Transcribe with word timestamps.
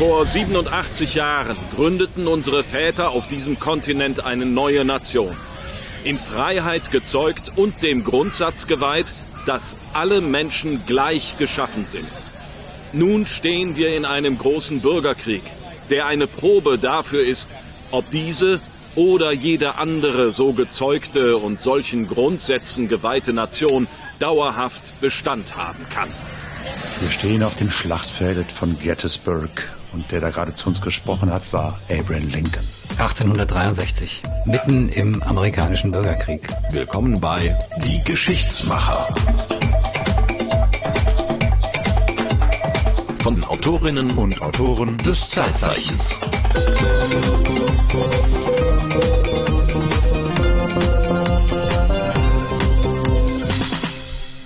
Vor 0.00 0.24
87 0.24 1.14
Jahren 1.14 1.58
gründeten 1.76 2.26
unsere 2.26 2.64
Väter 2.64 3.10
auf 3.10 3.26
diesem 3.26 3.60
Kontinent 3.60 4.24
eine 4.24 4.46
neue 4.46 4.82
Nation. 4.82 5.36
In 6.04 6.16
Freiheit 6.16 6.90
gezeugt 6.90 7.52
und 7.54 7.82
dem 7.82 8.02
Grundsatz 8.02 8.66
geweiht, 8.66 9.14
dass 9.44 9.76
alle 9.92 10.22
Menschen 10.22 10.86
gleich 10.86 11.36
geschaffen 11.36 11.84
sind. 11.84 12.08
Nun 12.94 13.26
stehen 13.26 13.76
wir 13.76 13.94
in 13.94 14.06
einem 14.06 14.38
großen 14.38 14.80
Bürgerkrieg, 14.80 15.42
der 15.90 16.06
eine 16.06 16.26
Probe 16.26 16.78
dafür 16.78 17.22
ist, 17.22 17.50
ob 17.90 18.08
diese 18.08 18.60
oder 18.94 19.32
jede 19.32 19.74
andere 19.74 20.32
so 20.32 20.54
gezeugte 20.54 21.36
und 21.36 21.60
solchen 21.60 22.08
Grundsätzen 22.08 22.88
geweihte 22.88 23.34
Nation 23.34 23.86
dauerhaft 24.18 24.98
Bestand 25.02 25.58
haben 25.58 25.86
kann. 25.90 26.08
Wir 27.00 27.10
stehen 27.10 27.42
auf 27.42 27.54
dem 27.54 27.68
Schlachtfeld 27.68 28.50
von 28.50 28.78
Gettysburg 28.78 29.78
und 29.92 30.10
der 30.10 30.20
da 30.20 30.30
gerade 30.30 30.54
zu 30.54 30.68
uns 30.68 30.80
gesprochen 30.80 31.32
hat, 31.32 31.52
war 31.52 31.78
Abraham 31.88 32.28
Lincoln. 32.28 32.64
1863, 32.98 34.22
mitten 34.44 34.88
im 34.90 35.22
amerikanischen 35.22 35.90
Bürgerkrieg. 35.90 36.48
Willkommen 36.70 37.20
bei 37.20 37.56
Die 37.84 38.02
Geschichtsmacher. 38.04 39.14
Von 43.22 43.44
Autorinnen 43.44 44.10
und 44.12 44.40
Autoren 44.40 44.96
des 44.98 45.28
Zeitzeichens. 45.30 46.14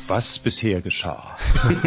Was 0.07 0.39
bisher 0.39 0.81
geschah. 0.81 1.37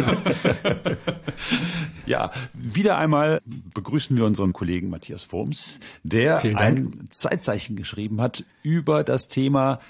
ja, 2.06 2.30
wieder 2.52 2.98
einmal 2.98 3.40
begrüßen 3.74 4.16
wir 4.16 4.24
unseren 4.24 4.52
Kollegen 4.52 4.90
Matthias 4.90 5.30
Wurms, 5.32 5.78
der 6.02 6.42
ein 6.56 7.08
Zeitzeichen 7.10 7.76
geschrieben 7.76 8.20
hat 8.20 8.44
über 8.62 9.04
das 9.04 9.28
Thema 9.28 9.80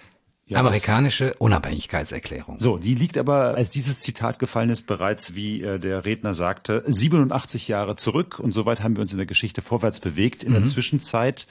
ja, 0.48 0.60
Amerikanische 0.60 1.34
Unabhängigkeitserklärung. 1.34 2.58
So, 2.58 2.78
die 2.78 2.94
liegt 2.94 3.18
aber, 3.18 3.54
als 3.56 3.70
dieses 3.70 4.00
Zitat 4.00 4.38
gefallen 4.38 4.70
ist, 4.70 4.86
bereits, 4.86 5.34
wie 5.34 5.62
äh, 5.62 5.78
der 5.78 6.06
Redner 6.06 6.32
sagte, 6.32 6.82
87 6.86 7.68
Jahre 7.68 7.96
zurück. 7.96 8.38
Und 8.38 8.52
soweit 8.52 8.82
haben 8.82 8.96
wir 8.96 9.02
uns 9.02 9.12
in 9.12 9.18
der 9.18 9.26
Geschichte 9.26 9.60
vorwärts 9.60 10.00
bewegt. 10.00 10.42
In 10.42 10.52
mhm. 10.52 10.54
der 10.54 10.64
Zwischenzeit 10.64 11.46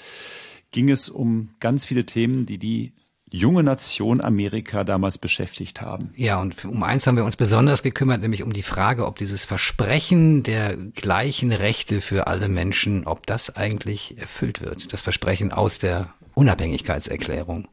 ging 0.71 0.89
es 0.89 1.09
um 1.09 1.49
ganz 1.59 1.85
viele 1.85 2.07
Themen, 2.07 2.47
die 2.47 2.57
die 2.57 2.91
junge 3.37 3.63
Nation 3.63 4.21
Amerika 4.21 4.83
damals 4.83 5.17
beschäftigt 5.17 5.81
haben. 5.81 6.11
Ja, 6.15 6.39
und 6.41 6.65
um 6.65 6.83
eins 6.83 7.07
haben 7.07 7.17
wir 7.17 7.25
uns 7.25 7.37
besonders 7.37 7.83
gekümmert, 7.83 8.21
nämlich 8.21 8.43
um 8.43 8.53
die 8.53 8.63
Frage, 8.63 9.05
ob 9.05 9.17
dieses 9.17 9.45
Versprechen 9.45 10.43
der 10.43 10.75
gleichen 10.75 11.51
Rechte 11.51 12.01
für 12.01 12.27
alle 12.27 12.49
Menschen, 12.49 13.05
ob 13.05 13.25
das 13.25 13.55
eigentlich 13.55 14.17
erfüllt 14.17 14.61
wird. 14.61 14.91
Das 14.93 15.01
Versprechen 15.01 15.51
aus 15.51 15.79
der 15.79 16.13
Unabhängigkeitserklärung. 16.33 17.67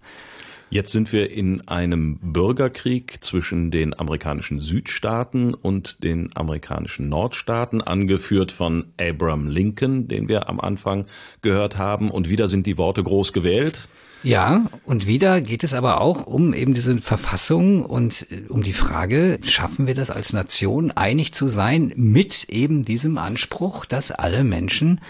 Jetzt 0.70 0.90
sind 0.90 1.12
wir 1.12 1.30
in 1.30 1.68
einem 1.68 2.18
Bürgerkrieg 2.20 3.22
zwischen 3.22 3.70
den 3.70 3.96
amerikanischen 3.96 4.58
Südstaaten 4.58 5.54
und 5.54 6.02
den 6.02 6.34
amerikanischen 6.34 7.08
Nordstaaten, 7.08 7.80
angeführt 7.80 8.50
von 8.50 8.86
Abraham 8.98 9.46
Lincoln, 9.46 10.08
den 10.08 10.28
wir 10.28 10.48
am 10.48 10.60
Anfang 10.60 11.06
gehört 11.42 11.78
haben. 11.78 12.10
Und 12.10 12.28
wieder 12.28 12.48
sind 12.48 12.66
die 12.66 12.76
Worte 12.76 13.04
groß 13.04 13.32
gewählt. 13.32 13.88
Ja, 14.24 14.70
und 14.86 15.06
wieder 15.06 15.42
geht 15.42 15.64
es 15.64 15.74
aber 15.74 16.00
auch 16.00 16.26
um 16.26 16.54
eben 16.54 16.72
diese 16.72 16.96
Verfassung 16.96 17.84
und 17.84 18.26
äh, 18.30 18.48
um 18.48 18.62
die 18.62 18.72
Frage, 18.72 19.38
schaffen 19.44 19.86
wir 19.86 19.94
das 19.94 20.08
als 20.08 20.32
Nation 20.32 20.90
einig 20.90 21.34
zu 21.34 21.46
sein 21.46 21.92
mit 21.94 22.44
eben 22.48 22.86
diesem 22.86 23.18
Anspruch, 23.18 23.84
dass 23.84 24.10
alle 24.10 24.42
Menschen 24.42 25.02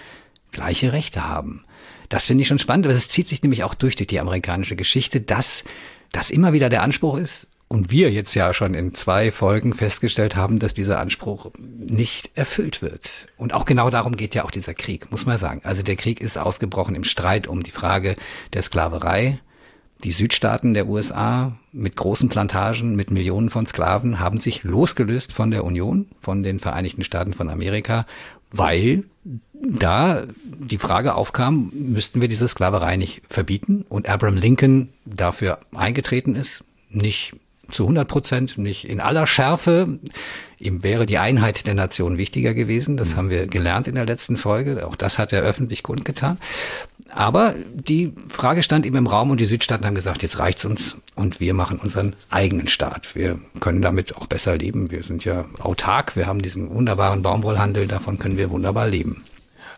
gleiche 0.51 0.93
Rechte 0.93 1.29
haben. 1.29 1.65
Das 2.09 2.27
finde 2.27 2.43
ich 2.43 2.49
schon 2.49 2.59
spannend, 2.59 2.87
aber 2.87 2.95
es 2.95 3.09
zieht 3.09 3.29
sich 3.29 3.41
nämlich 3.41 3.63
auch 3.63 3.75
durch 3.75 3.95
durch 3.95 4.09
die 4.09 4.19
amerikanische 4.19 4.75
Geschichte, 4.75 5.21
dass 5.21 5.63
das 6.11 6.31
immer 6.31 6.53
wieder 6.53 6.69
der 6.69 6.83
Anspruch 6.83 7.17
ist, 7.17 7.47
und 7.75 7.91
wir 7.91 8.13
jetzt 8.13 8.35
ja 8.35 8.55
schon 8.55 8.73
in 8.73 8.95
zwei 8.95 9.33
Folgen 9.33 9.75
festgestellt 9.75 10.37
haben, 10.37 10.61
dass 10.61 10.75
dieser 10.75 11.01
Anspruch 11.01 11.51
nicht 11.59 12.31
erfüllt 12.37 12.83
wird. 12.83 13.27
Und 13.37 13.53
auch 13.53 13.65
genau 13.65 13.91
darum 13.91 14.17
geht 14.17 14.37
ja 14.37 14.45
auch 14.45 14.53
dieser 14.53 14.75
Krieg, 14.75 15.11
muss 15.11 15.27
man 15.27 15.39
sagen. 15.39 15.61
Also 15.65 15.83
der 15.83 15.97
Krieg 15.97 16.21
ist 16.21 16.39
ausgebrochen 16.39 16.95
im 16.95 17.03
Streit 17.03 17.49
um 17.49 17.65
die 17.65 17.73
Frage 17.73 18.15
der 18.53 18.63
Sklaverei. 18.63 19.41
Die 20.05 20.13
Südstaaten 20.13 20.73
der 20.73 20.87
USA 20.87 21.59
mit 21.73 21.97
großen 21.97 22.29
Plantagen, 22.29 22.95
mit 22.95 23.11
Millionen 23.11 23.51
von 23.51 23.67
Sklaven 23.67 24.21
haben 24.21 24.39
sich 24.39 24.63
losgelöst 24.63 25.33
von 25.33 25.51
der 25.51 25.65
Union, 25.65 26.07
von 26.21 26.45
den 26.45 26.61
Vereinigten 26.61 27.03
Staaten 27.03 27.33
von 27.33 27.51
Amerika, 27.51 28.07
weil 28.53 29.03
da 29.55 30.23
die 30.45 30.79
Frage 30.79 31.17
aufkam, 31.17 31.73
müssten 31.75 32.21
wir 32.21 32.29
diese 32.29 32.47
Sklaverei 32.47 32.97
nicht 32.97 33.23
verbieten? 33.29 33.85
Und 33.89 34.09
Abraham 34.09 34.37
Lincoln 34.37 34.91
dafür 35.05 35.59
eingetreten 35.75 36.37
ist, 36.37 36.63
nicht 36.89 37.35
zu 37.71 37.85
100 37.85 38.09
Prozent, 38.09 38.59
nicht 38.59 38.89
in 38.89 39.01
aller 39.01 39.27
Schärfe. 39.27 39.99
Ihm 40.59 40.83
wäre 40.83 41.07
die 41.07 41.19
Einheit 41.19 41.67
der 41.67 41.75
Nation 41.75 42.17
wichtiger 42.17 42.55
gewesen. 42.55 42.97
Das 42.97 43.13
mhm. 43.13 43.17
haben 43.17 43.31
wir 43.31 43.47
gelernt 43.47 43.89
in 43.89 43.95
der 43.95 44.07
letzten 44.07 44.37
Folge. 44.37 44.87
Auch 44.87 44.97
das 44.97 45.19
hat 45.19 45.33
er 45.33 45.43
öffentlich 45.43 45.83
kundgetan. 45.83 46.39
Aber 47.11 47.55
die 47.73 48.13
Frage 48.29 48.63
stand 48.63 48.87
ihm 48.87 48.97
im 48.97 49.07
Raum 49.07 49.31
und 49.31 49.39
die 49.39 49.47
Südstaaten 49.47 49.85
haben 49.85 49.95
gesagt, 49.95 50.23
jetzt 50.23 50.39
reicht's 50.39 50.65
uns 50.65 50.97
und 51.15 51.39
wir 51.39 51.55
machen 51.55 51.79
unseren 51.79 52.15
eigenen 52.31 52.67
Staat. 52.67 53.15
Wir 53.15 53.39
können 53.61 53.83
damit 53.83 54.17
auch 54.17 54.27
besser 54.27 54.57
leben. 54.57 54.91
Wir 54.91 55.03
sind 55.03 55.25
ja 55.25 55.45
autark. 55.61 56.17
Wir 56.17 56.27
haben 56.27 56.43
diesen 56.43 56.71
wunderbaren 56.71 57.23
Baumwollhandel. 57.23 57.87
Davon 57.87 58.19
können 58.19 58.39
wir 58.39 58.51
wunderbar 58.51 58.89
leben. 58.89 59.23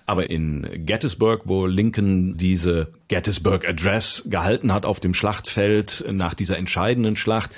Aber 0.06 0.30
in 0.30 0.66
Gettysburg, 0.86 1.42
wo 1.44 1.66
Lincoln 1.66 2.36
diese 2.36 2.88
Gettysburg 3.08 3.68
Address 3.68 4.24
gehalten 4.26 4.72
hat 4.72 4.86
auf 4.86 5.00
dem 5.00 5.14
Schlachtfeld 5.14 6.04
nach 6.10 6.34
dieser 6.34 6.56
entscheidenden 6.56 7.16
Schlacht, 7.16 7.50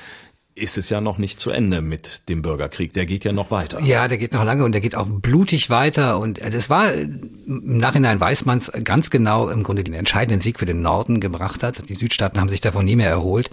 ist 0.59 0.77
es 0.77 0.89
ja 0.91 1.01
noch 1.01 1.19
nicht 1.19 1.39
zu 1.39 1.51
Ende 1.51 1.81
mit 1.81 2.29
dem 2.29 2.43
Bürgerkrieg. 2.43 2.93
Der 2.93 3.07
geht 3.07 3.25
ja 3.25 3.33
noch 3.33 3.51
weiter. 3.51 3.81
Ja, 3.81 4.09
der 4.09 4.19
geht 4.19 4.33
noch 4.33 4.45
lange 4.45 4.65
und 4.65 4.73
der 4.73 4.81
geht 4.81 4.95
auch 4.95 5.07
blutig 5.07 5.71
weiter. 5.71 6.19
Und 6.19 6.41
das 6.41 6.69
war, 6.69 6.93
im 6.93 7.79
Nachhinein 7.79 8.21
weiß 8.21 8.45
man 8.45 8.59
es 8.59 8.71
ganz 8.85 9.11
genau, 9.11 9.49
im 9.49 9.63
Grunde 9.63 9.85
den 9.85 9.95
entscheidenden 9.95 10.41
Sieg 10.41 10.59
für 10.59 10.67
den 10.67 10.83
Norden 10.83 11.21
gebracht 11.21 11.63
hat. 11.63 11.89
Die 11.89 11.95
Südstaaten 11.95 12.41
haben 12.41 12.49
sich 12.49 12.61
davon 12.61 12.85
nie 12.85 12.97
mehr 12.97 13.11
erholt. 13.11 13.51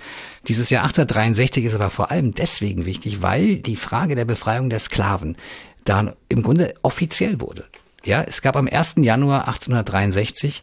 Dieses 0.47 0.69
Jahr 0.69 0.83
1863 0.83 1.65
ist 1.65 1.75
aber 1.75 1.89
vor 1.89 2.11
allem 2.11 2.33
deswegen 2.33 2.85
wichtig, 2.85 3.21
weil 3.21 3.57
die 3.57 3.75
Frage 3.75 4.15
der 4.15 4.25
Befreiung 4.25 4.69
der 4.69 4.79
Sklaven 4.79 5.37
da 5.83 6.15
im 6.29 6.41
Grunde 6.41 6.73
offiziell 6.81 7.39
wurde. 7.39 7.65
Ja, 8.05 8.21
es 8.21 8.43
gab 8.43 8.55
am 8.55 8.67
1. 8.67 8.95
Januar 8.97 9.47
1863 9.47 10.61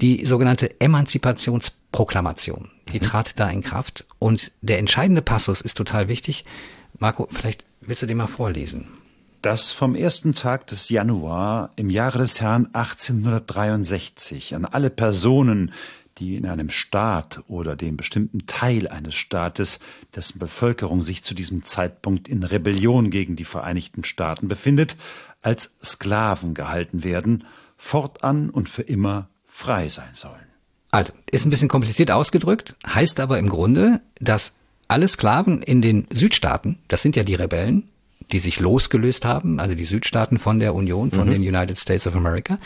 die 0.00 0.26
sogenannte 0.26 0.78
Emanzipationsproklamation. 0.78 2.70
Die 2.92 3.00
mhm. 3.00 3.04
trat 3.04 3.40
da 3.40 3.48
in 3.48 3.62
Kraft. 3.62 4.04
Und 4.18 4.52
der 4.60 4.78
entscheidende 4.78 5.22
Passus 5.22 5.62
ist 5.62 5.78
total 5.78 6.08
wichtig. 6.08 6.44
Marco, 6.98 7.26
vielleicht 7.30 7.64
willst 7.80 8.02
du 8.02 8.06
den 8.06 8.18
mal 8.18 8.26
vorlesen. 8.26 8.88
Das 9.40 9.72
vom 9.72 9.94
ersten 9.94 10.34
Tag 10.34 10.66
des 10.68 10.90
Januar 10.90 11.70
im 11.76 11.88
Jahre 11.90 12.18
des 12.18 12.40
Herrn 12.40 12.66
1863 12.74 14.54
an 14.54 14.66
alle 14.66 14.90
Personen, 14.90 15.72
die 16.18 16.36
in 16.36 16.46
einem 16.46 16.70
Staat 16.70 17.40
oder 17.48 17.74
dem 17.74 17.96
bestimmten 17.96 18.46
Teil 18.46 18.86
eines 18.86 19.14
Staates, 19.14 19.80
dessen 20.14 20.38
Bevölkerung 20.38 21.02
sich 21.02 21.24
zu 21.24 21.34
diesem 21.34 21.62
Zeitpunkt 21.62 22.28
in 22.28 22.42
Rebellion 22.42 23.10
gegen 23.10 23.34
die 23.34 23.44
Vereinigten 23.44 24.04
Staaten 24.04 24.46
befindet, 24.46 24.96
als 25.42 25.74
Sklaven 25.82 26.54
gehalten 26.54 27.04
werden, 27.04 27.44
fortan 27.76 28.50
und 28.50 28.68
für 28.68 28.82
immer 28.82 29.28
frei 29.46 29.88
sein 29.88 30.10
sollen. 30.14 30.46
Also, 30.90 31.12
ist 31.30 31.46
ein 31.46 31.50
bisschen 31.50 31.68
kompliziert 31.68 32.10
ausgedrückt, 32.10 32.76
heißt 32.86 33.18
aber 33.20 33.38
im 33.38 33.48
Grunde, 33.48 34.00
dass 34.20 34.54
alle 34.88 35.08
Sklaven 35.08 35.62
in 35.62 35.80
den 35.80 36.06
Südstaaten, 36.10 36.78
das 36.88 37.02
sind 37.02 37.16
ja 37.16 37.24
die 37.24 37.34
Rebellen, 37.34 37.88
die 38.30 38.38
sich 38.38 38.60
losgelöst 38.60 39.24
haben, 39.24 39.58
also 39.58 39.74
die 39.74 39.84
Südstaaten 39.84 40.38
von 40.38 40.60
der 40.60 40.74
Union, 40.74 41.10
von 41.10 41.28
mhm. 41.28 41.32
den 41.32 41.42
United 41.42 41.78
States 41.78 42.06
of 42.06 42.14
America, 42.14 42.58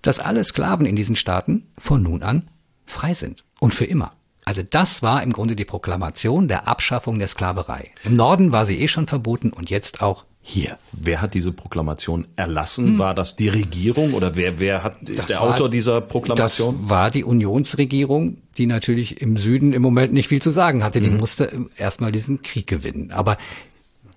dass 0.00 0.20
alle 0.20 0.42
Sklaven 0.44 0.86
in 0.86 0.96
diesen 0.96 1.16
Staaten 1.16 1.66
von 1.76 2.02
nun 2.02 2.22
an 2.22 2.48
frei 2.86 3.14
sind 3.14 3.44
und 3.60 3.74
für 3.74 3.84
immer. 3.84 4.12
Also 4.44 4.62
das 4.68 5.02
war 5.02 5.22
im 5.22 5.32
Grunde 5.32 5.54
die 5.54 5.64
Proklamation 5.64 6.48
der 6.48 6.66
Abschaffung 6.66 7.18
der 7.18 7.28
Sklaverei. 7.28 7.92
Im 8.04 8.14
Norden 8.14 8.50
war 8.52 8.66
sie 8.66 8.80
eh 8.80 8.88
schon 8.88 9.06
verboten 9.06 9.52
und 9.52 9.70
jetzt 9.70 10.02
auch 10.02 10.24
hier. 10.42 10.76
Wer 10.90 11.22
hat 11.22 11.34
diese 11.34 11.52
Proklamation 11.52 12.26
erlassen? 12.34 12.86
Hm. 12.86 12.98
War 12.98 13.14
das 13.14 13.36
die 13.36 13.48
Regierung 13.48 14.14
oder 14.14 14.34
wer, 14.34 14.58
wer 14.58 14.82
hat, 14.82 15.08
ist 15.08 15.18
das 15.18 15.26
der 15.28 15.40
war, 15.40 15.54
Autor 15.54 15.70
dieser 15.70 16.00
Proklamation? 16.00 16.80
Das 16.80 16.90
war 16.90 17.10
die 17.10 17.22
Unionsregierung, 17.22 18.38
die 18.58 18.66
natürlich 18.66 19.20
im 19.22 19.36
Süden 19.36 19.72
im 19.72 19.82
Moment 19.82 20.12
nicht 20.12 20.28
viel 20.28 20.42
zu 20.42 20.50
sagen 20.50 20.82
hatte. 20.82 21.00
Die 21.00 21.10
mhm. 21.10 21.18
musste 21.18 21.66
erstmal 21.76 22.10
diesen 22.10 22.42
Krieg 22.42 22.66
gewinnen. 22.66 23.12
Aber 23.12 23.38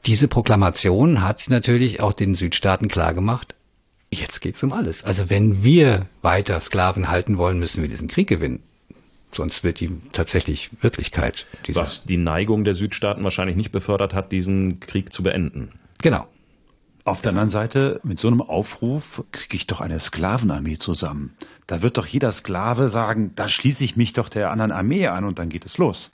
diese 0.05 0.27
Proklamation 0.27 1.21
hat 1.21 1.45
natürlich 1.47 2.01
auch 2.01 2.13
den 2.13 2.35
Südstaaten 2.35 2.87
klargemacht, 2.87 3.55
jetzt 4.11 4.39
geht's 4.39 4.63
um 4.63 4.73
alles. 4.73 5.03
Also 5.03 5.29
wenn 5.29 5.63
wir 5.63 6.07
weiter 6.21 6.59
Sklaven 6.59 7.09
halten 7.09 7.37
wollen, 7.37 7.59
müssen 7.59 7.81
wir 7.81 7.89
diesen 7.89 8.07
Krieg 8.07 8.27
gewinnen. 8.27 8.63
Sonst 9.31 9.63
wird 9.63 9.79
die 9.79 9.91
tatsächlich 10.13 10.69
Wirklichkeit. 10.81 11.45
Was 11.73 12.05
die 12.05 12.17
Neigung 12.17 12.63
der 12.63 12.73
Südstaaten 12.73 13.23
wahrscheinlich 13.23 13.57
nicht 13.57 13.71
befördert 13.71 14.13
hat, 14.13 14.31
diesen 14.31 14.79
Krieg 14.79 15.11
zu 15.11 15.23
beenden. 15.23 15.71
Genau. 16.01 16.27
Auf 17.03 17.21
der 17.21 17.29
anderen 17.29 17.51
Seite, 17.51 17.99
mit 18.03 18.19
so 18.19 18.27
einem 18.27 18.41
Aufruf 18.41 19.23
kriege 19.31 19.55
ich 19.55 19.67
doch 19.67 19.79
eine 19.79 19.99
Sklavenarmee 19.99 20.77
zusammen. 20.77 21.35
Da 21.67 21.83
wird 21.83 21.97
doch 21.97 22.07
jeder 22.07 22.31
Sklave 22.31 22.89
sagen, 22.89 23.31
da 23.35 23.47
schließe 23.47 23.83
ich 23.83 23.95
mich 23.95 24.13
doch 24.13 24.27
der 24.27 24.49
anderen 24.49 24.71
Armee 24.71 25.07
an 25.07 25.23
und 25.23 25.37
dann 25.37 25.49
geht 25.49 25.65
es 25.65 25.77
los. 25.77 26.11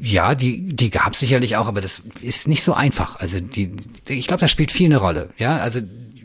Ja, 0.00 0.34
die, 0.34 0.74
die 0.74 0.90
gab 0.90 1.14
sicherlich 1.14 1.56
auch, 1.56 1.66
aber 1.66 1.82
das 1.82 2.02
ist 2.22 2.48
nicht 2.48 2.62
so 2.62 2.72
einfach. 2.72 3.16
Also 3.16 3.40
die, 3.40 3.72
ich 4.08 4.26
glaube, 4.26 4.40
das 4.40 4.50
spielt 4.50 4.72
viel 4.72 4.86
eine 4.86 4.96
Rolle. 4.98 5.30
Ja, 5.36 5.58
also 5.58 5.80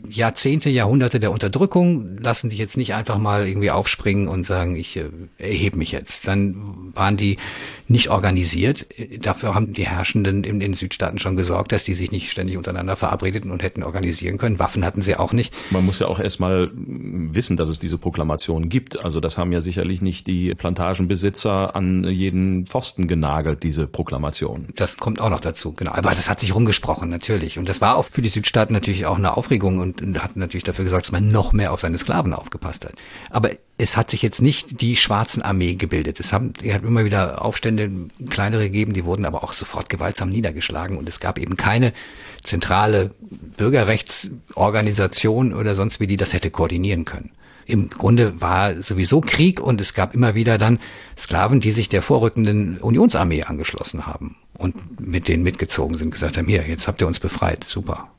Jahrzehnte, 0.08 0.70
Jahrhunderte 0.70 1.20
der 1.20 1.32
Unterdrückung 1.32 2.18
lassen 2.18 2.50
sich 2.50 2.58
jetzt 2.58 2.76
nicht 2.76 2.94
einfach 2.94 3.18
mal 3.18 3.46
irgendwie 3.46 3.70
aufspringen 3.70 4.28
und 4.28 4.46
sagen, 4.46 4.76
ich 4.76 4.96
äh, 4.96 5.10
erhebe 5.38 5.78
mich 5.78 5.92
jetzt. 5.92 6.26
Dann 6.26 6.92
waren 6.94 7.16
die 7.16 7.38
nicht 7.86 8.10
organisiert. 8.10 8.86
Dafür 9.20 9.54
haben 9.54 9.72
die 9.72 9.86
Herrschenden 9.86 10.44
in 10.44 10.60
den 10.60 10.74
Südstaaten 10.74 11.18
schon 11.18 11.36
gesorgt, 11.36 11.72
dass 11.72 11.84
die 11.84 11.94
sich 11.94 12.12
nicht 12.12 12.30
ständig 12.30 12.56
untereinander 12.56 12.96
verabredeten 12.96 13.50
und 13.50 13.62
hätten 13.62 13.82
organisieren 13.82 14.38
können. 14.38 14.58
Waffen 14.58 14.84
hatten 14.84 15.02
sie 15.02 15.16
auch 15.16 15.32
nicht. 15.32 15.54
Man 15.70 15.84
muss 15.84 15.98
ja 15.98 16.06
auch 16.06 16.20
erstmal 16.20 16.70
wissen, 16.74 17.56
dass 17.56 17.68
es 17.68 17.78
diese 17.78 17.98
Proklamation 17.98 18.68
gibt. 18.68 19.02
Also 19.02 19.20
das 19.20 19.38
haben 19.38 19.52
ja 19.52 19.60
sicherlich 19.60 20.02
nicht 20.02 20.26
die 20.26 20.54
Plantagenbesitzer 20.54 21.74
an 21.74 22.04
jeden 22.04 22.66
Pfosten 22.66 23.08
genagelt, 23.08 23.62
diese 23.62 23.86
Proklamation. 23.86 24.66
Das 24.76 24.96
kommt 24.96 25.20
auch 25.20 25.30
noch 25.30 25.40
dazu, 25.40 25.72
genau. 25.72 25.92
Aber 25.92 26.10
das 26.10 26.28
hat 26.28 26.40
sich 26.40 26.54
rumgesprochen, 26.54 27.08
natürlich. 27.08 27.58
Und 27.58 27.68
das 27.68 27.80
war 27.80 27.96
auch 27.96 28.04
für 28.04 28.22
die 28.22 28.28
Südstaaten 28.28 28.72
natürlich 28.72 29.06
auch 29.06 29.18
eine 29.18 29.36
Aufregung 29.36 29.78
und 29.78 29.97
und 30.00 30.22
hat 30.22 30.36
natürlich 30.36 30.64
dafür 30.64 30.84
gesorgt, 30.84 31.06
dass 31.06 31.12
man 31.12 31.28
noch 31.28 31.52
mehr 31.52 31.72
auf 31.72 31.80
seine 31.80 31.98
Sklaven 31.98 32.32
aufgepasst 32.32 32.84
hat. 32.84 32.94
Aber 33.30 33.50
es 33.76 33.96
hat 33.96 34.10
sich 34.10 34.22
jetzt 34.22 34.42
nicht 34.42 34.80
die 34.80 34.96
schwarzen 34.96 35.42
Armee 35.42 35.74
gebildet. 35.74 36.18
Es 36.20 36.32
haben, 36.32 36.52
es 36.62 36.72
hat 36.72 36.82
immer 36.82 37.04
wieder 37.04 37.44
Aufstände, 37.44 37.90
kleinere 38.28 38.64
gegeben, 38.64 38.92
die 38.92 39.04
wurden 39.04 39.24
aber 39.24 39.44
auch 39.44 39.52
sofort 39.52 39.88
gewaltsam 39.88 40.30
niedergeschlagen 40.30 40.96
und 40.96 41.08
es 41.08 41.20
gab 41.20 41.38
eben 41.38 41.56
keine 41.56 41.92
zentrale 42.42 43.12
Bürgerrechtsorganisation 43.56 45.54
oder 45.54 45.74
sonst 45.74 46.00
wie, 46.00 46.06
die 46.06 46.16
das 46.16 46.32
hätte 46.32 46.50
koordinieren 46.50 47.04
können. 47.04 47.30
Im 47.66 47.90
Grunde 47.90 48.40
war 48.40 48.82
sowieso 48.82 49.20
Krieg 49.20 49.60
und 49.60 49.80
es 49.80 49.92
gab 49.92 50.14
immer 50.14 50.34
wieder 50.34 50.56
dann 50.56 50.78
Sklaven, 51.18 51.60
die 51.60 51.70
sich 51.70 51.90
der 51.90 52.00
vorrückenden 52.00 52.78
Unionsarmee 52.78 53.42
angeschlossen 53.42 54.06
haben 54.06 54.36
und 54.54 54.98
mit 55.00 55.28
denen 55.28 55.42
mitgezogen 55.42 55.96
sind, 55.96 56.10
gesagt 56.10 56.38
haben, 56.38 56.48
hier, 56.48 56.66
jetzt 56.66 56.88
habt 56.88 57.02
ihr 57.02 57.06
uns 57.06 57.20
befreit, 57.20 57.66
super. 57.68 58.10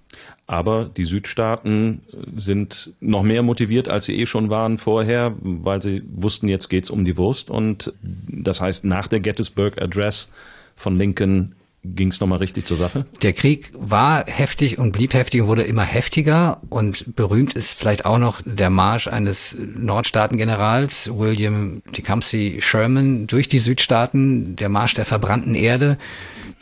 Aber 0.49 0.85
die 0.85 1.05
Südstaaten 1.05 2.01
sind 2.35 2.95
noch 2.99 3.21
mehr 3.21 3.43
motiviert, 3.43 3.87
als 3.87 4.05
sie 4.05 4.19
eh 4.19 4.25
schon 4.25 4.49
waren 4.49 4.79
vorher, 4.79 5.35
weil 5.41 5.79
sie 5.79 6.01
wussten, 6.11 6.47
jetzt 6.47 6.69
geht's 6.69 6.89
um 6.89 7.05
die 7.05 7.17
Wurst. 7.17 7.51
Und 7.51 7.93
das 8.27 8.59
heißt, 8.59 8.83
nach 8.83 9.07
der 9.07 9.19
Gettysburg 9.19 9.79
Address 9.79 10.33
von 10.75 10.97
Lincoln 10.97 11.53
ging 11.83 12.09
es 12.09 12.19
nochmal 12.19 12.39
richtig 12.39 12.65
zur 12.65 12.77
Sache? 12.77 13.05
Der 13.21 13.33
Krieg 13.33 13.71
war 13.73 14.25
heftig 14.25 14.77
und 14.77 14.91
blieb 14.91 15.13
heftig 15.13 15.41
und 15.41 15.47
wurde 15.47 15.63
immer 15.63 15.83
heftiger. 15.83 16.61
Und 16.69 17.15
berühmt 17.15 17.53
ist 17.53 17.73
vielleicht 17.73 18.05
auch 18.05 18.17
noch 18.17 18.41
der 18.45 18.69
Marsch 18.69 19.07
eines 19.07 19.57
Nordstaatengenerals 19.59 21.11
William 21.17 21.81
Tecumseh 21.93 22.61
Sherman 22.61 23.27
durch 23.27 23.47
die 23.47 23.59
Südstaaten, 23.59 24.55
der 24.55 24.69
Marsch 24.69 24.93
der 24.93 25.05
verbrannten 25.05 25.55
Erde 25.55 25.97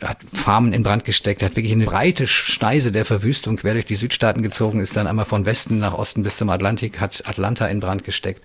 hat 0.00 0.18
Farmen 0.32 0.72
in 0.72 0.84
Brand 0.84 1.04
gesteckt, 1.04 1.42
hat 1.42 1.56
wirklich 1.56 1.72
eine 1.72 1.86
breite 1.86 2.28
Schneise 2.28 2.92
der 2.92 3.04
Verwüstung 3.04 3.56
quer 3.56 3.72
durch 3.72 3.86
die 3.86 3.96
Südstaaten 3.96 4.42
gezogen, 4.42 4.80
ist 4.80 4.96
dann 4.96 5.08
einmal 5.08 5.24
von 5.24 5.44
Westen 5.44 5.80
nach 5.80 5.92
Osten 5.92 6.22
bis 6.22 6.36
zum 6.36 6.50
Atlantik, 6.50 7.00
hat 7.00 7.24
Atlanta 7.26 7.66
in 7.66 7.80
Brand 7.80 8.04
gesteckt 8.04 8.42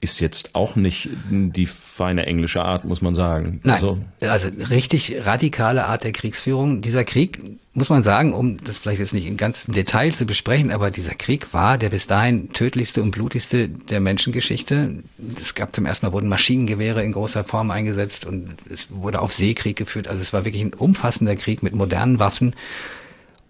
ist 0.00 0.20
jetzt 0.20 0.54
auch 0.54 0.76
nicht 0.76 1.08
die 1.30 1.66
feine 1.66 2.26
englische 2.26 2.62
Art, 2.62 2.84
muss 2.84 3.02
man 3.02 3.14
sagen. 3.14 3.60
Nein, 3.62 3.74
also, 3.74 3.98
also 4.20 4.48
richtig 4.70 5.14
radikale 5.24 5.86
Art 5.86 6.04
der 6.04 6.12
Kriegsführung. 6.12 6.82
Dieser 6.82 7.04
Krieg, 7.04 7.42
muss 7.72 7.88
man 7.88 8.02
sagen, 8.02 8.32
um 8.32 8.62
das 8.64 8.78
vielleicht 8.78 9.00
jetzt 9.00 9.12
nicht 9.12 9.26
in 9.26 9.36
ganzen 9.36 9.72
Detail 9.72 10.12
zu 10.12 10.26
besprechen, 10.26 10.70
aber 10.70 10.90
dieser 10.90 11.14
Krieg 11.14 11.52
war 11.54 11.78
der 11.78 11.90
bis 11.90 12.06
dahin 12.06 12.52
tödlichste 12.52 13.02
und 13.02 13.10
blutigste 13.10 13.68
der 13.68 14.00
Menschengeschichte. 14.00 15.02
Es 15.40 15.54
gab 15.54 15.74
zum 15.74 15.86
ersten 15.86 16.06
Mal 16.06 16.12
wurden 16.12 16.28
Maschinengewehre 16.28 17.02
in 17.02 17.12
großer 17.12 17.44
Form 17.44 17.70
eingesetzt 17.70 18.24
und 18.24 18.56
es 18.72 18.88
wurde 18.90 19.20
auf 19.20 19.32
Seekrieg 19.32 19.76
geführt. 19.76 20.08
Also 20.08 20.22
es 20.22 20.32
war 20.32 20.44
wirklich 20.44 20.62
ein 20.62 20.74
umfassender 20.74 21.36
Krieg 21.36 21.62
mit 21.62 21.74
modernen 21.74 22.18
Waffen 22.18 22.54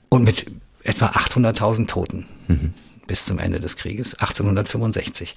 und 0.08 0.24
mit 0.24 0.46
etwa 0.84 1.06
800.000 1.06 1.86
Toten 1.86 2.26
mhm. 2.48 2.74
bis 3.06 3.24
zum 3.24 3.38
Ende 3.38 3.58
des 3.58 3.76
Krieges 3.76 4.14
1865. 4.14 5.34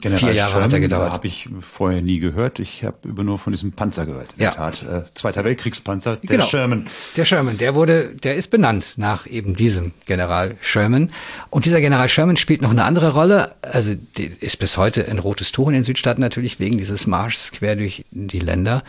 General 0.00 0.18
Vier 0.18 0.32
Jahre 0.32 0.50
Sherman 0.50 0.64
hat 0.64 0.72
er 0.72 0.80
gedauert. 0.80 1.12
Habe 1.12 1.26
ich 1.26 1.48
vorher 1.60 2.02
nie 2.02 2.18
gehört. 2.18 2.58
Ich 2.58 2.84
habe 2.84 2.96
über 3.04 3.24
nur 3.24 3.38
von 3.38 3.52
diesem 3.52 3.72
Panzer 3.72 4.06
gehört. 4.06 4.28
In 4.36 4.44
ja. 4.44 4.50
der 4.50 4.56
Tat, 4.56 4.82
äh, 4.82 5.02
Zweiter 5.14 5.44
Weltkriegspanzer, 5.44 6.16
der 6.16 6.28
genau. 6.28 6.44
Sherman. 6.44 6.86
Der 7.16 7.24
Sherman, 7.24 7.58
der 7.58 7.74
wurde, 7.74 8.14
der 8.14 8.36
ist 8.36 8.48
benannt 8.48 8.94
nach 8.96 9.26
eben 9.26 9.56
diesem 9.56 9.92
General 10.06 10.56
Sherman. 10.60 11.10
Und 11.50 11.64
dieser 11.64 11.80
General 11.80 12.08
Sherman 12.08 12.36
spielt 12.36 12.62
noch 12.62 12.70
eine 12.70 12.84
andere 12.84 13.12
Rolle. 13.12 13.54
Also 13.62 13.94
ist 14.40 14.58
bis 14.58 14.76
heute 14.76 15.08
ein 15.08 15.18
rotes 15.18 15.52
Tuch 15.52 15.68
in 15.68 15.74
den 15.74 15.84
Südstaaten 15.84 16.20
natürlich 16.20 16.60
wegen 16.60 16.78
dieses 16.78 17.06
Marschs 17.06 17.52
quer 17.52 17.76
durch 17.76 18.04
die 18.10 18.40
Länder. 18.40 18.82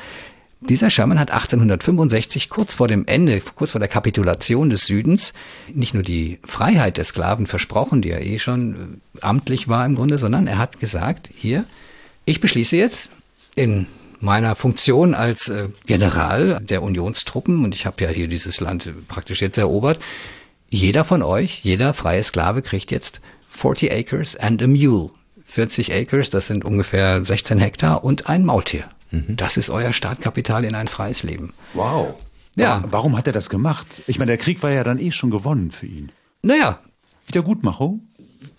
Dieser 0.62 0.90
Sherman 0.90 1.20
hat 1.20 1.32
1865 1.32 2.50
kurz 2.50 2.74
vor 2.74 2.90
dem 2.90 3.08
Ende, 3.08 3.42
kurz 3.56 3.72
vor 3.72 3.80
der 3.80 3.88
Kapitulation 3.88 4.70
des 4.70 4.82
Südens, 4.82 5.34
nicht 5.74 5.94
nur 5.94 6.04
die 6.04 6.40
Freiheit 6.44 6.98
der 6.98 7.06
Sklaven 7.06 7.48
versprochen, 7.48 8.02
die 8.02 8.10
ja 8.10 8.20
eh 8.20 8.40
schon 8.40 9.02
äh, 9.16 9.22
amtlich 9.22 9.70
war 9.70 9.86
im 9.86 9.96
Grunde, 9.96 10.18
sondern 10.18 10.48
er 10.48 10.58
hat 10.58 10.80
gesagt, 10.82 11.30
hier, 11.34 11.64
ich 12.26 12.42
beschließe 12.42 12.76
jetzt 12.76 13.10
in 13.56 13.88
meiner 14.20 14.56
Funktion 14.56 15.16
als 15.16 15.48
äh, 15.48 15.70
General 15.86 16.60
der 16.62 16.84
Unionstruppen, 16.84 17.64
und 17.64 17.74
ich 17.74 17.86
habe 17.86 18.04
ja 18.04 18.10
hier 18.10 18.28
dieses 18.28 18.60
Land 18.60 18.92
praktisch 19.08 19.42
jetzt 19.42 19.58
erobert, 19.58 20.00
jeder 20.70 21.06
von 21.06 21.24
euch, 21.24 21.62
jeder 21.64 21.94
freie 21.94 22.22
Sklave 22.22 22.62
kriegt 22.62 22.92
jetzt 22.92 23.22
40 23.50 23.94
acres 23.94 24.36
and 24.36 24.62
a 24.62 24.68
mule. 24.68 25.12
40 25.46 25.94
acres, 25.94 26.30
das 26.30 26.48
sind 26.48 26.66
ungefähr 26.66 27.26
16 27.26 27.60
Hektar 27.60 28.04
und 28.04 28.30
ein 28.30 28.46
Maultier. 28.46 28.90
Mhm. 29.12 29.36
Das 29.36 29.58
ist 29.58 29.70
euer 29.70 29.94
Startkapital 29.94 30.66
in 30.66 30.76
ein 30.76 30.88
freies 30.88 31.24
Leben. 31.24 31.54
Wow. 31.74 32.16
Ja. 32.56 32.84
Warum 32.88 33.18
hat 33.18 33.28
er 33.28 33.34
das 33.34 33.50
gemacht? 33.50 34.04
Ich 34.08 34.20
meine, 34.20 34.32
der 34.32 34.38
Krieg 34.38 34.62
war 34.64 34.72
ja 34.72 34.84
dann 34.84 35.00
eh 35.00 35.12
schon 35.12 35.30
gewonnen 35.30 35.72
für 35.72 35.86
ihn. 35.86 36.12
Naja. 36.42 36.80
Wiedergutmachung? 37.26 38.02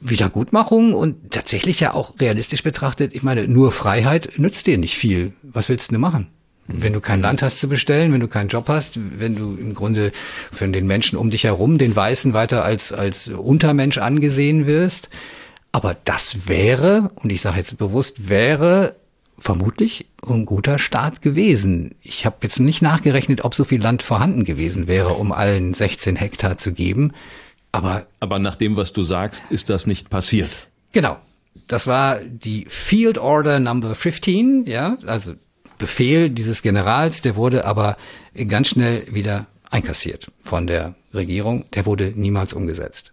Wiedergutmachung 0.01 0.95
und 0.95 1.31
tatsächlich 1.31 1.81
ja 1.81 1.93
auch 1.93 2.19
realistisch 2.21 2.63
betrachtet, 2.63 3.15
ich 3.15 3.23
meine, 3.23 3.49
nur 3.49 3.73
Freiheit 3.73 4.39
nützt 4.39 4.67
dir 4.67 4.79
nicht 4.79 4.97
viel. 4.97 5.33
Was 5.43 5.69
willst 5.69 5.91
du 5.91 5.95
denn 5.95 6.01
machen? 6.01 6.29
Wenn 6.73 6.93
du 6.93 7.01
kein 7.01 7.21
Land 7.21 7.43
hast 7.43 7.59
zu 7.59 7.69
bestellen, 7.69 8.13
wenn 8.13 8.21
du 8.21 8.29
keinen 8.29 8.49
Job 8.49 8.69
hast, 8.69 8.99
wenn 9.19 9.35
du 9.35 9.57
im 9.57 9.75
Grunde 9.75 10.13
von 10.53 10.73
den 10.73 10.87
Menschen 10.87 11.19
um 11.19 11.31
dich 11.31 11.45
herum, 11.45 11.79
den 11.79 11.95
Weißen 11.97 12.33
weiter 12.33 12.65
als, 12.65 12.93
als 12.93 13.29
Untermensch 13.29 13.99
angesehen 13.99 14.67
wirst. 14.67 15.09
Aber 15.73 15.97
das 16.05 16.49
wäre, 16.49 17.11
und 17.17 17.33
ich 17.33 17.41
sage 17.41 17.59
jetzt 17.59 17.77
bewusst, 17.77 18.29
wäre 18.29 18.97
vermutlich 19.41 20.07
ein 20.27 20.45
guter 20.45 20.79
Start 20.79 21.23
gewesen. 21.23 21.95
Ich 22.03 22.27
habe 22.27 22.37
jetzt 22.43 22.61
nicht 22.61 22.83
nachgerechnet, 22.83 23.45
ob 23.45 23.55
so 23.55 23.65
viel 23.65 23.83
Land 23.83 24.03
vorhanden 24.03 24.45
gewesen 24.45 24.87
wäre, 24.87 25.15
um 25.15 25.33
allen 25.33 25.75
16 25.75 26.15
Hektar 26.17 26.59
zu 26.59 26.73
geben. 26.73 27.13
Aber, 27.73 28.07
aber 28.21 28.39
nach 28.39 28.57
dem, 28.57 28.77
was 28.77 28.93
du 28.93 29.03
sagst, 29.03 29.43
ist 29.51 29.71
das 29.71 29.87
nicht 29.87 30.11
passiert. 30.11 30.69
Genau. 30.93 31.17
Das 31.67 31.87
war 31.87 32.21
die 32.21 32.67
Field 32.69 33.19
Order 33.19 33.59
Number 33.59 33.95
15, 33.95 34.67
ja, 34.67 34.97
also 35.07 35.35
Befehl 35.79 36.31
dieses 36.31 36.63
Generals, 36.63 37.23
der 37.23 37.37
wurde 37.37 37.65
aber 37.65 37.97
ganz 38.49 38.69
schnell 38.69 39.05
wieder 39.13 39.47
einkassiert 39.71 40.31
von 40.43 40.67
der 40.67 40.95
Regierung. 41.15 41.65
Der 41.73 41.87
wurde 41.87 42.13
niemals 42.15 42.53
umgesetzt. 42.53 43.13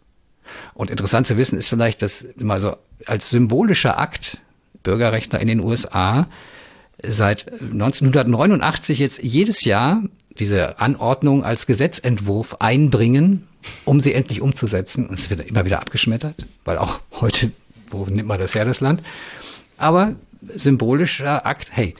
Und 0.74 0.92
interessant 0.92 1.28
zu 1.28 1.38
wissen 1.38 1.58
ist 1.58 1.70
vielleicht, 1.70 2.02
dass 2.02 2.28
mal 2.38 2.62
so 2.62 2.76
als 3.06 3.30
symbolischer 3.30 3.98
Akt 3.98 4.42
Bürgerrechtler 4.88 5.41
in 5.41 5.50
den 5.50 5.60
USA 5.60 6.29
seit 7.03 7.51
1989 7.62 9.00
jetzt 9.00 9.22
jedes 9.22 9.65
Jahr 9.65 10.01
diese 10.39 10.79
Anordnung 10.79 11.44
als 11.44 11.67
Gesetzentwurf 11.67 12.56
einbringen, 12.62 13.46
um 13.84 14.00
sie 14.00 14.13
endlich 14.13 14.41
umzusetzen. 14.41 15.06
Und 15.08 15.20
es 15.20 15.29
wird 15.29 15.46
immer 15.46 15.65
wieder 15.65 15.82
abgeschmettert, 15.82 16.46
weil 16.63 16.77
auch 16.77 17.01
heute, 17.20 17.51
wo 17.89 18.06
nimmt 18.06 18.29
man 18.29 18.39
das 18.39 18.56
her, 18.56 18.63
das 18.63 18.79
Land? 18.79 19.01
Aber 19.75 20.15
symbolischer 20.56 21.46
Akt, 21.46 21.67
hey, 21.72 21.94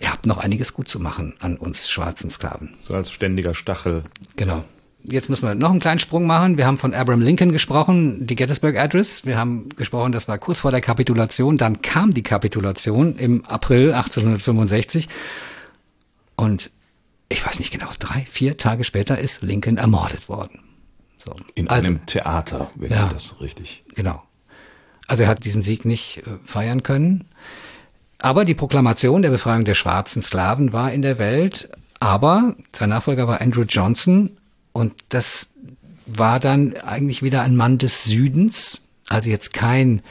ihr 0.00 0.12
habt 0.12 0.26
noch 0.26 0.38
einiges 0.38 0.72
gut 0.72 0.88
zu 0.88 1.00
machen 1.00 1.34
an 1.40 1.56
uns 1.56 1.90
schwarzen 1.90 2.30
Sklaven. 2.30 2.74
So 2.78 2.94
als 2.94 3.10
ständiger 3.10 3.54
Stachel. 3.54 4.04
Genau 4.36 4.62
jetzt 5.04 5.28
müssen 5.28 5.46
wir 5.46 5.54
noch 5.54 5.70
einen 5.70 5.80
kleinen 5.80 5.98
Sprung 5.98 6.26
machen. 6.26 6.58
Wir 6.58 6.66
haben 6.66 6.78
von 6.78 6.94
Abraham 6.94 7.20
Lincoln 7.20 7.52
gesprochen, 7.52 8.26
die 8.26 8.36
Gettysburg 8.36 8.78
Address. 8.78 9.24
Wir 9.24 9.38
haben 9.38 9.68
gesprochen, 9.70 10.12
das 10.12 10.28
war 10.28 10.38
kurz 10.38 10.60
vor 10.60 10.70
der 10.70 10.80
Kapitulation. 10.80 11.56
Dann 11.56 11.82
kam 11.82 12.12
die 12.12 12.22
Kapitulation 12.22 13.16
im 13.16 13.44
April 13.46 13.92
1865. 13.92 15.08
Und 16.36 16.70
ich 17.28 17.44
weiß 17.44 17.58
nicht 17.58 17.72
genau, 17.72 17.88
drei, 17.98 18.26
vier 18.30 18.56
Tage 18.56 18.84
später 18.84 19.18
ist 19.18 19.42
Lincoln 19.42 19.76
ermordet 19.76 20.28
worden. 20.28 20.60
So. 21.18 21.34
In 21.54 21.68
also, 21.68 21.86
einem 21.86 22.06
Theater, 22.06 22.70
wenn 22.74 22.90
ja, 22.90 23.06
ich 23.06 23.12
das 23.12 23.40
richtig. 23.40 23.84
Genau. 23.94 24.22
Also 25.06 25.24
er 25.24 25.28
hat 25.28 25.44
diesen 25.44 25.62
Sieg 25.62 25.84
nicht 25.84 26.18
äh, 26.18 26.38
feiern 26.44 26.82
können. 26.82 27.28
Aber 28.18 28.44
die 28.44 28.54
Proklamation 28.54 29.22
der 29.22 29.30
Befreiung 29.30 29.64
der 29.64 29.74
schwarzen 29.74 30.22
Sklaven 30.22 30.72
war 30.72 30.92
in 30.92 31.02
der 31.02 31.18
Welt. 31.18 31.70
Aber 32.00 32.54
sein 32.72 32.90
Nachfolger 32.90 33.26
war 33.28 33.40
Andrew 33.40 33.62
Johnson 33.62 34.36
und 34.72 34.94
das 35.08 35.48
war 36.06 36.40
dann 36.40 36.76
eigentlich 36.76 37.22
wieder 37.22 37.42
ein 37.42 37.56
Mann 37.56 37.78
des 37.78 38.04
Südens, 38.04 38.82
also 39.08 39.30
jetzt 39.30 39.52
kein 39.52 40.02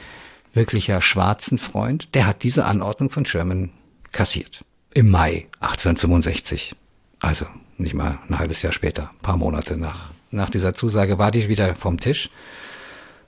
wirklicher 0.52 1.00
schwarzen 1.00 1.58
Freund. 1.58 2.08
Der 2.14 2.26
hat 2.26 2.42
diese 2.42 2.64
Anordnung 2.64 3.10
von 3.10 3.24
Sherman 3.24 3.70
kassiert. 4.12 4.64
Im 4.92 5.10
Mai 5.10 5.46
1865. 5.60 6.74
Also 7.20 7.46
nicht 7.78 7.94
mal 7.94 8.18
ein 8.28 8.38
halbes 8.38 8.62
Jahr 8.62 8.72
später, 8.72 9.10
paar 9.22 9.36
Monate 9.36 9.76
nach, 9.76 10.10
nach 10.30 10.50
dieser 10.50 10.74
Zusage 10.74 11.18
war 11.18 11.30
die 11.30 11.48
wieder 11.48 11.74
vom 11.74 12.00
Tisch. 12.00 12.30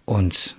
Und 0.04 0.56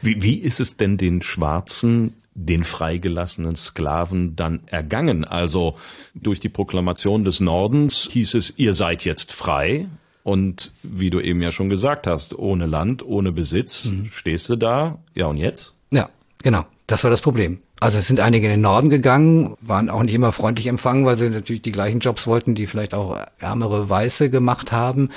wie, 0.00 0.22
wie 0.22 0.38
ist 0.38 0.60
es 0.60 0.76
denn 0.76 0.96
den 0.96 1.22
Schwarzen 1.22 2.14
den 2.36 2.64
freigelassenen 2.64 3.56
Sklaven 3.56 4.36
dann 4.36 4.60
ergangen. 4.66 5.24
Also 5.24 5.76
durch 6.14 6.38
die 6.38 6.50
Proklamation 6.50 7.24
des 7.24 7.40
Nordens 7.40 8.08
hieß 8.12 8.34
es, 8.34 8.58
ihr 8.58 8.74
seid 8.74 9.04
jetzt 9.04 9.32
frei. 9.32 9.88
Und 10.26 10.72
wie 10.82 11.10
du 11.10 11.20
eben 11.20 11.40
ja 11.40 11.52
schon 11.52 11.68
gesagt 11.68 12.08
hast, 12.08 12.36
ohne 12.36 12.66
Land, 12.66 13.06
ohne 13.06 13.30
Besitz, 13.30 13.84
mhm. 13.84 14.06
stehst 14.06 14.48
du 14.48 14.56
da. 14.56 14.98
Ja, 15.14 15.26
und 15.26 15.36
jetzt? 15.36 15.76
Ja, 15.92 16.08
genau. 16.42 16.66
Das 16.88 17.04
war 17.04 17.12
das 17.12 17.20
Problem. 17.20 17.60
Also 17.78 17.98
es 17.98 18.08
sind 18.08 18.18
einige 18.18 18.46
in 18.46 18.50
den 18.50 18.60
Norden 18.60 18.90
gegangen, 18.90 19.54
waren 19.60 19.88
auch 19.88 20.02
nicht 20.02 20.14
immer 20.14 20.32
freundlich 20.32 20.66
empfangen, 20.66 21.06
weil 21.06 21.16
sie 21.16 21.30
natürlich 21.30 21.62
die 21.62 21.70
gleichen 21.70 22.00
Jobs 22.00 22.26
wollten, 22.26 22.56
die 22.56 22.66
vielleicht 22.66 22.92
auch 22.92 23.16
ärmere 23.38 23.88
Weiße 23.88 24.28
gemacht 24.28 24.72
haben. 24.72 25.10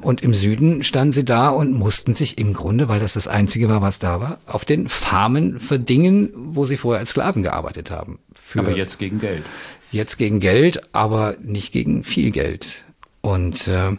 Und 0.00 0.20
im 0.20 0.34
Süden 0.34 0.82
standen 0.82 1.12
sie 1.12 1.24
da 1.24 1.50
und 1.50 1.72
mussten 1.72 2.12
sich 2.12 2.36
im 2.36 2.52
Grunde, 2.52 2.88
weil 2.88 2.98
das 2.98 3.12
das 3.12 3.28
Einzige 3.28 3.68
war, 3.68 3.82
was 3.82 4.00
da 4.00 4.20
war, 4.20 4.38
auf 4.46 4.64
den 4.64 4.88
Farmen 4.88 5.60
verdingen, 5.60 6.30
wo 6.34 6.64
sie 6.64 6.76
vorher 6.76 6.98
als 6.98 7.10
Sklaven 7.10 7.44
gearbeitet 7.44 7.92
haben. 7.92 8.18
Für 8.34 8.58
aber 8.58 8.76
jetzt 8.76 8.98
gegen 8.98 9.20
Geld. 9.20 9.44
Jetzt 9.92 10.16
gegen 10.16 10.40
Geld, 10.40 10.92
aber 10.92 11.36
nicht 11.40 11.70
gegen 11.70 12.02
viel 12.02 12.32
Geld. 12.32 12.82
Und 13.20 13.68
äh, 13.68 13.92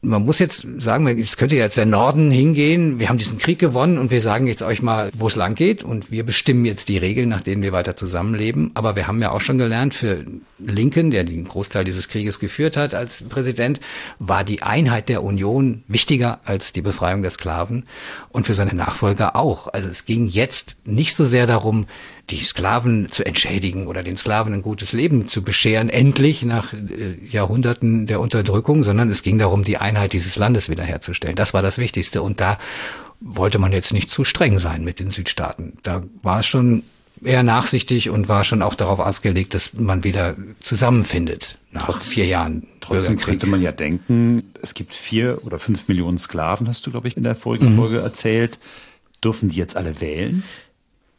man 0.00 0.24
muss 0.24 0.38
jetzt 0.38 0.66
sagen, 0.78 1.06
es 1.18 1.36
könnte 1.36 1.56
jetzt 1.56 1.76
der 1.76 1.86
Norden 1.86 2.30
hingehen, 2.30 3.00
wir 3.00 3.08
haben 3.08 3.18
diesen 3.18 3.38
Krieg 3.38 3.58
gewonnen 3.58 3.98
und 3.98 4.12
wir 4.12 4.20
sagen 4.20 4.46
jetzt 4.46 4.62
euch 4.62 4.80
mal, 4.80 5.10
wo 5.12 5.26
es 5.26 5.34
lang 5.34 5.56
geht 5.56 5.82
und 5.82 6.12
wir 6.12 6.24
bestimmen 6.24 6.64
jetzt 6.64 6.88
die 6.88 6.98
Regeln, 6.98 7.28
nach 7.28 7.42
denen 7.42 7.62
wir 7.62 7.72
weiter 7.72 7.96
zusammenleben. 7.96 8.70
Aber 8.74 8.94
wir 8.94 9.08
haben 9.08 9.20
ja 9.20 9.32
auch 9.32 9.40
schon 9.40 9.58
gelernt, 9.58 9.94
für 9.94 10.24
Lincoln, 10.58 11.10
der 11.10 11.24
den 11.24 11.44
Großteil 11.44 11.82
dieses 11.82 12.08
Krieges 12.08 12.38
geführt 12.38 12.76
hat 12.76 12.94
als 12.94 13.22
Präsident, 13.28 13.80
war 14.20 14.44
die 14.44 14.62
Einheit 14.62 15.08
der 15.08 15.24
Union 15.24 15.82
wichtiger 15.88 16.40
als 16.44 16.72
die 16.72 16.82
Befreiung 16.82 17.22
der 17.22 17.32
Sklaven 17.32 17.84
und 18.30 18.46
für 18.46 18.54
seine 18.54 18.74
Nachfolger 18.74 19.34
auch. 19.34 19.66
Also 19.66 19.88
es 19.88 20.04
ging 20.04 20.28
jetzt 20.28 20.76
nicht 20.84 21.16
so 21.16 21.26
sehr 21.26 21.48
darum, 21.48 21.86
die 22.30 22.44
Sklaven 22.44 23.10
zu 23.10 23.24
entschädigen 23.24 23.86
oder 23.86 24.02
den 24.02 24.16
Sklaven 24.16 24.52
ein 24.52 24.62
gutes 24.62 24.92
Leben 24.92 25.28
zu 25.28 25.42
bescheren, 25.42 25.88
endlich 25.88 26.42
nach 26.42 26.72
äh, 26.72 27.16
Jahrhunderten 27.26 28.06
der 28.06 28.20
Unterdrückung, 28.20 28.84
sondern 28.84 29.08
es 29.08 29.22
ging 29.22 29.38
darum, 29.38 29.64
die 29.64 29.78
Einheit 29.78 30.12
dieses 30.12 30.36
Landes 30.36 30.68
wiederherzustellen. 30.68 31.36
Das 31.36 31.54
war 31.54 31.62
das 31.62 31.78
Wichtigste. 31.78 32.22
Und 32.22 32.40
da 32.40 32.58
wollte 33.20 33.58
man 33.58 33.72
jetzt 33.72 33.92
nicht 33.92 34.10
zu 34.10 34.24
streng 34.24 34.58
sein 34.58 34.84
mit 34.84 35.00
den 35.00 35.10
Südstaaten. 35.10 35.74
Da 35.82 36.02
war 36.22 36.40
es 36.40 36.46
schon 36.46 36.82
eher 37.24 37.42
nachsichtig 37.42 38.10
und 38.10 38.28
war 38.28 38.44
schon 38.44 38.62
auch 38.62 38.74
darauf 38.74 39.00
ausgelegt, 39.00 39.54
dass 39.54 39.72
man 39.74 40.04
wieder 40.04 40.36
zusammenfindet 40.60 41.58
nach 41.72 41.86
Trotz, 41.86 42.08
vier 42.08 42.26
Jahren. 42.26 42.66
Trotzdem 42.80 43.18
könnte 43.18 43.46
man 43.46 43.60
ja 43.60 43.72
denken, 43.72 44.52
es 44.62 44.74
gibt 44.74 44.94
vier 44.94 45.40
oder 45.44 45.58
fünf 45.58 45.88
Millionen 45.88 46.18
Sklaven, 46.18 46.68
hast 46.68 46.86
du, 46.86 46.90
glaube 46.90 47.08
ich, 47.08 47.16
in 47.16 47.24
der 47.24 47.34
vorigen 47.34 47.72
mhm. 47.72 47.76
Folge 47.76 47.98
erzählt. 47.98 48.58
Dürfen 49.22 49.48
die 49.48 49.56
jetzt 49.56 49.76
alle 49.76 50.00
wählen? 50.00 50.44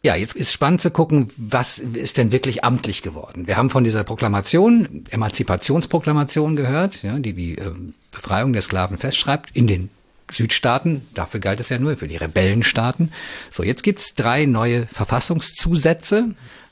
Ja, 0.02 0.16
jetzt 0.16 0.36
ist 0.36 0.54
spannend 0.54 0.80
zu 0.80 0.92
gucken, 0.92 1.30
was 1.36 1.78
ist 1.78 2.18
denn 2.18 2.32
wirklich 2.32 2.64
amtlich 2.64 3.02
geworden. 3.02 3.48
Wir 3.48 3.58
haben 3.58 3.70
von 3.70 3.84
dieser 3.84 4.06
Proklamation, 4.06 5.04
Emanzipationsproklamation 5.10 6.56
gehört, 6.56 7.04
ja, 7.04 7.20
die 7.20 7.34
die 7.34 7.58
äh, 7.58 7.74
Befreiung 8.12 8.54
der 8.54 8.62
Sklaven 8.62 8.98
festschreibt 8.98 9.50
in 9.54 9.68
den 9.68 9.90
Südstaaten. 10.32 11.02
Dafür 11.14 11.42
galt 11.42 11.60
es 11.60 11.68
ja 11.68 11.80
nur 11.80 11.98
für 11.98 12.08
die 12.08 12.16
Rebellenstaaten. 12.16 13.12
So, 13.52 13.64
jetzt 13.64 13.84
gibt's 13.84 14.16
drei 14.16 14.46
neue 14.46 14.88
Verfassungszusätze, 14.88 16.30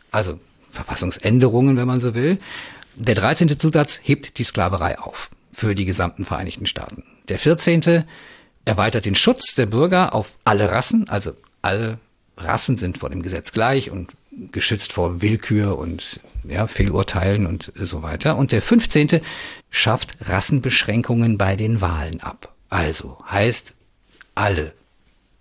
also 0.10 0.39
Verfassungsänderungen, 0.69 1.75
wenn 1.75 1.88
man 1.88 2.00
so 2.00 2.15
will. 2.15 2.39
Der 2.96 3.15
13. 3.15 3.60
Zusatz 3.60 4.00
hebt 4.03 4.38
die 4.38 4.43
Sklaverei 4.43 5.00
auf 5.00 5.29
für 5.51 5.75
die 5.75 5.86
gesamten 5.86 6.24
Vereinigten 6.24 6.65
Staaten. 6.65 7.03
Der 7.27 7.39
14. 7.39 8.05
erweitert 8.63 9.05
den 9.05 9.15
Schutz 9.15 9.53
der 9.55 9.65
Bürger 9.65 10.15
auf 10.15 10.38
alle 10.46 10.72
Rassen, 10.72 11.10
also 11.10 11.34
alle 11.62 12.00
Rassen 12.38 12.77
sind 12.77 13.00
vor 13.00 13.10
dem 13.10 13.22
Gesetz 13.22 13.51
gleich 13.51 13.91
und 13.91 14.13
geschützt 14.51 14.94
vor 14.94 15.22
Willkür 15.22 15.77
und 15.77 16.20
ja, 16.48 16.67
Fehlurteilen 16.67 17.46
und 17.46 17.72
so 17.75 18.03
weiter. 18.03 18.38
Und 18.38 18.51
der 18.51 18.62
15. 18.62 19.22
schafft 19.70 20.15
Rassenbeschränkungen 20.22 21.38
bei 21.38 21.56
den 21.56 21.82
Wahlen 21.82 22.22
ab. 22.22 22.53
Also 22.70 23.17
heißt, 23.29 23.74
alle 24.36 24.74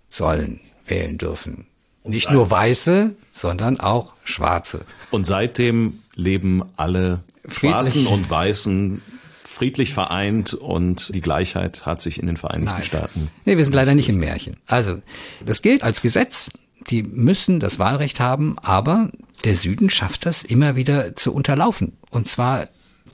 sollen 0.09 0.59
wählen 0.87 1.17
dürfen. 1.17 1.67
Nicht 2.03 2.31
nur 2.31 2.49
Weiße, 2.49 3.15
sondern 3.33 3.79
auch 3.79 4.13
Schwarze. 4.23 4.85
Und 5.11 5.27
seitdem 5.27 6.01
leben 6.15 6.63
alle 6.77 7.21
Schwarzen 7.49 8.07
und 8.07 8.29
Weißen 8.29 9.01
friedlich 9.43 9.93
vereint 9.93 10.53
und 10.53 11.13
die 11.13 11.21
Gleichheit 11.21 11.85
hat 11.85 12.01
sich 12.01 12.19
in 12.19 12.27
den 12.27 12.37
Vereinigten 12.37 12.75
Nein. 12.75 12.83
Staaten. 12.83 13.31
Nee, 13.43 13.57
wir 13.57 13.63
sind 13.63 13.73
leider 13.73 13.95
nicht 13.95 14.07
im 14.07 14.17
Märchen. 14.17 14.57
Also, 14.67 15.01
das 15.45 15.61
gilt 15.61 15.83
als 15.83 16.01
Gesetz 16.01 16.51
die 16.89 17.03
müssen 17.03 17.59
das 17.59 17.79
Wahlrecht 17.79 18.19
haben, 18.19 18.57
aber 18.59 19.09
der 19.43 19.55
Süden 19.55 19.89
schafft 19.89 20.25
das 20.25 20.43
immer 20.43 20.75
wieder 20.75 21.15
zu 21.15 21.33
unterlaufen. 21.33 21.93
Und 22.09 22.27
zwar 22.27 22.67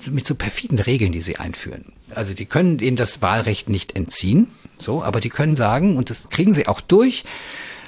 mit 0.05 0.27
so 0.27 0.36
perfiden 0.36 0.79
Regeln, 0.79 1.12
die 1.12 1.22
sie 1.22 1.38
einführen. 1.38 1.93
Also 2.13 2.34
die 2.34 2.46
können 2.46 2.79
ihnen 2.79 2.98
das 2.98 3.22
Wahlrecht 3.22 3.70
nicht 3.70 3.96
entziehen, 3.96 4.48
so, 4.77 5.03
aber 5.03 5.20
die 5.20 5.29
können 5.29 5.55
sagen, 5.55 5.98
und 5.98 6.10
das 6.10 6.29
kriegen 6.29 6.53
sie 6.53 6.67
auch 6.67 6.82
durch, 6.82 7.24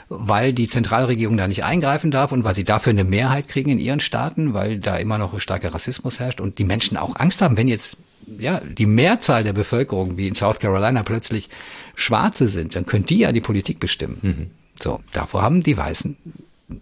weil 0.07 0.53
die 0.53 0.67
Zentralregierung 0.67 1.35
da 1.35 1.47
nicht 1.47 1.63
eingreifen 1.63 2.11
darf 2.11 2.31
und 2.31 2.43
weil 2.43 2.55
sie 2.55 2.63
dafür 2.63 2.91
eine 2.91 3.03
Mehrheit 3.03 3.47
kriegen 3.47 3.71
in 3.71 3.79
ihren 3.79 3.99
Staaten, 3.99 4.53
weil 4.53 4.79
da 4.79 4.97
immer 4.97 5.17
noch 5.17 5.39
starker 5.39 5.73
Rassismus 5.73 6.19
herrscht 6.19 6.41
und 6.41 6.59
die 6.59 6.63
Menschen 6.63 6.97
auch 6.97 7.15
Angst 7.15 7.41
haben, 7.41 7.57
wenn 7.57 7.67
jetzt 7.67 7.97
ja 8.39 8.59
die 8.59 8.85
Mehrzahl 8.85 9.43
der 9.43 9.53
Bevölkerung 9.53 10.17
wie 10.17 10.27
in 10.27 10.35
South 10.35 10.59
Carolina 10.59 11.03
plötzlich 11.03 11.49
Schwarze 11.95 12.47
sind, 12.47 12.75
dann 12.75 12.85
können 12.85 13.05
die 13.05 13.19
ja 13.19 13.31
die 13.31 13.41
Politik 13.41 13.79
bestimmen. 13.79 14.17
Mhm. 14.21 14.51
So, 14.81 15.01
davor 15.13 15.41
haben 15.41 15.61
die 15.61 15.77
Weißen 15.77 16.17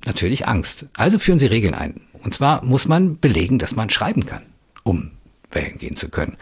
natürlich 0.05 0.47
Angst. 0.47 0.87
Also 0.93 1.19
führen 1.19 1.39
sie 1.39 1.47
Regeln 1.47 1.73
ein. 1.73 2.01
Und 2.23 2.33
zwar 2.33 2.63
muss 2.63 2.87
man 2.87 3.19
belegen, 3.19 3.59
dass 3.59 3.75
man 3.75 3.89
schreiben 3.89 4.25
kann, 4.25 4.43
um 4.83 5.11
wählen 5.51 5.77
gehen 5.77 5.95
zu 5.95 6.09
können. 6.09 6.37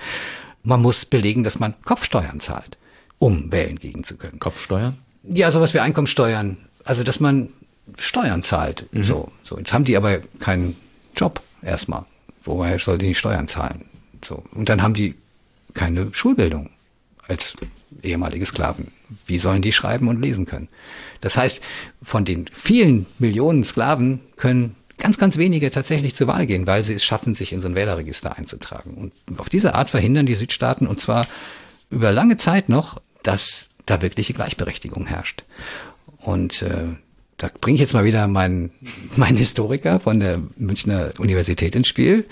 Man 0.64 0.82
muss 0.82 1.06
belegen, 1.06 1.44
dass 1.44 1.60
man 1.60 1.74
Kopfsteuern 1.84 2.40
zahlt, 2.40 2.78
um 3.18 3.52
wählen 3.52 3.80
gehen 3.80 4.04
zu 4.04 4.18
können. 4.18 4.40
Kopfsteuern? 4.40 4.98
Ja, 5.24 5.50
sowas 5.52 5.74
wie 5.74 5.80
Einkommensteuern. 5.80 6.58
Also, 6.84 7.04
dass 7.04 7.20
man 7.20 7.50
Steuern 7.98 8.44
zahlt. 8.44 8.88
Mhm. 8.92 9.04
So, 9.04 9.32
so. 9.44 9.58
Jetzt 9.58 9.74
haben 9.74 9.86
die 9.86 9.98
aber 9.98 10.20
keinen 10.40 10.78
Job 11.16 11.42
erstmal. 11.62 12.06
Woher 12.44 12.80
soll 12.80 12.98
die 12.98 13.16
Steuern 13.16 13.48
zahlen? 13.48 13.86
So. 14.24 14.44
Und 14.54 14.70
dann 14.70 14.82
haben 14.82 14.94
die 14.94 15.16
keine 15.74 16.14
Schulbildung 16.14 16.70
als 17.28 17.56
ehemalige 18.04 18.46
Sklaven. 18.46 18.92
Wie 19.26 19.38
sollen 19.38 19.62
die 19.62 19.72
schreiben 19.72 20.08
und 20.08 20.22
lesen 20.22 20.46
können? 20.46 20.68
Das 21.22 21.38
heißt, 21.38 21.62
von 22.02 22.26
den 22.26 22.48
vielen 22.52 23.06
Millionen 23.20 23.64
Sklaven 23.64 24.20
können 24.38 24.76
ganz, 24.98 25.18
ganz 25.18 25.38
wenige 25.38 25.72
tatsächlich 25.72 26.16
zur 26.16 26.28
Wahl 26.28 26.46
gehen, 26.46 26.68
weil 26.68 26.84
sie 26.84 26.94
es 26.94 27.04
schaffen, 27.04 27.36
sich 27.36 27.52
in 27.52 27.62
so 27.62 27.68
ein 27.68 27.76
Wählerregister 27.76 28.38
einzutragen. 28.38 28.94
Und 28.94 29.40
auf 29.40 29.50
diese 29.50 29.76
Art 29.76 29.90
verhindern 29.90 30.26
die 30.26 30.36
Südstaaten, 30.36 30.88
und 30.88 31.00
zwar 31.00 31.28
über 31.90 32.12
lange 32.12 32.38
Zeit 32.38 32.70
noch, 32.70 33.02
dass 33.24 33.68
da 33.86 34.02
wirkliche 34.02 34.34
Gleichberechtigung 34.34 35.08
herrscht. 35.08 35.44
Und 36.18 36.62
äh, 36.62 36.86
da 37.38 37.50
bringe 37.60 37.76
ich 37.76 37.82
jetzt 37.82 37.94
mal 37.94 38.06
wieder 38.06 38.28
meinen, 38.28 38.72
meinen 39.16 39.38
Historiker 39.38 40.00
von 40.00 40.20
der 40.20 40.40
Münchner 40.58 41.12
Universität 41.18 41.76
ins 41.76 41.88
Spiel, 41.88 42.26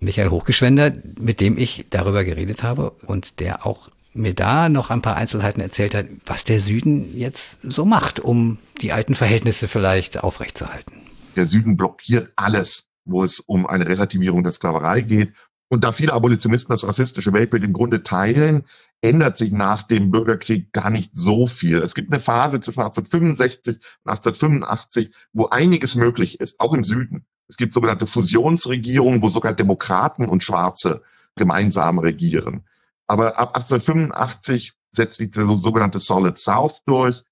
Michael 0.00 0.30
Hochgeschwender, 0.30 0.92
mit 1.18 1.40
dem 1.40 1.56
ich 1.58 1.86
darüber 1.90 2.24
geredet 2.24 2.62
habe 2.62 2.90
und 3.06 3.40
der 3.40 3.66
auch 3.66 3.90
mir 4.16 4.34
da 4.34 4.68
noch 4.68 4.90
ein 4.90 5.02
paar 5.02 5.16
Einzelheiten 5.16 5.60
erzählt 5.60 5.94
hat, 5.94 6.06
was 6.24 6.44
der 6.44 6.60
Süden 6.60 7.16
jetzt 7.16 7.58
so 7.62 7.84
macht, 7.84 8.20
um 8.20 8.58
die 8.80 8.92
alten 8.92 9.14
Verhältnisse 9.14 9.68
vielleicht 9.68 10.22
aufrechtzuerhalten. 10.22 11.02
Der 11.36 11.46
Süden 11.46 11.76
blockiert 11.76 12.32
alles, 12.36 12.88
wo 13.04 13.22
es 13.22 13.40
um 13.40 13.66
eine 13.66 13.86
Relativierung 13.88 14.42
der 14.42 14.52
Sklaverei 14.52 15.02
geht. 15.02 15.32
Und 15.68 15.84
da 15.84 15.92
viele 15.92 16.12
Abolitionisten 16.12 16.72
das 16.72 16.86
rassistische 16.86 17.32
Weltbild 17.32 17.64
im 17.64 17.72
Grunde 17.72 18.02
teilen, 18.02 18.64
ändert 19.00 19.36
sich 19.36 19.52
nach 19.52 19.82
dem 19.82 20.10
Bürgerkrieg 20.10 20.72
gar 20.72 20.90
nicht 20.90 21.10
so 21.14 21.46
viel. 21.46 21.78
Es 21.78 21.94
gibt 21.94 22.12
eine 22.12 22.20
Phase 22.20 22.60
zwischen 22.60 22.80
1865 22.80 23.76
und 23.76 24.10
1885, 24.10 25.12
wo 25.32 25.46
einiges 25.46 25.94
möglich 25.96 26.40
ist, 26.40 26.60
auch 26.60 26.72
im 26.72 26.84
Süden. 26.84 27.26
Es 27.48 27.56
gibt 27.56 27.72
sogenannte 27.72 28.06
Fusionsregierungen, 28.06 29.22
wo 29.22 29.28
sogar 29.28 29.52
Demokraten 29.52 30.26
und 30.26 30.42
Schwarze 30.42 31.02
gemeinsam 31.36 31.98
regieren. 31.98 32.64
Aber 33.06 33.38
ab 33.38 33.56
1885 33.56 34.74
setzt 34.90 35.20
die 35.20 35.30
sogenannte 35.32 35.98
Solid 35.98 36.38
South 36.38 36.82
durch. 36.86 37.22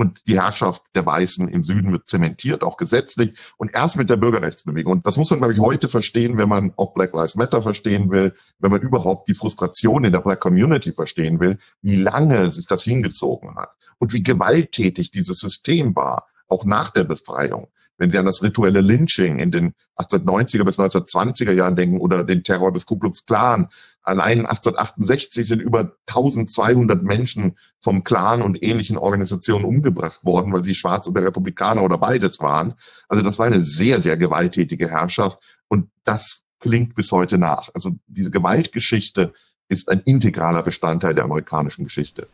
und 0.00 0.24
die 0.28 0.40
Herrschaft 0.40 0.82
der 0.94 1.04
Weißen 1.04 1.48
im 1.48 1.64
Süden 1.64 1.90
wird 1.90 2.08
zementiert, 2.08 2.62
auch 2.62 2.76
gesetzlich 2.76 3.36
und 3.56 3.74
erst 3.74 3.96
mit 3.96 4.08
der 4.08 4.16
Bürgerrechtsbewegung. 4.16 4.92
Und 4.92 5.06
das 5.06 5.16
muss 5.16 5.30
man, 5.30 5.40
glaube 5.40 5.54
ich, 5.54 5.58
heute 5.58 5.88
verstehen, 5.88 6.36
wenn 6.36 6.48
man 6.48 6.72
auch 6.76 6.94
Black 6.94 7.12
Lives 7.14 7.34
Matter 7.34 7.62
verstehen 7.62 8.08
will, 8.08 8.32
wenn 8.60 8.70
man 8.70 8.80
überhaupt 8.80 9.28
die 9.28 9.34
Frustration 9.34 10.04
in 10.04 10.12
der 10.12 10.20
Black 10.20 10.38
Community 10.38 10.92
verstehen 10.92 11.40
will, 11.40 11.58
wie 11.82 11.96
lange 11.96 12.48
sich 12.50 12.66
das 12.66 12.84
hingezogen 12.84 13.56
hat 13.56 13.70
und 13.98 14.12
wie 14.12 14.22
gewalttätig 14.22 15.10
dieses 15.10 15.40
System 15.40 15.96
war, 15.96 16.28
auch 16.46 16.64
nach 16.64 16.90
der 16.90 17.02
Befreiung. 17.02 17.66
Wenn 17.98 18.10
Sie 18.10 18.18
an 18.18 18.24
das 18.24 18.42
rituelle 18.42 18.80
Lynching 18.80 19.38
in 19.38 19.50
den 19.50 19.74
1890er 19.96 20.64
bis 20.64 20.78
1920er 20.78 21.52
Jahren 21.52 21.76
denken 21.76 21.98
oder 22.00 22.24
den 22.24 22.44
Terror 22.44 22.72
des 22.72 22.86
Ku 22.86 22.96
Klux 22.98 23.26
Klan. 23.26 23.68
Allein 24.02 24.46
1868 24.46 25.46
sind 25.46 25.60
über 25.60 25.96
1200 26.06 27.02
Menschen 27.02 27.58
vom 27.80 28.04
Clan 28.04 28.40
und 28.40 28.62
ähnlichen 28.62 28.96
Organisationen 28.96 29.64
umgebracht 29.64 30.24
worden, 30.24 30.52
weil 30.52 30.64
sie 30.64 30.74
schwarz 30.74 31.08
oder 31.08 31.22
Republikaner 31.22 31.82
oder 31.82 31.98
beides 31.98 32.40
waren. 32.40 32.74
Also 33.08 33.22
das 33.22 33.38
war 33.38 33.46
eine 33.46 33.60
sehr, 33.60 34.00
sehr 34.00 34.16
gewalttätige 34.16 34.88
Herrschaft 34.88 35.38
und 35.66 35.90
das 36.04 36.44
klingt 36.60 36.94
bis 36.94 37.12
heute 37.12 37.36
nach. 37.36 37.68
Also 37.74 37.90
diese 38.06 38.30
Gewaltgeschichte 38.30 39.34
ist 39.68 39.90
ein 39.90 40.00
integraler 40.00 40.62
Bestandteil 40.62 41.14
der 41.14 41.24
amerikanischen 41.24 41.84
Geschichte 41.84 42.28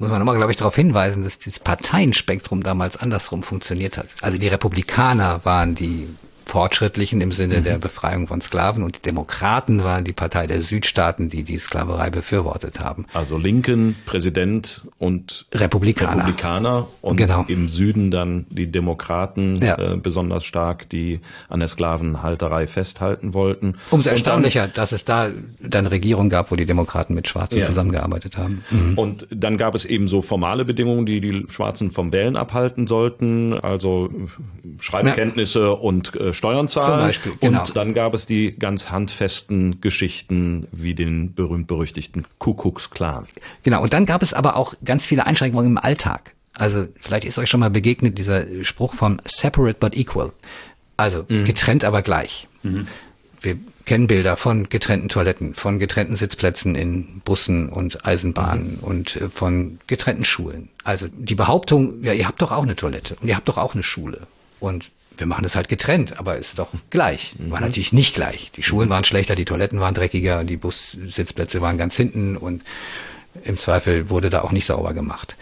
muss 0.00 0.08
man 0.08 0.18
nochmal, 0.18 0.36
glaube 0.36 0.50
ich, 0.50 0.56
darauf 0.56 0.74
hinweisen, 0.74 1.22
dass 1.22 1.38
dieses 1.38 1.60
Parteienspektrum 1.60 2.62
damals 2.62 2.96
andersrum 2.96 3.42
funktioniert 3.42 3.98
hat. 3.98 4.08
Also 4.22 4.38
die 4.38 4.48
Republikaner 4.48 5.44
waren 5.44 5.74
die 5.74 6.08
Fortschrittlichen 6.44 7.20
im 7.20 7.32
Sinne 7.32 7.60
mhm. 7.60 7.64
der 7.64 7.78
Befreiung 7.78 8.26
von 8.26 8.40
Sklaven 8.40 8.82
und 8.82 8.96
die 8.96 9.02
Demokraten 9.02 9.84
waren 9.84 10.04
die 10.04 10.12
Partei 10.12 10.46
der 10.46 10.62
Südstaaten, 10.62 11.28
die 11.28 11.42
die 11.42 11.58
Sklaverei 11.58 12.10
befürwortet 12.10 12.80
haben. 12.80 13.06
Also 13.12 13.38
Linken, 13.38 13.96
Präsident 14.06 14.82
und 14.98 15.46
Republikaner. 15.52 16.16
Republikaner 16.16 16.86
und 17.00 17.16
genau. 17.16 17.44
im 17.48 17.68
Süden 17.68 18.10
dann 18.10 18.46
die 18.50 18.70
Demokraten 18.70 19.56
ja. 19.56 19.78
äh, 19.78 19.96
besonders 19.96 20.44
stark, 20.44 20.88
die 20.88 21.20
an 21.48 21.60
der 21.60 21.68
Sklavenhalterei 21.68 22.66
festhalten 22.66 23.34
wollten. 23.34 23.76
Umso 23.90 24.10
erstaunlicher, 24.10 24.62
dann, 24.62 24.74
dass 24.74 24.92
es 24.92 25.04
da 25.04 25.30
dann 25.60 25.86
Regierungen 25.86 26.30
gab, 26.30 26.50
wo 26.50 26.56
die 26.56 26.66
Demokraten 26.66 27.14
mit 27.14 27.28
Schwarzen 27.28 27.58
ja. 27.58 27.64
zusammengearbeitet 27.64 28.36
haben. 28.36 28.64
Mhm. 28.70 28.98
Und 28.98 29.26
dann 29.30 29.56
gab 29.56 29.74
es 29.74 29.84
eben 29.84 30.08
so 30.08 30.22
formale 30.22 30.64
Bedingungen, 30.64 31.06
die 31.06 31.20
die 31.20 31.46
Schwarzen 31.48 31.90
vom 31.90 32.12
Wählen 32.12 32.36
abhalten 32.36 32.86
sollten, 32.86 33.54
also 33.54 34.10
Schreibkenntnisse 34.80 35.60
ja. 35.60 35.68
und 35.70 36.14
äh, 36.14 36.29
Steuern 36.32 36.68
zahlen. 36.68 36.98
Zum 36.98 36.98
Beispiel, 37.08 37.32
genau. 37.40 37.60
Und 37.60 37.76
dann 37.76 37.94
gab 37.94 38.14
es 38.14 38.26
die 38.26 38.56
ganz 38.58 38.90
handfesten 38.90 39.80
Geschichten 39.80 40.66
wie 40.72 40.94
den 40.94 41.34
berühmt-berüchtigten 41.34 42.26
Kuckucksklan. 42.38 43.26
Genau, 43.62 43.82
und 43.82 43.92
dann 43.92 44.06
gab 44.06 44.22
es 44.22 44.32
aber 44.32 44.56
auch 44.56 44.74
ganz 44.84 45.06
viele 45.06 45.26
Einschränkungen 45.26 45.66
im 45.66 45.78
Alltag. 45.78 46.34
Also 46.52 46.88
vielleicht 46.98 47.24
ist 47.24 47.38
euch 47.38 47.48
schon 47.48 47.60
mal 47.60 47.70
begegnet 47.70 48.18
dieser 48.18 48.44
Spruch 48.62 48.94
von 48.94 49.22
separate 49.24 49.78
but 49.78 49.96
equal. 49.96 50.32
Also 50.96 51.24
mhm. 51.28 51.44
getrennt 51.44 51.84
aber 51.84 52.02
gleich. 52.02 52.48
Mhm. 52.62 52.86
Wir 53.40 53.56
kennen 53.86 54.06
Bilder 54.06 54.36
von 54.36 54.68
getrennten 54.68 55.08
Toiletten, 55.08 55.54
von 55.54 55.78
getrennten 55.78 56.14
Sitzplätzen 56.14 56.74
in 56.74 57.22
Bussen 57.24 57.70
und 57.70 58.04
Eisenbahnen 58.04 58.76
mhm. 58.76 58.84
und 58.84 59.16
äh, 59.16 59.28
von 59.30 59.80
getrennten 59.86 60.24
Schulen. 60.24 60.68
Also 60.84 61.08
die 61.08 61.34
Behauptung, 61.34 62.02
ja, 62.02 62.12
ihr 62.12 62.28
habt 62.28 62.42
doch 62.42 62.52
auch 62.52 62.62
eine 62.62 62.76
Toilette 62.76 63.16
und 63.20 63.28
ihr 63.28 63.36
habt 63.36 63.48
doch 63.48 63.56
auch 63.56 63.74
eine 63.74 63.82
Schule. 63.82 64.26
Und 64.60 64.90
wir 65.20 65.26
machen 65.26 65.42
das 65.42 65.54
halt 65.54 65.68
getrennt, 65.68 66.18
aber 66.18 66.36
ist 66.38 66.58
doch 66.58 66.68
gleich. 66.88 67.34
War 67.38 67.60
mhm. 67.60 67.66
natürlich 67.66 67.92
nicht 67.92 68.14
gleich. 68.14 68.50
Die 68.56 68.62
Schulen 68.62 68.88
waren 68.88 69.04
schlechter, 69.04 69.34
die 69.34 69.44
Toiletten 69.44 69.78
waren 69.78 69.94
dreckiger, 69.94 70.44
die 70.44 70.56
Bussitzplätze 70.56 71.60
waren 71.60 71.78
ganz 71.78 71.94
hinten 71.94 72.36
und 72.36 72.62
im 73.44 73.58
Zweifel 73.58 74.10
wurde 74.10 74.30
da 74.30 74.42
auch 74.42 74.52
nicht 74.52 74.66
sauber 74.66 74.92
gemacht. 74.94 75.36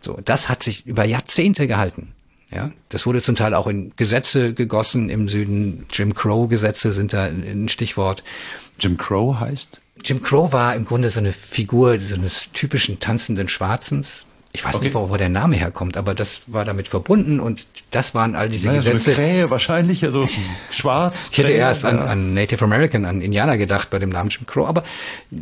So, 0.00 0.18
das 0.24 0.48
hat 0.48 0.62
sich 0.62 0.86
über 0.86 1.04
Jahrzehnte 1.04 1.66
gehalten. 1.66 2.12
Ja, 2.50 2.70
das 2.90 3.06
wurde 3.06 3.22
zum 3.22 3.34
Teil 3.34 3.54
auch 3.54 3.66
in 3.66 3.92
Gesetze 3.96 4.52
gegossen 4.52 5.08
im 5.08 5.26
Süden. 5.28 5.86
Jim 5.90 6.12
Crow 6.12 6.48
Gesetze 6.48 6.92
sind 6.92 7.14
da 7.14 7.24
ein 7.24 7.70
Stichwort. 7.70 8.22
Jim 8.78 8.98
Crow 8.98 9.40
heißt? 9.40 9.80
Jim 10.04 10.20
Crow 10.20 10.52
war 10.52 10.74
im 10.74 10.84
Grunde 10.84 11.08
so 11.08 11.20
eine 11.20 11.32
Figur 11.32 11.98
so 12.00 12.14
eines 12.14 12.50
typischen 12.52 13.00
tanzenden 13.00 13.48
Schwarzens, 13.48 14.26
ich 14.54 14.64
weiß 14.64 14.76
okay. 14.76 14.84
nicht, 14.86 14.94
wo 14.94 15.16
der 15.16 15.30
Name 15.30 15.56
herkommt, 15.56 15.96
aber 15.96 16.14
das 16.14 16.42
war 16.46 16.66
damit 16.66 16.86
verbunden 16.86 17.40
und 17.40 17.66
das 17.90 18.14
waren 18.14 18.34
all 18.34 18.50
diese 18.50 18.66
naja, 18.66 18.80
Gesetze. 18.80 18.98
So 18.98 19.10
eine 19.10 19.30
Krähe 19.30 19.50
wahrscheinlich, 19.50 20.04
also 20.04 20.28
schwarz. 20.70 21.30
Ich 21.32 21.38
hätte 21.38 21.52
erst 21.52 21.86
an, 21.86 21.98
an 21.98 22.34
Native 22.34 22.62
American, 22.62 23.06
an 23.06 23.22
Indianer 23.22 23.56
gedacht 23.56 23.88
bei 23.88 23.98
dem 23.98 24.10
Namen 24.10 24.28
Jim 24.28 24.44
Crow, 24.44 24.68
aber 24.68 24.84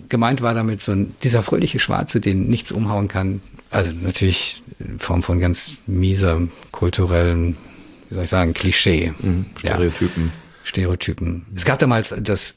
gemeint 0.08 0.42
war 0.42 0.54
damit 0.54 0.82
so 0.82 0.92
ein, 0.92 1.16
dieser 1.24 1.42
fröhliche 1.42 1.80
Schwarze, 1.80 2.20
den 2.20 2.48
nichts 2.48 2.70
umhauen 2.70 3.08
kann. 3.08 3.40
Also 3.70 3.90
natürlich 4.00 4.62
in 4.78 5.00
Form 5.00 5.24
von 5.24 5.40
ganz 5.40 5.72
mieser 5.86 6.42
kulturellen, 6.70 7.56
wie 8.08 8.14
soll 8.14 8.24
ich 8.24 8.30
sagen, 8.30 8.54
Klischee. 8.54 9.12
Mhm, 9.18 9.46
Stereotypen. 9.58 10.26
Ja. 10.26 10.49
Stereotypen. 10.62 11.46
Es 11.54 11.64
gab 11.64 11.78
damals 11.78 12.14
das 12.20 12.56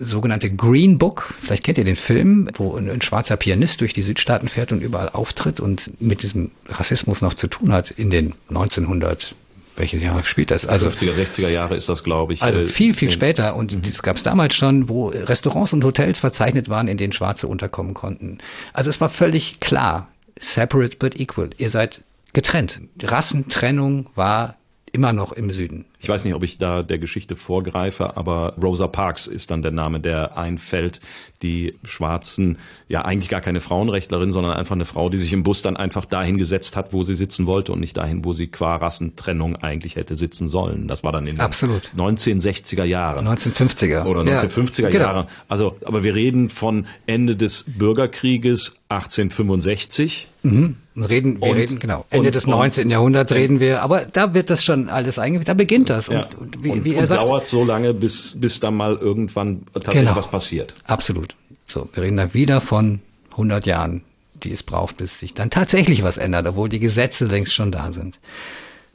sogenannte 0.00 0.50
Green 0.50 0.98
Book, 0.98 1.34
vielleicht 1.40 1.64
kennt 1.64 1.78
ihr 1.78 1.84
den 1.84 1.96
Film, 1.96 2.48
wo 2.54 2.76
ein, 2.76 2.90
ein, 2.90 3.02
schwarzer 3.02 3.36
Pianist 3.36 3.80
durch 3.80 3.94
die 3.94 4.02
Südstaaten 4.02 4.48
fährt 4.48 4.72
und 4.72 4.82
überall 4.82 5.08
auftritt 5.08 5.58
und 5.58 5.90
mit 6.00 6.22
diesem 6.22 6.50
Rassismus 6.68 7.22
noch 7.22 7.34
zu 7.34 7.48
tun 7.48 7.72
hat 7.72 7.90
in 7.90 8.10
den 8.10 8.34
1900 8.50 9.34
welches 9.76 10.02
Jahr 10.02 10.22
spielt 10.24 10.50
das? 10.50 10.66
Also 10.66 10.88
50er, 10.88 11.14
60er 11.14 11.48
Jahre 11.48 11.74
ist 11.74 11.88
das, 11.88 12.04
glaube 12.04 12.34
ich. 12.34 12.42
Also 12.42 12.60
äh, 12.60 12.66
viel, 12.66 12.92
viel 12.92 13.10
später. 13.10 13.56
Und 13.56 13.86
das 13.86 14.02
gab 14.02 14.16
es 14.16 14.22
damals 14.22 14.54
schon, 14.54 14.88
wo 14.88 15.08
Restaurants 15.08 15.72
und 15.72 15.82
Hotels 15.84 16.20
verzeichnet 16.20 16.68
waren, 16.68 16.86
in 16.86 16.98
denen 16.98 17.12
Schwarze 17.12 17.48
unterkommen 17.48 17.94
konnten. 17.94 18.38
Also 18.74 18.90
es 18.90 19.00
war 19.00 19.08
völlig 19.08 19.60
klar, 19.60 20.08
separate 20.38 20.96
but 20.98 21.18
equal. 21.18 21.50
Ihr 21.56 21.70
seid 21.70 22.02
getrennt. 22.32 22.80
Rassentrennung 23.02 24.06
war 24.14 24.56
immer 24.92 25.12
noch 25.12 25.32
im 25.32 25.50
Süden. 25.50 25.84
Ich 25.98 26.08
weiß 26.08 26.24
nicht, 26.24 26.34
ob 26.34 26.42
ich 26.42 26.58
da 26.58 26.82
der 26.82 26.98
Geschichte 26.98 27.36
vorgreife, 27.36 28.16
aber 28.16 28.54
Rosa 28.60 28.86
Parks 28.86 29.26
ist 29.26 29.50
dann 29.50 29.62
der 29.62 29.70
Name, 29.70 30.00
der 30.00 30.36
einfällt. 30.36 31.00
Die 31.42 31.74
Schwarzen, 31.84 32.58
ja 32.88 33.02
eigentlich 33.02 33.28
gar 33.28 33.40
keine 33.40 33.60
Frauenrechtlerin, 33.60 34.30
sondern 34.30 34.52
einfach 34.52 34.74
eine 34.74 34.84
Frau, 34.84 35.08
die 35.08 35.18
sich 35.18 35.32
im 35.32 35.42
Bus 35.42 35.62
dann 35.62 35.76
einfach 35.76 36.04
dahin 36.04 36.38
gesetzt 36.38 36.76
hat, 36.76 36.92
wo 36.92 37.02
sie 37.02 37.14
sitzen 37.14 37.46
wollte 37.46 37.72
und 37.72 37.80
nicht 37.80 37.96
dahin, 37.96 38.24
wo 38.24 38.32
sie 38.32 38.48
qua 38.48 38.76
Rassentrennung 38.76 39.56
eigentlich 39.56 39.96
hätte 39.96 40.16
sitzen 40.16 40.48
sollen. 40.48 40.86
Das 40.86 41.02
war 41.02 41.12
dann 41.12 41.26
in 41.26 41.36
den 41.36 41.40
Absolut. 41.40 41.90
1960er 41.96 42.84
Jahren. 42.84 43.26
1950er. 43.26 44.04
Oder 44.04 44.20
1950er 44.22 44.82
ja, 44.82 44.88
genau. 44.90 45.04
Jahren. 45.04 45.26
Also, 45.48 45.76
aber 45.84 46.02
wir 46.02 46.14
reden 46.14 46.50
von 46.50 46.86
Ende 47.06 47.36
des 47.36 47.64
Bürgerkrieges 47.66 48.80
1865. 48.88 50.26
Mhm. 50.42 50.76
Reden, 51.04 51.40
wir 51.40 51.50
und, 51.50 51.56
reden, 51.56 51.78
genau. 51.78 52.04
Ende 52.10 52.28
und, 52.28 52.34
des 52.34 52.46
19. 52.46 52.84
Und, 52.84 52.90
Jahrhunderts 52.90 53.32
reden 53.32 53.60
wir, 53.60 53.82
aber 53.82 54.04
da 54.04 54.34
wird 54.34 54.50
das 54.50 54.64
schon 54.64 54.88
alles 54.88 55.18
eingeführt, 55.18 55.48
da 55.48 55.54
beginnt 55.54 55.90
das. 55.90 56.08
Ja. 56.08 56.28
Und, 56.38 56.62
wie, 56.62 56.84
wie 56.84 56.94
er 56.94 57.06
sagt, 57.06 57.22
dauert 57.22 57.48
so 57.48 57.64
lange, 57.64 57.94
bis, 57.94 58.40
bis 58.40 58.60
dann 58.60 58.74
mal 58.74 58.96
irgendwann 58.96 59.62
tatsächlich 59.72 60.02
genau. 60.02 60.16
was 60.16 60.30
passiert. 60.30 60.74
Absolut. 60.84 61.34
So, 61.66 61.88
wir 61.92 62.02
reden 62.02 62.16
da 62.16 62.34
wieder 62.34 62.60
von 62.60 63.00
100 63.32 63.66
Jahren, 63.66 64.02
die 64.42 64.52
es 64.52 64.62
braucht, 64.62 64.96
bis 64.96 65.20
sich 65.20 65.34
dann 65.34 65.50
tatsächlich 65.50 66.02
was 66.02 66.18
ändert, 66.18 66.46
obwohl 66.46 66.68
die 66.68 66.80
Gesetze 66.80 67.26
längst 67.26 67.54
schon 67.54 67.70
da 67.72 67.92
sind. 67.92 68.18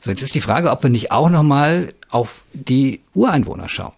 So, 0.01 0.11
jetzt 0.11 0.21
ist 0.21 0.35
die 0.35 0.41
Frage, 0.41 0.71
ob 0.71 0.83
wir 0.83 0.89
nicht 0.89 1.11
auch 1.11 1.29
nochmal 1.29 1.93
auf 2.09 2.43
die 2.53 3.01
Ureinwohner 3.13 3.69
schauen. 3.69 3.93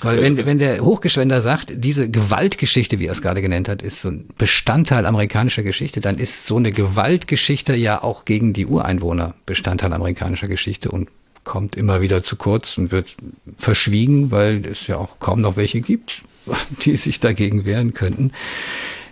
Weil 0.00 0.20
wenn, 0.20 0.46
wenn 0.46 0.58
der 0.58 0.80
Hochgeschwender 0.80 1.40
sagt, 1.40 1.72
diese 1.74 2.10
Gewaltgeschichte, 2.10 2.98
wie 2.98 3.06
er 3.06 3.12
es 3.12 3.22
gerade 3.22 3.42
genannt 3.42 3.68
hat, 3.68 3.82
ist 3.82 4.00
so 4.00 4.08
ein 4.08 4.28
Bestandteil 4.36 5.06
amerikanischer 5.06 5.62
Geschichte, 5.62 6.00
dann 6.00 6.18
ist 6.18 6.46
so 6.46 6.56
eine 6.56 6.72
Gewaltgeschichte 6.72 7.74
ja 7.74 8.02
auch 8.02 8.24
gegen 8.24 8.52
die 8.52 8.66
Ureinwohner 8.66 9.34
Bestandteil 9.46 9.92
amerikanischer 9.92 10.48
Geschichte 10.48 10.90
und 10.90 11.08
kommt 11.44 11.76
immer 11.76 12.00
wieder 12.00 12.22
zu 12.22 12.36
kurz 12.36 12.78
und 12.78 12.92
wird 12.92 13.16
verschwiegen, 13.56 14.30
weil 14.30 14.64
es 14.66 14.86
ja 14.86 14.96
auch 14.96 15.18
kaum 15.18 15.40
noch 15.40 15.56
welche 15.56 15.80
gibt, 15.80 16.22
die 16.84 16.96
sich 16.96 17.20
dagegen 17.20 17.64
wehren 17.64 17.94
könnten. 17.94 18.32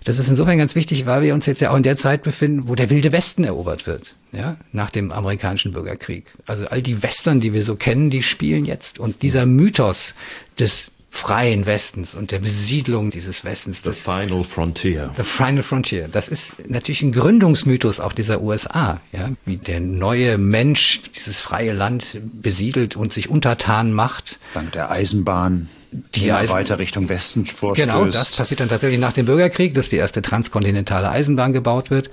Das 0.04 0.18
ist 0.18 0.28
insofern 0.28 0.58
ganz 0.58 0.74
wichtig, 0.74 1.06
weil 1.06 1.22
wir 1.22 1.34
uns 1.34 1.46
jetzt 1.46 1.60
ja 1.60 1.70
auch 1.70 1.76
in 1.76 1.82
der 1.82 1.96
Zeit 1.96 2.22
befinden, 2.22 2.68
wo 2.68 2.74
der 2.74 2.90
wilde 2.90 3.12
Westen 3.12 3.44
erobert 3.44 3.86
wird, 3.86 4.14
ja, 4.32 4.56
nach 4.72 4.90
dem 4.90 5.12
amerikanischen 5.12 5.72
Bürgerkrieg. 5.72 6.32
Also 6.46 6.66
all 6.66 6.82
die 6.82 7.02
Western, 7.02 7.40
die 7.40 7.52
wir 7.52 7.62
so 7.62 7.76
kennen, 7.76 8.10
die 8.10 8.22
spielen 8.22 8.64
jetzt. 8.64 8.98
Und 8.98 9.22
dieser 9.22 9.46
Mythos 9.46 10.14
des 10.58 10.90
freien 11.10 11.66
Westens 11.66 12.14
und 12.14 12.30
der 12.30 12.38
Besiedlung 12.38 13.10
dieses 13.10 13.44
Westens. 13.44 13.82
The 13.82 13.92
Final 13.92 14.44
Frontier. 14.44 15.10
The 15.16 15.24
Final 15.24 15.64
Frontier. 15.64 16.08
Das 16.10 16.28
ist 16.28 16.68
natürlich 16.68 17.02
ein 17.02 17.12
Gründungsmythos 17.12 17.98
auch 17.98 18.12
dieser 18.12 18.40
USA, 18.40 19.00
ja, 19.12 19.30
wie 19.44 19.56
der 19.56 19.80
neue 19.80 20.38
Mensch 20.38 21.00
dieses 21.14 21.40
freie 21.40 21.72
Land 21.72 22.20
besiedelt 22.22 22.96
und 22.96 23.12
sich 23.12 23.28
untertan 23.28 23.92
macht. 23.92 24.38
Dank 24.54 24.72
der 24.72 24.90
Eisenbahn 24.90 25.68
die 25.92 26.32
Eisen 26.32 26.54
weiter 26.54 26.78
Richtung 26.78 27.08
Westen 27.08 27.46
vorstößt. 27.46 27.88
Genau, 27.88 28.04
das 28.04 28.36
passiert 28.36 28.60
dann 28.60 28.68
tatsächlich 28.68 29.00
nach 29.00 29.12
dem 29.12 29.26
Bürgerkrieg, 29.26 29.74
dass 29.74 29.88
die 29.88 29.96
erste 29.96 30.22
transkontinentale 30.22 31.10
Eisenbahn 31.10 31.52
gebaut 31.52 31.90
wird. 31.90 32.10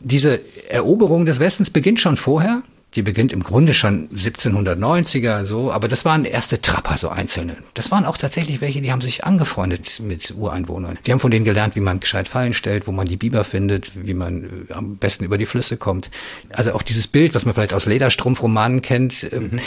Diese 0.00 0.40
Eroberung 0.68 1.24
des 1.24 1.40
Westens 1.40 1.70
beginnt 1.70 2.00
schon 2.00 2.16
vorher. 2.16 2.62
Die 2.94 3.02
beginnt 3.02 3.32
im 3.32 3.42
Grunde 3.42 3.74
schon 3.74 4.08
1790er 4.08 5.44
so, 5.44 5.70
aber 5.70 5.86
das 5.86 6.06
waren 6.06 6.24
erste 6.24 6.62
Trapper, 6.62 6.96
so 6.96 7.10
einzelne. 7.10 7.56
Das 7.74 7.90
waren 7.90 8.06
auch 8.06 8.16
tatsächlich 8.16 8.62
welche, 8.62 8.80
die 8.80 8.90
haben 8.90 9.02
sich 9.02 9.24
angefreundet 9.24 10.00
mit 10.00 10.32
Ureinwohnern. 10.34 10.98
Die 11.04 11.12
haben 11.12 11.18
von 11.18 11.30
denen 11.30 11.44
gelernt, 11.44 11.76
wie 11.76 11.80
man 11.80 12.00
gescheit 12.00 12.26
Fallen 12.26 12.54
stellt, 12.54 12.86
wo 12.86 12.92
man 12.92 13.06
die 13.06 13.18
Biber 13.18 13.44
findet, 13.44 14.06
wie 14.06 14.14
man 14.14 14.66
äh, 14.70 14.72
am 14.72 14.96
besten 14.96 15.24
über 15.24 15.36
die 15.36 15.44
Flüsse 15.44 15.76
kommt. 15.76 16.10
Also 16.50 16.72
auch 16.72 16.82
dieses 16.82 17.06
Bild, 17.06 17.34
was 17.34 17.44
man 17.44 17.52
vielleicht 17.52 17.74
aus 17.74 17.84
Lederstrumpfromanen 17.84 18.80
kennt, 18.80 19.30
äh, 19.30 19.40
mhm 19.40 19.60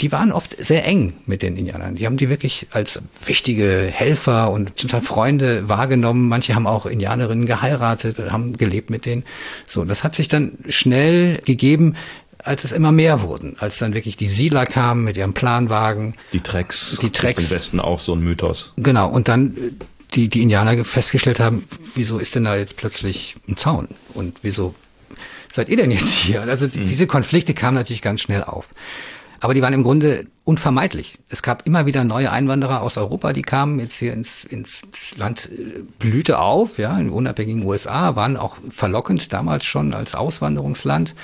die 0.00 0.10
waren 0.10 0.32
oft 0.32 0.56
sehr 0.64 0.84
eng 0.84 1.14
mit 1.26 1.42
den 1.42 1.56
Indianern. 1.56 1.94
Die 1.94 2.06
haben 2.06 2.16
die 2.16 2.28
wirklich 2.28 2.66
als 2.72 3.00
wichtige 3.24 3.88
Helfer 3.92 4.50
und 4.50 4.78
zum 4.78 4.90
Teil 4.90 5.02
Freunde 5.02 5.68
wahrgenommen. 5.68 6.28
Manche 6.28 6.54
haben 6.54 6.66
auch 6.66 6.86
Indianerinnen 6.86 7.46
geheiratet, 7.46 8.18
haben 8.30 8.56
gelebt 8.56 8.90
mit 8.90 9.06
denen. 9.06 9.24
So, 9.66 9.84
das 9.84 10.02
hat 10.02 10.16
sich 10.16 10.28
dann 10.28 10.58
schnell 10.68 11.38
gegeben, 11.44 11.94
als 12.38 12.64
es 12.64 12.72
immer 12.72 12.90
mehr 12.90 13.20
wurden, 13.20 13.56
als 13.60 13.78
dann 13.78 13.94
wirklich 13.94 14.16
die 14.16 14.26
Siedler 14.26 14.66
kamen 14.66 15.04
mit 15.04 15.16
ihrem 15.16 15.34
Planwagen. 15.34 16.14
Die 16.32 16.40
Trecks. 16.40 16.98
Die 17.00 17.10
Trecks. 17.10 17.44
Im 17.44 17.50
Westen 17.50 17.80
auch 17.80 18.00
so 18.00 18.14
ein 18.14 18.20
Mythos. 18.20 18.72
Genau. 18.76 19.08
Und 19.08 19.28
dann 19.28 19.56
äh, 19.56 19.70
die, 20.14 20.28
die 20.28 20.42
Indianer 20.42 20.84
festgestellt 20.84 21.40
haben, 21.40 21.64
wieso 21.94 22.18
ist 22.18 22.34
denn 22.34 22.44
da 22.44 22.56
jetzt 22.56 22.76
plötzlich 22.76 23.36
ein 23.48 23.56
Zaun? 23.56 23.88
Und 24.14 24.38
wieso 24.42 24.74
seid 25.50 25.68
ihr 25.68 25.76
denn 25.76 25.90
jetzt 25.90 26.12
hier? 26.12 26.42
Also 26.42 26.66
mhm. 26.66 26.88
diese 26.88 27.06
Konflikte 27.06 27.54
kamen 27.54 27.76
natürlich 27.76 28.02
ganz 28.02 28.20
schnell 28.20 28.42
auf. 28.42 28.74
Aber 29.42 29.54
die 29.54 29.60
waren 29.60 29.72
im 29.72 29.82
Grunde 29.82 30.28
unvermeidlich. 30.44 31.18
Es 31.28 31.42
gab 31.42 31.66
immer 31.66 31.84
wieder 31.84 32.04
neue 32.04 32.30
Einwanderer 32.30 32.80
aus 32.80 32.96
Europa, 32.96 33.32
die 33.32 33.42
kamen 33.42 33.80
jetzt 33.80 33.94
hier 33.94 34.12
ins, 34.12 34.44
ins 34.44 34.82
Land 35.16 35.50
äh, 35.50 35.80
blühte 35.98 36.38
auf, 36.38 36.78
ja, 36.78 36.96
in 36.96 37.10
unabhängigen 37.10 37.64
USA, 37.64 38.14
waren 38.14 38.36
auch 38.36 38.54
verlockend 38.70 39.32
damals 39.32 39.64
schon 39.64 39.94
als 39.94 40.14
Auswanderungsland. 40.14 41.16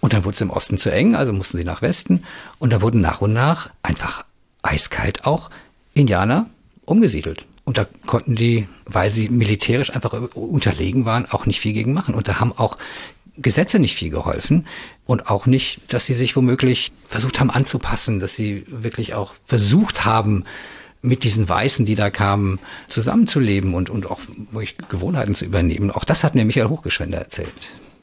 Und 0.00 0.12
dann 0.12 0.24
wurde 0.24 0.34
es 0.34 0.40
im 0.40 0.50
Osten 0.50 0.78
zu 0.78 0.90
eng, 0.90 1.14
also 1.14 1.32
mussten 1.32 1.56
sie 1.56 1.62
nach 1.62 1.80
Westen. 1.80 2.24
Und 2.58 2.72
da 2.72 2.82
wurden 2.82 3.00
nach 3.00 3.20
und 3.20 3.32
nach 3.32 3.70
einfach 3.84 4.24
eiskalt 4.62 5.24
auch 5.24 5.48
Indianer 5.94 6.46
umgesiedelt. 6.86 7.46
Und 7.62 7.78
da 7.78 7.86
konnten 8.04 8.34
die, 8.34 8.66
weil 8.84 9.12
sie 9.12 9.28
militärisch 9.28 9.94
einfach 9.94 10.12
unterlegen 10.34 11.04
waren, 11.04 11.30
auch 11.30 11.46
nicht 11.46 11.60
viel 11.60 11.72
gegen 11.72 11.92
machen. 11.92 12.16
Und 12.16 12.26
da 12.26 12.40
haben 12.40 12.52
auch 12.56 12.76
Gesetze 13.36 13.78
nicht 13.78 13.96
viel 13.96 14.10
geholfen 14.10 14.66
und 15.06 15.28
auch 15.28 15.46
nicht, 15.46 15.92
dass 15.92 16.06
sie 16.06 16.14
sich 16.14 16.36
womöglich 16.36 16.92
versucht 17.04 17.40
haben 17.40 17.50
anzupassen, 17.50 18.20
dass 18.20 18.36
sie 18.36 18.64
wirklich 18.68 19.14
auch 19.14 19.34
versucht 19.42 20.04
haben, 20.04 20.44
mit 21.04 21.22
diesen 21.22 21.46
Weißen, 21.46 21.84
die 21.84 21.96
da 21.96 22.08
kamen, 22.08 22.58
zusammenzuleben 22.88 23.74
und, 23.74 23.90
und 23.90 24.10
auch 24.10 24.20
Gewohnheiten 24.88 25.34
zu 25.34 25.44
übernehmen. 25.44 25.90
Auch 25.90 26.04
das 26.04 26.24
hat 26.24 26.34
mir 26.34 26.46
Michael 26.46 26.70
Hochgeschwender 26.70 27.18
erzählt. 27.18 27.52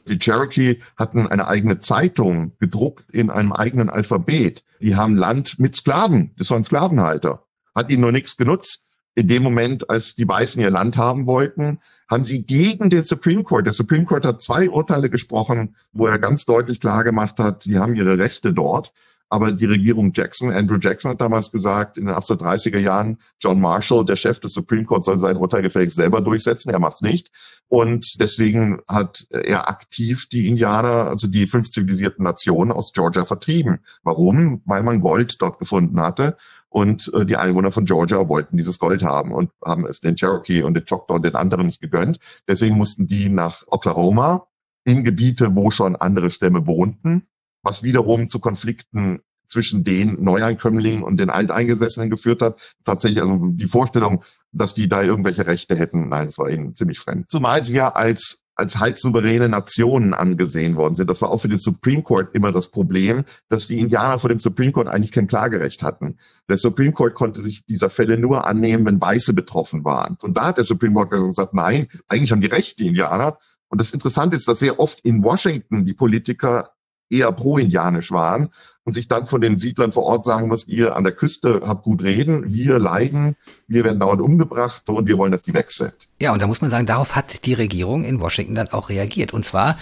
Die 0.06 0.18
Cherokee 0.18 0.80
hatten 0.96 1.26
eine 1.26 1.48
eigene 1.48 1.78
Zeitung 1.78 2.52
gedruckt 2.58 3.04
in 3.12 3.28
einem 3.30 3.52
eigenen 3.52 3.90
Alphabet. 3.90 4.64
Die 4.80 4.94
haben 4.94 5.16
Land 5.16 5.58
mit 5.58 5.76
Sklaven. 5.76 6.32
Das 6.38 6.50
waren 6.50 6.64
Sklavenhalter. 6.64 7.44
Hat 7.74 7.90
ihnen 7.90 8.02
nur 8.02 8.12
nichts 8.12 8.36
genutzt. 8.36 8.84
In 9.14 9.28
dem 9.28 9.42
Moment, 9.42 9.90
als 9.90 10.14
die 10.14 10.26
Weißen 10.26 10.60
ihr 10.62 10.70
Land 10.70 10.96
haben 10.96 11.26
wollten, 11.26 11.80
haben 12.12 12.24
sie 12.24 12.44
gegen 12.44 12.90
den 12.90 13.04
Supreme 13.04 13.42
Court. 13.42 13.64
Der 13.64 13.72
Supreme 13.72 14.04
Court 14.04 14.26
hat 14.26 14.42
zwei 14.42 14.68
Urteile 14.68 15.08
gesprochen, 15.08 15.76
wo 15.92 16.06
er 16.06 16.18
ganz 16.18 16.44
deutlich 16.44 16.78
klar 16.78 17.04
gemacht 17.04 17.38
hat, 17.38 17.62
sie 17.62 17.78
haben 17.78 17.96
ihre 17.96 18.18
Rechte 18.18 18.52
dort. 18.52 18.92
Aber 19.30 19.50
die 19.50 19.64
Regierung 19.64 20.12
Jackson, 20.14 20.52
Andrew 20.52 20.76
Jackson 20.78 21.12
hat 21.12 21.22
damals 21.22 21.50
gesagt, 21.50 21.96
in 21.96 22.04
den 22.04 22.14
1830er 22.14 22.78
Jahren, 22.78 23.16
John 23.40 23.62
Marshall, 23.62 24.04
der 24.04 24.16
Chef 24.16 24.40
des 24.40 24.52
Supreme 24.52 24.84
Court, 24.84 25.04
soll 25.04 25.18
sein 25.18 25.38
Urteil 25.38 25.62
gefälligst 25.62 25.96
selber 25.96 26.20
durchsetzen. 26.20 26.70
Er 26.70 26.78
macht's 26.78 27.00
nicht. 27.00 27.30
Und 27.68 28.20
deswegen 28.20 28.80
hat 28.86 29.24
er 29.30 29.70
aktiv 29.70 30.28
die 30.30 30.48
Indianer, 30.48 31.08
also 31.08 31.28
die 31.28 31.46
fünf 31.46 31.70
zivilisierten 31.70 32.22
Nationen 32.24 32.72
aus 32.72 32.92
Georgia 32.92 33.24
vertrieben. 33.24 33.78
Warum? 34.02 34.60
Weil 34.66 34.82
man 34.82 35.00
Gold 35.00 35.40
dort 35.40 35.58
gefunden 35.58 35.98
hatte. 35.98 36.36
Und 36.72 37.12
äh, 37.14 37.26
die 37.26 37.36
Einwohner 37.36 37.70
von 37.70 37.84
Georgia 37.84 38.28
wollten 38.28 38.56
dieses 38.56 38.78
Gold 38.78 39.02
haben 39.02 39.32
und 39.32 39.50
haben 39.64 39.86
es 39.86 40.00
den 40.00 40.16
Cherokee 40.16 40.62
und 40.62 40.74
den 40.74 40.84
Choctaw 40.84 41.16
und 41.16 41.24
den 41.24 41.34
anderen 41.34 41.66
nicht 41.66 41.80
gegönnt. 41.80 42.18
Deswegen 42.48 42.76
mussten 42.76 43.06
die 43.06 43.28
nach 43.28 43.62
Oklahoma 43.66 44.46
in 44.84 45.04
Gebiete, 45.04 45.54
wo 45.54 45.70
schon 45.70 45.96
andere 45.96 46.30
Stämme 46.30 46.66
wohnten 46.66 47.26
was 47.62 47.82
wiederum 47.82 48.28
zu 48.28 48.40
Konflikten 48.40 49.20
zwischen 49.48 49.84
den 49.84 50.22
Neueinkömmlingen 50.22 51.02
und 51.02 51.18
den 51.18 51.30
Alteingesessenen 51.30 52.10
geführt 52.10 52.40
hat. 52.42 52.58
Tatsächlich, 52.84 53.20
also 53.20 53.38
die 53.52 53.68
Vorstellung, 53.68 54.24
dass 54.50 54.74
die 54.74 54.88
da 54.88 55.02
irgendwelche 55.02 55.46
Rechte 55.46 55.76
hätten, 55.76 56.08
nein, 56.08 56.26
das 56.26 56.38
war 56.38 56.50
ihnen 56.50 56.74
ziemlich 56.74 56.98
fremd. 56.98 57.30
Zumal 57.30 57.62
sie 57.62 57.74
ja 57.74 57.90
als 57.92 58.41
als 58.54 58.78
halb 58.78 58.98
souveräne 58.98 59.48
Nationen 59.48 60.14
angesehen 60.14 60.76
worden 60.76 60.94
sind. 60.94 61.08
Das 61.08 61.22
war 61.22 61.30
auch 61.30 61.38
für 61.38 61.48
den 61.48 61.58
Supreme 61.58 62.02
Court 62.02 62.34
immer 62.34 62.52
das 62.52 62.68
Problem, 62.68 63.24
dass 63.48 63.66
die 63.66 63.78
Indianer 63.78 64.18
vor 64.18 64.28
dem 64.28 64.38
Supreme 64.38 64.72
Court 64.72 64.88
eigentlich 64.88 65.12
kein 65.12 65.26
Klagerecht 65.26 65.82
hatten. 65.82 66.18
Der 66.48 66.58
Supreme 66.58 66.92
Court 66.92 67.14
konnte 67.14 67.40
sich 67.40 67.64
dieser 67.64 67.90
Fälle 67.90 68.18
nur 68.18 68.46
annehmen, 68.46 68.84
wenn 68.84 69.00
Weiße 69.00 69.32
betroffen 69.32 69.84
waren. 69.84 70.16
Und 70.20 70.36
da 70.36 70.46
hat 70.46 70.58
der 70.58 70.64
Supreme 70.64 70.94
Court 70.94 71.10
gesagt, 71.10 71.54
nein, 71.54 71.88
eigentlich 72.08 72.32
haben 72.32 72.42
die 72.42 72.48
Recht, 72.48 72.78
die 72.78 72.88
Indianer. 72.88 73.38
Und 73.68 73.80
das 73.80 73.92
Interessante 73.92 74.36
ist, 74.36 74.46
dass 74.48 74.58
sehr 74.58 74.78
oft 74.78 75.00
in 75.00 75.24
Washington 75.24 75.86
die 75.86 75.94
Politiker 75.94 76.72
eher 77.12 77.30
pro-indianisch 77.32 78.10
waren 78.10 78.48
und 78.84 78.94
sich 78.94 79.08
dann 79.08 79.26
von 79.26 79.40
den 79.40 79.58
Siedlern 79.58 79.92
vor 79.92 80.04
Ort 80.04 80.24
sagen 80.24 80.48
muss, 80.48 80.66
ihr 80.66 80.96
an 80.96 81.04
der 81.04 81.12
Küste 81.12 81.62
habt 81.64 81.84
gut 81.84 82.02
reden, 82.02 82.52
wir 82.52 82.78
leiden, 82.78 83.36
wir 83.68 83.84
werden 83.84 84.00
dauernd 84.00 84.20
umgebracht 84.20 84.88
und 84.88 85.06
wir 85.06 85.18
wollen, 85.18 85.32
dass 85.32 85.42
die 85.42 85.54
weg 85.54 85.70
sind. 85.70 85.94
Ja, 86.20 86.32
und 86.32 86.42
da 86.42 86.46
muss 86.46 86.60
man 86.60 86.70
sagen, 86.70 86.86
darauf 86.86 87.14
hat 87.14 87.46
die 87.46 87.54
Regierung 87.54 88.04
in 88.04 88.20
Washington 88.20 88.54
dann 88.54 88.68
auch 88.68 88.88
reagiert. 88.88 89.32
Und 89.32 89.44
zwar, 89.44 89.78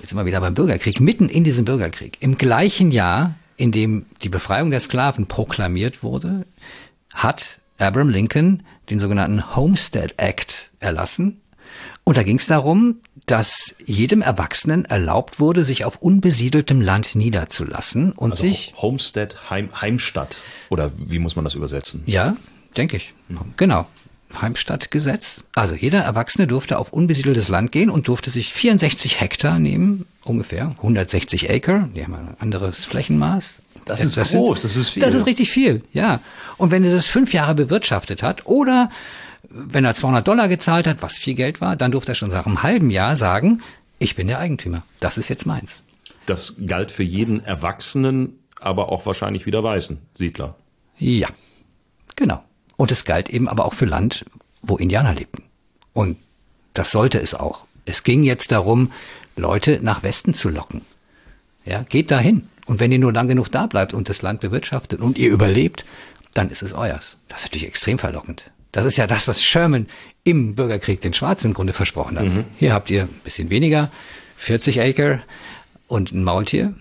jetzt 0.00 0.14
wir 0.14 0.26
wieder 0.26 0.40
beim 0.40 0.54
Bürgerkrieg, 0.54 1.00
mitten 1.00 1.28
in 1.28 1.44
diesem 1.44 1.64
Bürgerkrieg, 1.64 2.18
im 2.20 2.36
gleichen 2.36 2.90
Jahr, 2.90 3.34
in 3.56 3.70
dem 3.70 4.06
die 4.22 4.28
Befreiung 4.28 4.70
der 4.70 4.80
Sklaven 4.80 5.26
proklamiert 5.26 6.02
wurde, 6.02 6.46
hat 7.14 7.60
Abraham 7.78 8.08
Lincoln 8.08 8.62
den 8.90 8.98
sogenannten 8.98 9.54
Homestead 9.54 10.14
Act 10.16 10.72
erlassen. 10.80 11.40
Und 12.04 12.16
da 12.16 12.22
ging 12.24 12.38
es 12.38 12.46
darum, 12.46 12.96
dass 13.26 13.76
jedem 13.84 14.20
Erwachsenen 14.20 14.84
erlaubt 14.84 15.38
wurde, 15.38 15.64
sich 15.64 15.84
auf 15.84 15.96
unbesiedeltem 16.02 16.80
Land 16.80 17.14
niederzulassen 17.14 18.12
und 18.12 18.32
also 18.32 18.42
sich 18.42 18.74
Homestead 18.76 19.50
Heim, 19.50 19.70
Heimstatt 19.80 20.38
oder 20.70 20.92
wie 20.96 21.18
muss 21.18 21.36
man 21.36 21.44
das 21.44 21.54
übersetzen? 21.54 22.02
Ja, 22.06 22.36
denke 22.76 22.96
ich. 22.96 23.14
Genau. 23.56 23.86
Heimstadtgesetz. 24.40 25.44
Also 25.54 25.74
jeder 25.74 26.00
Erwachsene 26.00 26.46
durfte 26.46 26.78
auf 26.78 26.92
unbesiedeltes 26.92 27.48
Land 27.48 27.70
gehen 27.70 27.90
und 27.90 28.08
durfte 28.08 28.30
sich 28.30 28.52
64 28.52 29.20
Hektar 29.20 29.58
nehmen, 29.58 30.06
ungefähr 30.24 30.74
160 30.78 31.50
Acre. 31.50 31.88
Die 31.94 32.02
haben 32.02 32.14
ein 32.14 32.36
anderes 32.38 32.84
Flächenmaß. 32.86 33.60
Das 33.84 34.00
ist 34.00 34.16
das 34.16 34.30
groß, 34.30 34.62
das 34.62 34.76
ist 34.76 34.90
viel. 34.90 35.02
Das 35.02 35.12
ist 35.12 35.26
richtig 35.26 35.50
viel, 35.50 35.82
ja. 35.92 36.20
Und 36.56 36.70
wenn 36.70 36.84
er 36.84 36.94
das 36.94 37.08
fünf 37.08 37.32
Jahre 37.32 37.54
bewirtschaftet 37.54 38.22
hat 38.22 38.46
oder 38.46 38.90
wenn 39.48 39.84
er 39.84 39.94
200 39.94 40.26
Dollar 40.26 40.48
gezahlt 40.48 40.86
hat, 40.86 41.02
was 41.02 41.18
viel 41.18 41.34
Geld 41.34 41.60
war, 41.60 41.76
dann 41.76 41.92
durfte 41.92 42.12
er 42.12 42.14
schon 42.14 42.30
nach 42.30 42.46
einem 42.46 42.62
halben 42.62 42.90
Jahr 42.90 43.16
sagen, 43.16 43.62
ich 43.98 44.16
bin 44.16 44.26
der 44.26 44.38
Eigentümer. 44.38 44.82
Das 45.00 45.18
ist 45.18 45.28
jetzt 45.28 45.46
meins. 45.46 45.82
Das 46.26 46.54
galt 46.66 46.90
für 46.90 47.02
jeden 47.02 47.44
Erwachsenen, 47.44 48.38
aber 48.60 48.90
auch 48.90 49.06
wahrscheinlich 49.06 49.46
wieder 49.46 49.62
weißen 49.62 49.98
Siedler. 50.14 50.56
Ja, 50.98 51.28
genau. 52.16 52.42
Und 52.76 52.92
es 52.92 53.04
galt 53.04 53.30
eben 53.30 53.48
aber 53.48 53.64
auch 53.64 53.74
für 53.74 53.86
Land, 53.86 54.24
wo 54.62 54.76
Indianer 54.76 55.14
lebten. 55.14 55.42
Und 55.92 56.16
das 56.74 56.90
sollte 56.90 57.20
es 57.20 57.34
auch. 57.34 57.64
Es 57.84 58.02
ging 58.04 58.22
jetzt 58.22 58.52
darum, 58.52 58.92
Leute 59.36 59.80
nach 59.82 60.02
Westen 60.02 60.34
zu 60.34 60.48
locken. 60.48 60.82
Ja, 61.64 61.82
geht 61.82 62.10
dahin. 62.10 62.48
Und 62.66 62.80
wenn 62.80 62.92
ihr 62.92 62.98
nur 62.98 63.12
lang 63.12 63.28
genug 63.28 63.50
da 63.50 63.66
bleibt 63.66 63.92
und 63.92 64.08
das 64.08 64.22
Land 64.22 64.40
bewirtschaftet 64.40 65.00
und 65.00 65.18
ihr 65.18 65.30
überlebt, 65.30 65.84
dann 66.34 66.50
ist 66.50 66.62
es 66.62 66.72
euers. 66.72 67.18
Das 67.28 67.40
ist 67.40 67.46
natürlich 67.46 67.66
extrem 67.66 67.98
verlockend. 67.98 68.50
Das 68.72 68.86
ist 68.86 68.96
ja 68.96 69.06
das, 69.06 69.28
was 69.28 69.42
Sherman 69.42 69.86
im 70.24 70.54
Bürgerkrieg 70.54 71.00
den 71.00 71.12
Schwarzen 71.12 71.48
im 71.48 71.54
Grunde 71.54 71.72
versprochen 71.72 72.18
hat. 72.18 72.26
Mhm. 72.26 72.44
Hier 72.56 72.72
habt 72.72 72.90
ihr 72.90 73.02
ein 73.02 73.20
bisschen 73.22 73.50
weniger, 73.50 73.90
40 74.38 74.80
Acre 74.80 75.22
und 75.88 76.12
ein 76.12 76.24
Maultier, 76.24 76.74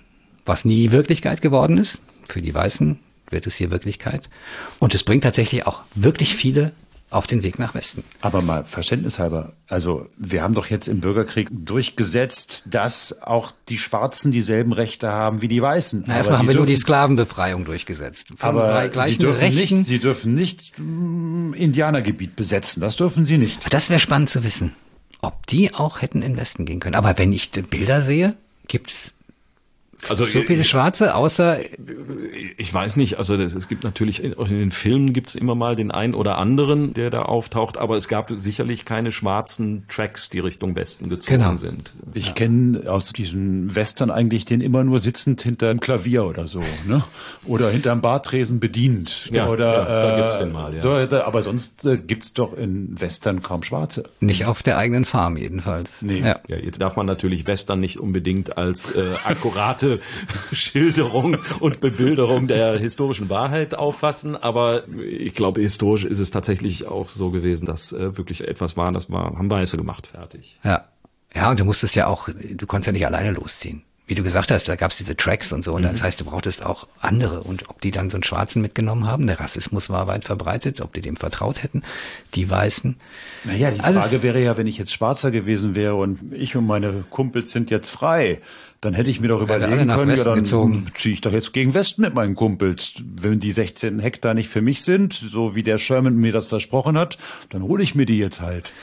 was 0.46 0.66
nie 0.66 0.92
Wirklichkeit 0.92 1.42
geworden 1.42 1.78
ist. 1.78 2.00
Für 2.24 2.42
die 2.42 2.54
Weißen 2.54 2.98
wird 3.30 3.46
es 3.46 3.56
hier 3.56 3.72
Wirklichkeit. 3.72 4.30
Und 4.80 4.96
es 4.96 5.04
bringt 5.04 5.24
tatsächlich 5.24 5.68
auch 5.68 5.82
wirklich 5.94 6.36
viele 6.36 6.72
auf 7.12 7.28
den 7.28 7.44
Weg 7.44 7.60
nach 7.60 7.76
Westen. 7.76 8.04
Aber 8.22 8.42
mal 8.42 8.64
verständnishalber, 8.64 9.54
also 9.68 10.08
wir 10.18 10.42
haben 10.42 10.54
doch 10.54 10.68
jetzt 10.68 10.88
im 10.88 11.02
Bürgerkrieg 11.02 11.50
durchgesetzt, 11.52 12.64
dass 12.70 13.22
auch 13.22 13.52
die 13.70 13.78
Schwarzen 13.78 14.32
dieselben 14.32 14.72
Rechte 14.72 15.12
haben 15.12 15.42
wie 15.42 15.50
die 15.50 15.62
Weißen. 15.62 16.06
Na, 16.08 16.16
erstmal 16.16 16.40
haben 16.40 16.48
wir 16.48 16.56
nur 16.56 16.66
die 16.66 16.78
Sklavenbefreiung 16.78 17.66
durchgesetzt. 17.66 18.28
Von 18.38 18.50
aber 18.50 18.90
sie 19.06 19.18
dürfen, 19.18 19.40
Rechten. 19.40 19.76
nicht, 19.76 19.88
sie 19.88 20.00
dürfen 20.00 20.34
nicht 20.34 20.74
Indianergebiet 20.78 22.36
besetzen. 22.36 22.80
Das 22.80 22.96
dürfen 22.96 23.26
sie 23.26 23.38
nicht. 23.38 23.62
Das 23.74 23.90
wäre 23.90 24.00
spannend 24.00 24.30
zu 24.30 24.44
wissen, 24.46 24.74
ob 25.22 25.46
die 25.48 25.74
auch 25.74 26.02
hätten 26.02 26.22
in 26.22 26.38
Westen 26.38 26.66
gehen 26.66 26.80
können. 26.80 26.96
Aber 26.96 27.18
wenn 27.18 27.34
ich 27.34 27.52
Bilder 27.52 28.02
sehe, 28.02 28.36
gibt 28.68 28.92
es 28.92 29.14
Also 30.10 30.26
so 30.26 30.42
viele 30.42 30.64
Schwarze, 30.64 31.16
außer 31.16 31.60
ich 32.58 32.74
weiß 32.74 32.96
nicht. 32.96 33.18
Also 33.18 33.38
das, 33.38 33.54
es 33.54 33.68
gibt 33.68 33.84
natürlich 33.84 34.24
in, 34.24 34.34
in 34.34 34.60
den 34.60 34.72
Filmen 34.72 35.14
gibt 35.14 35.30
es 35.30 35.36
immer 35.36 35.56
mal 35.56 35.76
den 35.76 35.92
einen 35.92 36.16
oder 36.16 36.38
anderen, 36.38 36.94
der 36.94 37.10
da 37.10 37.24
auftaucht, 37.24 37.78
aber 37.78 37.98
es 37.98 38.08
gab 38.08 38.32
sicherlich 38.36 38.86
keine 38.86 39.12
schwarzen 39.12 39.86
Tracks, 39.88 40.30
die 40.30 40.40
Richtung 40.40 40.76
Westen 40.76 41.10
gezogen 41.10 41.40
genau. 41.40 41.56
sind. 41.56 41.94
Ich 42.14 42.28
ja. 42.28 42.34
kenne 42.34 42.84
aus 42.88 43.14
diesen 43.14 43.74
Western 43.76 44.10
eigentlich 44.10 44.46
den 44.46 44.62
immer 44.62 44.84
nur 44.84 45.00
sitzend 45.00 45.42
hinter 45.42 45.70
einem 45.70 45.80
Klavier 45.80 46.26
oder 46.26 46.48
so, 46.48 46.64
ne? 46.88 47.04
Oder 47.46 47.70
hinterm 47.70 48.02
Bartresen 48.02 48.60
bedient. 48.60 49.30
Ja, 49.32 49.48
oder 49.48 49.74
ja, 49.74 49.86
da 49.86 50.16
gibt's 50.18 50.38
den 50.40 50.52
mal. 50.52 50.74
Ja. 50.76 51.06
Da, 51.06 51.24
aber 51.26 51.42
sonst 51.42 51.86
äh, 51.86 51.98
gibt's 51.98 52.34
doch 52.34 52.58
in 52.58 53.00
Western 53.00 53.42
kaum 53.42 53.64
Schwarze. 53.64 54.10
Nicht 54.20 54.46
auf 54.46 54.64
der 54.64 54.78
eigenen 54.78 55.06
Farm 55.06 55.38
jedenfalls. 55.38 56.02
Nee. 56.02 56.20
Ja. 56.20 56.40
ja 56.48 56.58
jetzt 56.58 56.82
darf 56.82 56.96
man 56.96 57.06
natürlich 57.06 57.48
Western 57.48 57.80
nicht 57.80 58.00
unbedingt 58.00 58.58
als 58.58 58.96
äh, 58.96 59.16
akkurate 59.24 59.91
Schilderung 60.52 61.38
und 61.60 61.80
Bebilderung 61.80 62.48
der 62.48 62.78
historischen 62.78 63.30
Wahrheit 63.30 63.76
auffassen, 63.76 64.36
aber 64.36 64.88
ich 64.88 65.34
glaube, 65.36 65.62
historisch 65.62 66.06
ist 66.06 66.20
es 66.20 66.32
tatsächlich 66.32 66.88
auch 66.88 67.08
so 67.08 67.32
gewesen, 67.32 67.66
dass 67.66 67.92
äh, 67.94 68.18
wirklich 68.18 68.48
etwas 68.48 68.78
war, 68.78 68.92
das 68.92 69.10
war, 69.10 69.38
haben 69.38 69.50
Weiße 69.50 69.78
gemacht, 69.78 70.08
fertig. 70.08 70.60
Ja. 70.64 70.86
Ja, 71.34 71.50
und 71.50 71.62
du 71.62 71.64
musstest 71.64 71.96
ja 71.96 72.08
auch, 72.08 72.28
du 72.28 72.68
konntest 72.68 72.88
ja 72.88 72.92
nicht 72.92 73.06
alleine 73.06 73.32
losziehen 73.32 73.84
wie 74.12 74.16
du 74.16 74.24
gesagt 74.24 74.52
hast, 74.52 74.68
da 74.68 74.76
gab 74.76 74.92
es 74.92 74.98
diese 74.98 75.16
Tracks 75.16 75.54
und 75.54 75.64
so. 75.64 75.74
Und 75.74 75.84
mhm. 75.84 75.88
das 75.88 76.04
heißt, 76.04 76.20
du 76.20 76.26
brauchtest 76.26 76.66
auch 76.66 76.86
andere. 77.00 77.44
Und 77.44 77.70
ob 77.70 77.80
die 77.80 77.92
dann 77.92 78.10
so 78.10 78.18
einen 78.18 78.26
Schwarzen 78.26 78.62
mitgenommen 78.62 79.08
haben, 79.08 79.26
der 79.26 79.40
Rassismus 79.40 79.90
war 79.90 80.06
weit 80.08 80.26
verbreitet, 80.26 80.82
ob 80.82 80.94
die 80.94 81.00
dem 81.00 81.16
vertraut 81.16 81.64
hätten, 81.64 81.82
die 82.36 82.50
Weißen. 82.50 82.98
Naja, 83.46 83.72
die 83.72 83.80
also 83.80 84.02
Frage 84.02 84.22
wäre 84.22 84.42
ja, 84.42 84.58
wenn 84.58 84.68
ich 84.68 84.78
jetzt 84.78 84.92
Schwarzer 84.92 85.32
gewesen 85.32 85.76
wäre 85.76 85.96
und 85.96 86.34
ich 86.34 86.58
und 86.58 86.68
meine 86.68 87.06
Kumpels 87.10 87.52
sind 87.52 87.72
jetzt 87.72 87.88
frei, 87.88 88.42
dann 88.82 88.96
hätte 88.96 89.12
ich 89.12 89.22
mir 89.22 89.28
doch 89.28 89.42
überlegen 89.42 89.88
können, 89.88 90.10
Westen 90.10 90.28
ja, 90.28 90.44
dann 90.44 90.88
ziehe 90.96 91.14
ich 91.14 91.22
doch 91.22 91.32
jetzt 91.32 91.54
gegen 91.54 91.76
Westen 91.76 92.02
mit 92.02 92.16
meinen 92.16 92.34
Kumpels. 92.34 92.94
Wenn 93.04 93.40
die 93.40 93.52
16 93.52 94.00
Hektar 94.00 94.34
nicht 94.34 94.50
für 94.50 94.62
mich 94.62 94.82
sind, 94.82 95.14
so 95.14 95.56
wie 95.56 95.62
der 95.62 95.78
Sherman 95.78 96.16
mir 96.16 96.32
das 96.32 96.48
versprochen 96.48 96.98
hat, 96.98 97.20
dann 97.50 97.62
hole 97.62 97.84
ich 97.84 97.94
mir 97.94 98.08
die 98.08 98.18
jetzt 98.18 98.42
halt. 98.42 98.74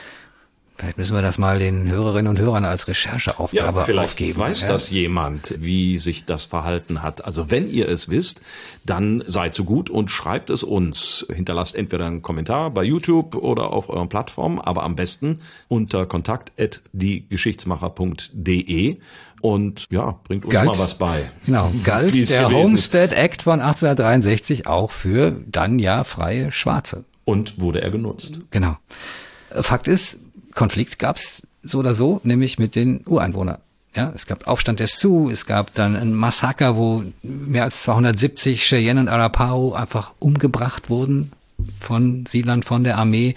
Vielleicht 0.79 0.97
müssen 0.97 1.14
wir 1.17 1.23
das 1.23 1.38
mal 1.38 1.59
den 1.59 1.91
Hörerinnen 1.91 2.31
und 2.31 2.38
Hörern 2.38 2.64
als 2.64 2.87
Rechercheaufgabe 2.87 3.81
ja, 3.81 3.85
vielleicht 3.85 4.11
aufgeben. 4.11 4.38
Weiß 4.38 4.61
ja. 4.62 4.69
das 4.69 4.91
jemand, 4.91 5.57
wie 5.59 5.99
sich 5.99 6.25
das 6.25 6.45
verhalten 6.45 7.03
hat? 7.03 7.25
Also 7.25 7.51
wenn 7.51 7.69
ihr 7.69 7.88
es 7.88 8.09
wisst, 8.09 8.43
dann 8.87 9.25
seid 9.27 9.55
so 9.55 9.64
gut 9.64 9.91
und 9.91 10.09
schreibt 10.09 10.51
es 10.51 10.62
uns. 10.62 11.27
Hinterlasst 11.35 11.75
entweder 11.75 12.07
einen 12.07 12.23
Kommentar 12.23 12.71
bei 12.71 12.85
YouTube 12.85 13.35
oder 13.35 13.73
auf 13.73 13.88
euren 13.88 14.09
Plattformen, 14.09 14.61
aber 14.61 14.85
am 14.85 14.95
besten 14.95 15.41
unter 15.67 16.07
kontakt@diegeschichtsmacher.de 16.07 18.99
und 19.41 19.87
ja, 19.91 20.21
bringt 20.23 20.45
uns 20.45 20.55
galt, 20.55 20.69
mal 20.69 20.79
was 20.79 20.97
bei. 20.97 21.33
Genau, 21.47 21.73
galt 21.85 22.31
der 22.31 22.53
Homestead 22.53 23.12
Act 23.12 23.43
von 23.43 23.61
1863 23.61 24.69
auch 24.69 24.93
für 24.93 25.33
dann 25.47 25.81
ja 25.81 26.05
freie 26.05 26.53
Schwarze. 26.53 27.05
Und 27.25 27.61
wurde 27.61 27.83
er 27.83 27.91
genutzt. 27.91 28.43
Genau. 28.51 28.77
Fakt 29.51 29.88
ist, 29.88 30.21
Konflikt 30.59 30.99
gab 30.99 31.16
es 31.16 31.42
so 31.62 31.79
oder 31.79 31.94
so, 31.94 32.21
nämlich 32.25 32.59
mit 32.59 32.75
den 32.75 33.03
Ureinwohnern. 33.07 33.59
Ja, 33.94 34.12
es 34.12 34.27
gab 34.27 34.49
Aufstand 34.49 34.81
der 34.81 34.88
Sioux, 34.88 35.31
es 35.31 35.47
gab 35.47 35.73
dann 35.75 35.94
ein 35.94 36.12
Massaker, 36.12 36.77
wo 36.77 37.05
mehr 37.23 37.62
als 37.62 37.83
270 37.83 38.64
Cheyenne 38.64 39.03
und 39.03 39.09
Arapaho 39.09 39.75
einfach 39.75 40.12
umgebracht 40.18 40.90
wurden 40.90 41.31
von 41.79 42.27
Siedlern 42.29 42.64
von 42.64 42.83
der 42.83 42.99
Armee. 42.99 43.37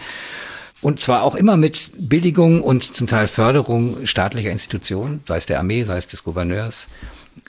Und 0.82 1.00
zwar 1.00 1.22
auch 1.22 1.36
immer 1.36 1.58
mit 1.58 1.92
Billigung 1.96 2.64
und 2.64 2.96
zum 2.96 3.06
Teil 3.06 3.28
Förderung 3.28 4.08
staatlicher 4.08 4.50
Institutionen, 4.50 5.24
sei 5.28 5.38
es 5.38 5.46
der 5.46 5.60
Armee, 5.60 5.84
sei 5.84 5.98
es 5.98 6.08
des 6.08 6.24
Gouverneurs. 6.24 6.88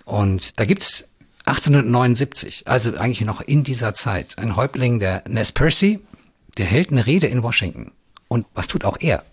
Und 0.05 0.61
da 0.61 0.67
gibt's 0.67 1.09
1879, 1.47 2.65
also 2.67 2.95
eigentlich 2.99 3.23
noch 3.23 3.41
in 3.41 3.65
dieser 3.65 3.95
Zeit, 3.95 4.37
ein 4.37 4.55
Häuptling 4.55 4.99
der 4.99 5.25
Nez 5.27 5.51
Percy, 5.51 6.01
der 6.59 6.67
hält 6.67 6.91
eine 6.91 7.07
Rede 7.07 7.27
in 7.27 7.43
Washington. 7.43 7.93
Und 8.29 8.45
was 8.53 8.69
tut 8.69 8.85
auch 8.85 8.99
er? 9.01 9.25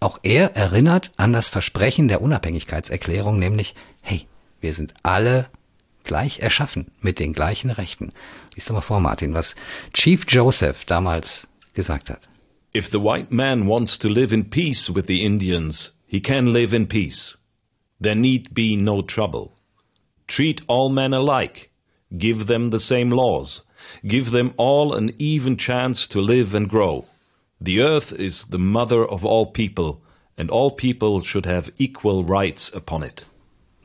Auch 0.00 0.20
er 0.22 0.54
erinnert 0.54 1.12
an 1.16 1.32
das 1.32 1.48
Versprechen 1.48 2.08
der 2.08 2.22
Unabhängigkeitserklärung, 2.22 3.38
nämlich, 3.38 3.74
hey, 4.00 4.26
wir 4.60 4.72
sind 4.72 4.94
alle 5.02 5.48
gleich 6.04 6.40
erschaffen 6.40 6.86
mit 7.00 7.18
den 7.18 7.32
gleichen 7.32 7.70
Rechten. 7.70 8.12
Lies 8.54 8.66
doch 8.66 8.74
mal 8.74 8.80
vor, 8.80 9.00
Martin, 9.00 9.34
was 9.34 9.54
Chief 9.92 10.24
Joseph 10.28 10.84
damals 10.84 11.48
gesagt 11.74 12.10
hat. 12.10 12.20
If 12.74 12.90
the 12.90 13.00
white 13.00 13.32
man 13.34 13.66
wants 13.66 13.98
to 13.98 14.08
live 14.08 14.32
in 14.32 14.50
peace 14.50 14.94
with 14.94 15.06
the 15.06 15.22
Indians, 15.22 15.94
he 16.06 16.20
can 16.20 16.52
live 16.52 16.74
in 16.74 16.86
peace. 16.86 17.38
There 18.00 18.14
need 18.14 18.54
be 18.54 18.76
no 18.76 19.02
trouble. 19.02 19.52
Treat 20.26 20.62
all 20.68 20.90
men 20.90 21.12
alike. 21.12 21.70
Give 22.16 22.46
them 22.46 22.70
the 22.70 22.78
same 22.78 23.10
laws. 23.10 23.64
Give 24.06 24.30
them 24.30 24.52
all 24.56 24.94
an 24.94 25.12
even 25.18 25.56
chance 25.56 26.06
to 26.08 26.20
live 26.20 26.54
and 26.54 26.68
grow. 26.68 27.06
The 27.60 27.82
earth 27.82 28.12
is 28.12 28.46
the 28.50 28.58
mother 28.58 29.10
of 29.10 29.24
all 29.24 29.46
people, 29.46 30.00
and 30.36 30.50
all 30.50 30.70
people 30.70 31.22
should 31.24 31.46
have 31.46 31.72
equal 31.78 32.24
rights 32.24 32.72
upon 32.72 33.02
it. 33.02 33.26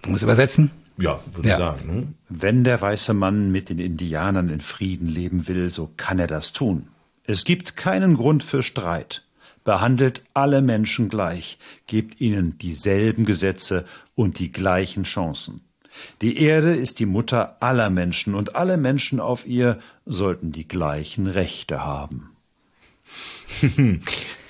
Muss 0.05 0.21
übersetzen? 0.21 0.71
Ja, 0.97 1.19
würde 1.33 1.49
ja. 1.49 1.55
ich 1.55 1.59
sagen. 1.59 1.89
Hm? 1.89 2.15
Wenn 2.29 2.63
der 2.63 2.81
weiße 2.81 3.13
Mann 3.13 3.51
mit 3.51 3.69
den 3.69 3.79
Indianern 3.79 4.49
in 4.49 4.61
Frieden 4.61 5.07
leben 5.07 5.47
will, 5.47 5.69
so 5.69 5.89
kann 5.97 6.19
er 6.19 6.27
das 6.27 6.53
tun. 6.53 6.87
Es 7.25 7.45
gibt 7.45 7.75
keinen 7.75 8.15
Grund 8.15 8.43
für 8.43 8.61
Streit. 8.61 9.23
Behandelt 9.63 10.23
alle 10.33 10.61
Menschen 10.61 11.07
gleich, 11.07 11.57
gebt 11.87 12.19
ihnen 12.19 12.57
dieselben 12.57 13.25
Gesetze 13.25 13.85
und 14.13 14.39
die 14.39 14.51
gleichen 14.51 15.03
Chancen. 15.03 15.61
Die 16.21 16.37
Erde 16.37 16.75
ist 16.75 16.99
die 16.99 17.05
Mutter 17.05 17.57
aller 17.61 17.89
Menschen 17.89 18.35
und 18.35 18.55
alle 18.55 18.77
Menschen 18.77 19.19
auf 19.19 19.47
ihr 19.47 19.79
sollten 20.05 20.51
die 20.51 20.67
gleichen 20.67 21.27
Rechte 21.27 21.85
haben. 21.85 22.32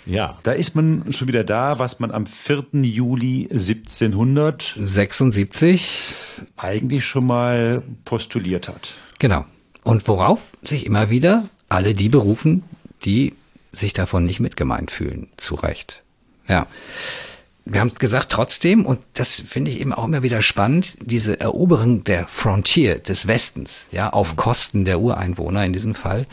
ja. 0.05 0.37
Da 0.43 0.51
ist 0.51 0.75
man 0.75 1.11
schon 1.11 1.27
wieder 1.27 1.43
da, 1.43 1.79
was 1.79 1.99
man 1.99 2.11
am 2.11 2.27
4. 2.27 2.65
Juli 2.83 3.49
1776 3.51 6.13
eigentlich 6.57 7.05
schon 7.05 7.25
mal 7.25 7.81
postuliert 8.05 8.67
hat. 8.67 8.93
Genau. 9.19 9.45
Und 9.83 10.07
worauf 10.07 10.51
sich 10.63 10.85
immer 10.85 11.09
wieder 11.09 11.43
alle 11.69 11.93
die 11.93 12.09
berufen, 12.09 12.63
die 13.03 13.33
sich 13.71 13.93
davon 13.93 14.25
nicht 14.25 14.39
mitgemeint 14.39 14.89
fühlen, 14.91 15.27
zu 15.37 15.55
Recht. 15.55 16.03
Ja. 16.47 16.67
Wir 17.65 17.79
haben 17.79 17.93
gesagt, 17.95 18.29
trotzdem, 18.29 18.85
und 18.85 18.99
das 19.13 19.39
finde 19.39 19.71
ich 19.71 19.79
eben 19.79 19.93
auch 19.93 20.03
immer 20.03 20.21
wieder 20.21 20.41
spannend, 20.41 20.97
diese 21.01 21.39
Eroberung 21.39 22.03
der 22.03 22.27
Frontier 22.27 22.99
des 22.99 23.25
Westens, 23.25 23.87
ja, 23.91 24.11
auf 24.11 24.35
Kosten 24.35 24.83
der 24.83 24.99
Ureinwohner 24.99 25.65
in 25.65 25.71
diesem 25.71 25.95
Fall, 25.95 26.27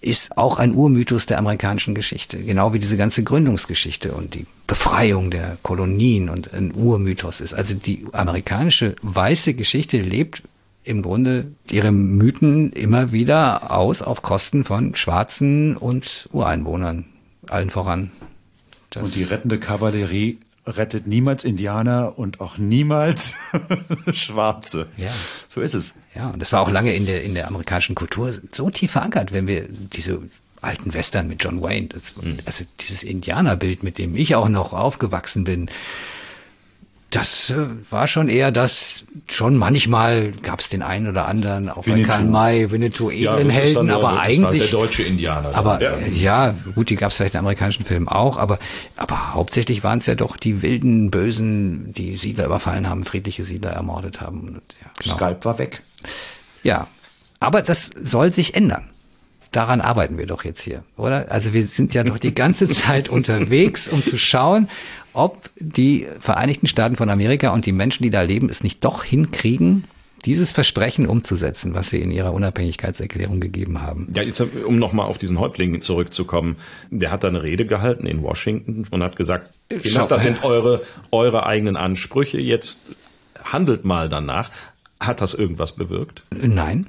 ist 0.00 0.36
auch 0.36 0.58
ein 0.58 0.74
Urmythos 0.74 1.26
der 1.26 1.38
amerikanischen 1.38 1.94
Geschichte, 1.94 2.38
genau 2.38 2.72
wie 2.72 2.78
diese 2.78 2.96
ganze 2.96 3.24
Gründungsgeschichte 3.24 4.12
und 4.12 4.34
die 4.34 4.46
Befreiung 4.66 5.30
der 5.30 5.58
Kolonien 5.62 6.28
und 6.28 6.52
ein 6.52 6.74
Urmythos 6.74 7.40
ist. 7.40 7.54
Also 7.54 7.74
die 7.74 8.06
amerikanische 8.12 8.96
weiße 9.02 9.54
Geschichte 9.54 10.00
lebt 10.00 10.42
im 10.84 11.02
Grunde 11.02 11.50
ihre 11.70 11.90
Mythen 11.90 12.72
immer 12.72 13.10
wieder 13.10 13.72
aus 13.72 14.02
auf 14.02 14.22
Kosten 14.22 14.64
von 14.64 14.94
Schwarzen 14.94 15.76
und 15.76 16.28
Ureinwohnern, 16.32 17.06
allen 17.48 17.70
voran. 17.70 18.12
Das 18.90 19.02
und 19.02 19.16
die 19.16 19.24
rettende 19.24 19.58
Kavallerie 19.58 20.38
rettet 20.66 21.06
niemals 21.06 21.44
Indianer 21.44 22.18
und 22.18 22.40
auch 22.40 22.58
niemals 22.58 23.34
Schwarze. 24.12 24.88
Ja. 24.96 25.10
So 25.48 25.60
ist 25.60 25.74
es. 25.74 25.94
Ja, 26.14 26.30
und 26.30 26.40
das 26.40 26.52
war 26.52 26.60
auch 26.60 26.70
lange 26.70 26.94
in 26.94 27.06
der, 27.06 27.22
in 27.22 27.34
der 27.34 27.48
amerikanischen 27.48 27.94
Kultur 27.94 28.34
so 28.52 28.70
tief 28.70 28.92
verankert, 28.92 29.32
wenn 29.32 29.46
wir 29.46 29.68
diese 29.68 30.22
alten 30.60 30.92
Western 30.92 31.28
mit 31.28 31.42
John 31.44 31.62
Wayne, 31.62 31.88
das, 31.88 32.16
mhm. 32.16 32.38
also 32.44 32.64
dieses 32.80 33.02
Indianerbild, 33.02 33.82
mit 33.82 33.98
dem 33.98 34.16
ich 34.16 34.34
auch 34.34 34.48
noch 34.48 34.72
aufgewachsen 34.72 35.44
bin, 35.44 35.70
das 37.16 37.50
äh, 37.50 37.54
war 37.90 38.06
schon 38.06 38.28
eher 38.28 38.50
das, 38.50 39.04
schon 39.28 39.56
manchmal 39.56 40.32
gab 40.42 40.60
es 40.60 40.68
den 40.68 40.82
einen 40.82 41.08
oder 41.08 41.26
anderen, 41.26 41.68
auch 41.68 41.86
Winnetou. 41.86 42.08
bei 42.08 42.14
Karl 42.14 42.24
May, 42.24 42.70
Winnetou, 42.70 43.10
edlen 43.10 43.48
ja, 43.48 43.54
Helden, 43.54 43.90
aber 43.90 44.12
der, 44.12 44.20
eigentlich... 44.20 44.44
Halt 44.44 44.72
der 44.72 44.80
deutsche 44.80 45.02
Indianer. 45.02 45.54
Aber 45.54 45.82
ja, 45.82 45.96
ja 46.08 46.54
gut, 46.74 46.90
die 46.90 46.96
gab 46.96 47.10
es 47.10 47.16
vielleicht 47.16 47.34
in 47.34 47.40
amerikanischen 47.40 47.84
Filmen 47.84 48.08
auch, 48.08 48.38
aber, 48.38 48.58
aber 48.96 49.34
hauptsächlich 49.34 49.82
waren 49.82 49.98
es 49.98 50.06
ja 50.06 50.14
doch 50.14 50.36
die 50.36 50.62
wilden, 50.62 51.10
bösen, 51.10 51.92
die 51.94 52.16
Siedler 52.16 52.46
überfallen 52.46 52.88
haben, 52.88 53.04
friedliche 53.04 53.44
Siedler 53.44 53.70
ermordet 53.70 54.20
haben. 54.20 54.40
Und, 54.40 54.62
ja, 54.80 54.90
genau. 55.02 55.14
Skalp 55.16 55.44
war 55.44 55.58
weg. 55.58 55.82
Ja, 56.62 56.86
aber 57.40 57.62
das 57.62 57.90
soll 58.02 58.32
sich 58.32 58.54
ändern 58.54 58.90
daran 59.56 59.80
arbeiten 59.80 60.18
wir 60.18 60.26
doch 60.26 60.44
jetzt 60.44 60.62
hier, 60.62 60.82
oder? 60.96 61.26
Also 61.30 61.54
wir 61.54 61.66
sind 61.66 61.94
ja 61.94 62.04
doch 62.04 62.18
die 62.18 62.34
ganze 62.34 62.68
Zeit 62.68 63.08
unterwegs, 63.08 63.88
um 63.88 64.04
zu 64.04 64.18
schauen, 64.18 64.68
ob 65.16 65.50
die 65.56 66.06
Vereinigten 66.20 66.66
Staaten 66.66 66.96
von 66.96 67.08
Amerika 67.08 67.50
und 67.50 67.66
die 67.66 67.72
Menschen, 67.72 68.02
die 68.02 68.10
da 68.10 68.22
leben, 68.22 68.48
es 68.48 68.62
nicht 68.62 68.84
doch 68.84 69.02
hinkriegen, 69.04 69.84
dieses 70.24 70.50
Versprechen 70.50 71.06
umzusetzen, 71.06 71.74
was 71.74 71.90
sie 71.90 72.00
in 72.00 72.10
ihrer 72.10 72.34
Unabhängigkeitserklärung 72.34 73.38
gegeben 73.38 73.80
haben. 73.82 74.12
Ja, 74.14 74.22
jetzt, 74.22 74.40
um 74.40 74.78
nochmal 74.78 75.06
auf 75.06 75.18
diesen 75.18 75.38
Häuptling 75.38 75.80
zurückzukommen. 75.80 76.56
Der 76.90 77.12
hat 77.12 77.22
da 77.22 77.28
eine 77.28 77.42
Rede 77.42 77.64
gehalten 77.64 78.06
in 78.06 78.22
Washington 78.22 78.86
und 78.90 79.02
hat 79.02 79.16
gesagt, 79.16 79.52
das 79.68 80.22
sind 80.22 80.44
eure, 80.44 80.82
eure 81.12 81.46
eigenen 81.46 81.76
Ansprüche, 81.76 82.40
jetzt 82.40 82.96
handelt 83.44 83.84
mal 83.84 84.08
danach. 84.08 84.50
Hat 84.98 85.20
das 85.20 85.34
irgendwas 85.34 85.72
bewirkt? 85.72 86.24
Nein. 86.30 86.86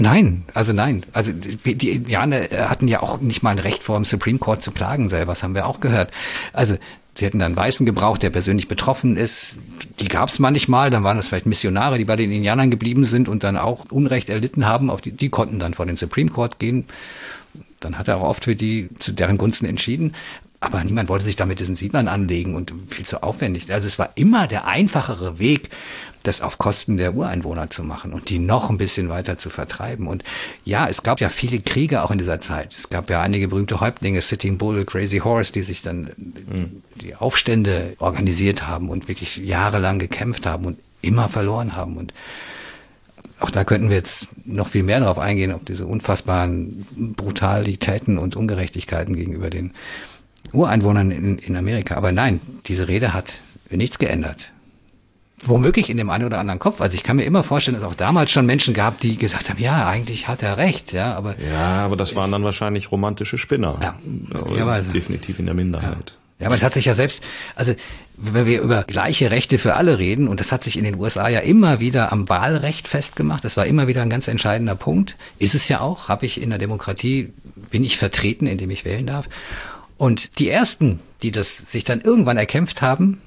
Nein, 0.00 0.44
also 0.54 0.72
nein. 0.72 1.02
Also 1.12 1.32
die 1.32 1.90
Indianer 1.90 2.42
hatten 2.52 2.86
ja 2.86 3.02
auch 3.02 3.20
nicht 3.20 3.42
mal 3.42 3.50
ein 3.50 3.58
Recht 3.58 3.82
vor 3.82 3.96
dem 3.96 4.04
Supreme 4.04 4.38
Court 4.38 4.62
zu 4.62 4.70
klagen 4.70 5.08
selber, 5.08 5.32
das 5.32 5.42
haben 5.42 5.56
wir 5.56 5.66
auch 5.66 5.80
gehört. 5.80 6.12
Also 6.52 6.78
sie 7.16 7.24
hätten 7.24 7.40
dann 7.40 7.56
Weißen 7.56 7.84
gebraucht, 7.84 8.22
der 8.22 8.30
persönlich 8.30 8.68
betroffen 8.68 9.16
ist. 9.16 9.56
Die 9.98 10.06
gab 10.06 10.28
es 10.28 10.38
manchmal, 10.38 10.90
dann 10.90 11.02
waren 11.02 11.16
das 11.16 11.28
vielleicht 11.28 11.46
Missionare, 11.46 11.98
die 11.98 12.04
bei 12.04 12.14
den 12.14 12.30
Indianern 12.30 12.70
geblieben 12.70 13.02
sind 13.04 13.28
und 13.28 13.42
dann 13.42 13.56
auch 13.56 13.86
Unrecht 13.90 14.30
erlitten 14.30 14.66
haben. 14.66 14.88
Auf 14.88 15.00
die, 15.00 15.10
die 15.10 15.30
konnten 15.30 15.58
dann 15.58 15.74
vor 15.74 15.86
den 15.86 15.96
Supreme 15.96 16.30
Court 16.30 16.60
gehen. 16.60 16.84
Dann 17.80 17.98
hat 17.98 18.06
er 18.06 18.18
auch 18.18 18.28
oft 18.28 18.44
für 18.44 18.54
die 18.54 18.88
zu 19.00 19.10
deren 19.10 19.36
Gunsten 19.36 19.66
entschieden. 19.66 20.14
Aber 20.60 20.82
niemand 20.82 21.08
wollte 21.08 21.24
sich 21.24 21.36
da 21.36 21.46
mit 21.46 21.60
diesen 21.60 21.76
Siedlern 21.76 22.08
anlegen 22.08 22.56
und 22.56 22.72
viel 22.88 23.04
zu 23.04 23.22
aufwendig. 23.22 23.72
Also 23.72 23.86
es 23.86 23.98
war 23.98 24.10
immer 24.16 24.48
der 24.48 24.66
einfachere 24.66 25.38
Weg, 25.38 25.70
das 26.22 26.40
auf 26.40 26.58
Kosten 26.58 26.96
der 26.96 27.14
Ureinwohner 27.14 27.70
zu 27.70 27.82
machen 27.82 28.12
und 28.12 28.28
die 28.28 28.38
noch 28.38 28.70
ein 28.70 28.78
bisschen 28.78 29.08
weiter 29.08 29.38
zu 29.38 29.50
vertreiben. 29.50 30.06
Und 30.06 30.24
ja, 30.64 30.88
es 30.88 31.02
gab 31.02 31.20
ja 31.20 31.28
viele 31.28 31.60
Kriege 31.60 32.02
auch 32.02 32.10
in 32.10 32.18
dieser 32.18 32.40
Zeit. 32.40 32.74
Es 32.74 32.90
gab 32.90 33.10
ja 33.10 33.22
einige 33.22 33.48
berühmte 33.48 33.80
Häuptlinge, 33.80 34.20
Sitting 34.20 34.58
Bull, 34.58 34.84
Crazy 34.84 35.18
Horse, 35.18 35.52
die 35.52 35.62
sich 35.62 35.82
dann 35.82 36.10
mhm. 36.16 36.82
die 36.96 37.14
Aufstände 37.14 37.94
organisiert 37.98 38.66
haben 38.66 38.88
und 38.88 39.08
wirklich 39.08 39.36
jahrelang 39.36 39.98
gekämpft 39.98 40.46
haben 40.46 40.64
und 40.64 40.78
immer 41.02 41.28
verloren 41.28 41.76
haben. 41.76 41.96
Und 41.96 42.12
auch 43.40 43.50
da 43.50 43.64
könnten 43.64 43.88
wir 43.88 43.96
jetzt 43.96 44.28
noch 44.44 44.68
viel 44.68 44.82
mehr 44.82 45.00
darauf 45.00 45.18
eingehen, 45.18 45.52
auf 45.52 45.64
diese 45.64 45.86
unfassbaren 45.86 47.14
Brutalitäten 47.16 48.18
und 48.18 48.36
Ungerechtigkeiten 48.36 49.14
gegenüber 49.14 49.50
den 49.50 49.72
Ureinwohnern 50.52 51.10
in, 51.10 51.38
in 51.38 51.56
Amerika. 51.56 51.94
Aber 51.94 52.10
nein, 52.10 52.40
diese 52.66 52.88
Rede 52.88 53.14
hat 53.14 53.42
nichts 53.70 53.98
geändert. 53.98 54.50
Womöglich 55.44 55.88
in 55.88 55.96
dem 55.96 56.10
einen 56.10 56.24
oder 56.24 56.38
anderen 56.38 56.58
Kopf. 56.58 56.80
Also 56.80 56.96
ich 56.96 57.04
kann 57.04 57.16
mir 57.16 57.24
immer 57.24 57.42
vorstellen, 57.42 57.76
dass 57.76 57.84
es 57.84 57.90
auch 57.90 57.94
damals 57.94 58.30
schon 58.30 58.44
Menschen 58.44 58.74
gab, 58.74 58.98
die 59.00 59.16
gesagt 59.16 59.50
haben, 59.50 59.60
ja, 59.60 59.86
eigentlich 59.88 60.26
hat 60.26 60.42
er 60.42 60.56
recht, 60.56 60.92
ja, 60.92 61.14
aber. 61.14 61.36
Ja, 61.38 61.84
aber 61.84 61.96
das 61.96 62.16
waren 62.16 62.32
dann 62.32 62.42
wahrscheinlich 62.42 62.90
romantische 62.90 63.38
Spinner. 63.38 63.78
Ja, 63.80 63.96
möglicherweise. 64.02 64.90
Definitiv 64.90 65.38
in 65.38 65.46
der 65.46 65.54
Minderheit. 65.54 66.10
Ja. 66.10 66.18
Ja, 66.40 66.46
aber 66.46 66.54
es 66.54 66.62
hat 66.62 66.72
sich 66.72 66.84
ja 66.84 66.94
selbst, 66.94 67.22
also 67.56 67.74
wenn 68.16 68.46
wir 68.46 68.60
über 68.60 68.84
gleiche 68.84 69.30
Rechte 69.30 69.58
für 69.58 69.74
alle 69.74 69.98
reden, 69.98 70.28
und 70.28 70.38
das 70.38 70.52
hat 70.52 70.62
sich 70.62 70.76
in 70.78 70.84
den 70.84 70.96
USA 70.96 71.28
ja 71.28 71.40
immer 71.40 71.80
wieder 71.80 72.12
am 72.12 72.28
Wahlrecht 72.28 72.86
festgemacht, 72.86 73.44
das 73.44 73.56
war 73.56 73.66
immer 73.66 73.88
wieder 73.88 74.02
ein 74.02 74.10
ganz 74.10 74.28
entscheidender 74.28 74.76
Punkt, 74.76 75.16
ist 75.38 75.54
es 75.54 75.68
ja 75.68 75.80
auch, 75.80 76.08
habe 76.08 76.26
ich 76.26 76.40
in 76.40 76.50
der 76.50 76.58
Demokratie, 76.58 77.32
bin 77.70 77.84
ich 77.84 77.98
vertreten, 77.98 78.46
indem 78.46 78.70
ich 78.70 78.84
wählen 78.84 79.06
darf. 79.06 79.28
Und 79.96 80.38
die 80.38 80.48
ersten, 80.48 81.00
die 81.22 81.32
das 81.32 81.56
sich 81.56 81.84
dann 81.84 82.00
irgendwann 82.00 82.36
erkämpft 82.36 82.82
haben, 82.82 83.20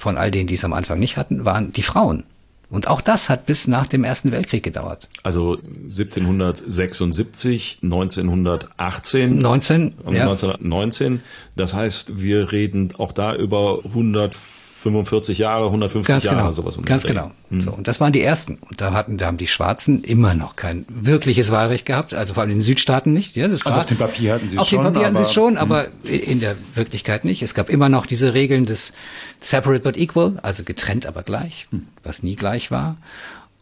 von 0.00 0.16
all 0.16 0.30
denen, 0.30 0.46
die 0.46 0.54
es 0.54 0.64
am 0.64 0.72
Anfang 0.72 0.98
nicht 0.98 1.18
hatten, 1.18 1.44
waren 1.44 1.72
die 1.72 1.82
Frauen. 1.82 2.24
Und 2.70 2.86
auch 2.86 3.00
das 3.00 3.28
hat 3.28 3.46
bis 3.46 3.66
nach 3.66 3.88
dem 3.88 4.04
Ersten 4.04 4.30
Weltkrieg 4.30 4.62
gedauert. 4.62 5.08
Also 5.24 5.58
1776, 5.58 7.78
1918. 7.82 9.38
19, 9.38 9.94
und 10.04 10.14
ja. 10.14 10.22
1919. 10.22 11.20
Das 11.56 11.74
heißt, 11.74 12.20
wir 12.20 12.52
reden 12.52 12.92
auch 12.96 13.10
da 13.12 13.34
über 13.34 13.80
100 13.84 14.36
45 14.80 15.36
Jahre, 15.36 15.66
150 15.66 16.06
Ganz 16.06 16.24
Jahre, 16.24 16.38
genau. 16.38 16.52
sowas 16.52 16.78
um 16.78 16.86
Ganz 16.86 17.02
genau. 17.02 17.32
Hm. 17.50 17.60
So, 17.60 17.70
und 17.70 17.86
das 17.86 18.00
waren 18.00 18.14
die 18.14 18.22
ersten. 18.22 18.58
Und 18.62 18.80
da 18.80 18.94
hatten, 18.94 19.18
da 19.18 19.26
haben 19.26 19.36
die 19.36 19.46
Schwarzen 19.46 20.02
immer 20.02 20.32
noch 20.32 20.56
kein 20.56 20.86
wirkliches 20.88 21.50
Wahlrecht 21.50 21.84
gehabt, 21.84 22.14
also 22.14 22.32
vor 22.32 22.42
allem 22.42 22.52
in 22.52 22.58
den 22.58 22.62
Südstaaten 22.62 23.12
nicht. 23.12 23.36
Ja, 23.36 23.46
das 23.46 23.66
also 23.66 23.80
auf 23.80 23.86
dem 23.86 23.98
Papier 23.98 24.32
hatten 24.32 24.48
sie 24.48 24.56
es 24.56 24.68
schon. 24.68 24.78
Auf 24.78 24.86
dem 24.86 24.92
Papier 24.94 25.06
hatten 25.06 25.16
sie 25.16 25.22
es 25.22 25.32
schon, 25.34 25.52
hm. 25.52 25.58
aber 25.58 25.88
in 26.04 26.40
der 26.40 26.56
Wirklichkeit 26.74 27.26
nicht. 27.26 27.42
Es 27.42 27.52
gab 27.52 27.68
immer 27.68 27.90
noch 27.90 28.06
diese 28.06 28.32
Regeln 28.32 28.64
des 28.64 28.94
separate 29.40 29.82
but 29.82 29.98
equal, 29.98 30.38
also 30.42 30.64
getrennt 30.64 31.04
aber 31.04 31.24
gleich, 31.24 31.66
hm. 31.70 31.86
was 32.02 32.22
nie 32.22 32.34
gleich 32.34 32.70
war. 32.70 32.96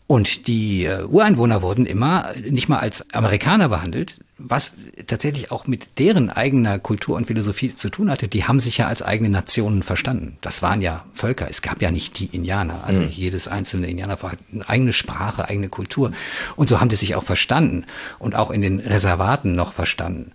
Und 0.09 0.47
die 0.47 0.87
äh, 0.87 1.05
Ureinwohner 1.05 1.61
wurden 1.61 1.85
immer 1.85 2.31
nicht 2.49 2.71
mal 2.71 2.79
als 2.79 3.12
Amerikaner 3.12 3.68
behandelt, 3.68 4.21
was 4.38 4.73
tatsächlich 5.07 5.51
auch 5.51 5.66
mit 5.66 5.99
deren 5.99 6.31
eigener 6.31 6.79
Kultur 6.79 7.14
und 7.16 7.27
Philosophie 7.27 7.77
zu 7.77 7.90
tun 7.90 8.11
hatte. 8.11 8.27
Die 8.27 8.44
haben 8.44 8.59
sich 8.59 8.79
ja 8.79 8.87
als 8.87 9.03
eigene 9.03 9.29
Nationen 9.29 9.83
verstanden. 9.83 10.38
Das 10.40 10.62
waren 10.62 10.81
ja 10.81 11.05
Völker. 11.12 11.49
Es 11.51 11.61
gab 11.61 11.83
ja 11.83 11.90
nicht 11.90 12.18
die 12.18 12.25
Indianer. 12.25 12.85
Also 12.87 13.03
mhm. 13.03 13.09
jedes 13.09 13.49
einzelne 13.49 13.87
Indianer 13.87 14.16
hat 14.23 14.38
eine 14.51 14.66
eigene 14.66 14.94
Sprache, 14.94 15.47
eigene 15.47 15.68
Kultur. 15.68 16.12
Und 16.57 16.71
so 16.71 16.81
haben 16.81 16.88
die 16.88 16.97
sich 16.97 17.14
auch 17.14 17.25
verstanden 17.25 17.85
und 18.18 18.35
auch 18.35 18.51
in 18.51 18.62
den 18.62 18.81
Reservaten 18.81 19.55
noch 19.55 19.75
verstanden. 19.75 20.33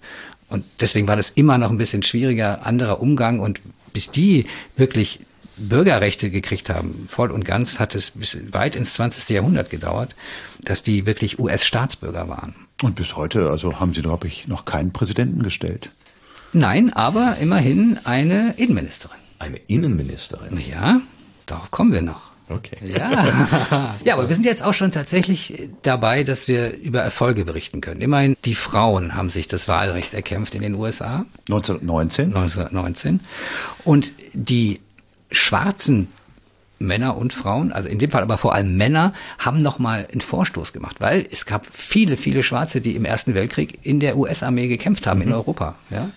Und 0.49 0.63
deswegen 0.81 1.07
war 1.07 1.15
das 1.15 1.31
immer 1.31 1.57
noch 1.57 1.71
ein 1.71 1.79
bisschen 1.79 2.03
schwieriger, 2.03 2.63
anderer 2.63 3.01
Umgang. 3.01 3.39
Und 3.39 3.59
bis 3.91 4.11
die 4.11 4.45
wirklich 4.75 5.19
Bürgerrechte 5.57 6.29
gekriegt 6.29 6.69
haben, 6.69 7.05
voll 7.07 7.31
und 7.31 7.45
ganz, 7.45 7.79
hat 7.79 7.95
es 7.95 8.11
bis 8.11 8.37
weit 8.51 8.75
ins 8.75 8.95
20. 8.95 9.29
Jahrhundert 9.29 9.69
gedauert, 9.69 10.15
dass 10.61 10.83
die 10.83 11.05
wirklich 11.05 11.39
US-Staatsbürger 11.39 12.27
waren. 12.27 12.55
Und 12.81 12.95
bis 12.95 13.15
heute, 13.15 13.49
also 13.49 13.79
haben 13.79 13.93
Sie, 13.93 14.01
glaube 14.01 14.27
ich, 14.27 14.47
noch 14.47 14.65
keinen 14.65 14.91
Präsidenten 14.91 15.43
gestellt. 15.43 15.89
Nein, 16.53 16.93
aber 16.93 17.37
immerhin 17.39 17.99
eine 18.03 18.53
Innenministerin. 18.57 19.17
Eine 19.39 19.57
Innenministerin? 19.57 20.61
Ja, 20.69 21.01
darauf 21.45 21.71
kommen 21.71 21.93
wir 21.93 22.01
noch. 22.01 22.33
Okay. 22.49 22.77
Ja. 22.85 23.25
ja, 24.03 24.13
aber 24.13 24.27
wir 24.27 24.35
sind 24.35 24.45
jetzt 24.45 24.63
auch 24.63 24.73
schon 24.73 24.91
tatsächlich 24.91 25.69
dabei, 25.81 26.23
dass 26.23 26.47
wir 26.47 26.75
über 26.77 27.01
Erfolge 27.01 27.45
berichten 27.45 27.81
können. 27.81 28.01
Immerhin, 28.01 28.35
die 28.45 28.55
Frauen 28.55 29.15
haben 29.15 29.29
sich 29.29 29.47
das 29.47 29.67
Wahlrecht 29.67 30.13
erkämpft 30.13 30.53
in 30.53 30.61
den 30.61 30.75
USA. 30.75 31.25
1919. 31.49 32.35
1919. 32.35 33.21
Und 33.85 34.13
die 34.33 34.81
schwarzen 35.33 36.07
Männer 36.83 37.17
und 37.17 37.33
Frauen, 37.33 37.71
also 37.71 37.87
in 37.87 37.97
dem 37.97 38.11
Fall 38.11 38.21
aber 38.21 38.37
vor 38.37 38.53
allem 38.53 38.75
Männer, 38.77 39.13
haben 39.39 39.57
nochmal 39.57 40.07
einen 40.11 40.21
Vorstoß 40.21 40.73
gemacht, 40.73 40.97
weil 40.99 41.25
es 41.31 41.45
gab 41.45 41.65
viele, 41.71 42.17
viele 42.17 42.43
Schwarze, 42.43 42.81
die 42.81 42.95
im 42.95 43.05
Ersten 43.05 43.33
Weltkrieg 43.33 43.79
in 43.83 43.99
der 43.99 44.17
US-Armee 44.17 44.67
gekämpft 44.67 45.07
haben 45.07 45.21
mhm. 45.21 45.27
in 45.27 45.33
Europa, 45.33 45.75
ja, 45.89 46.09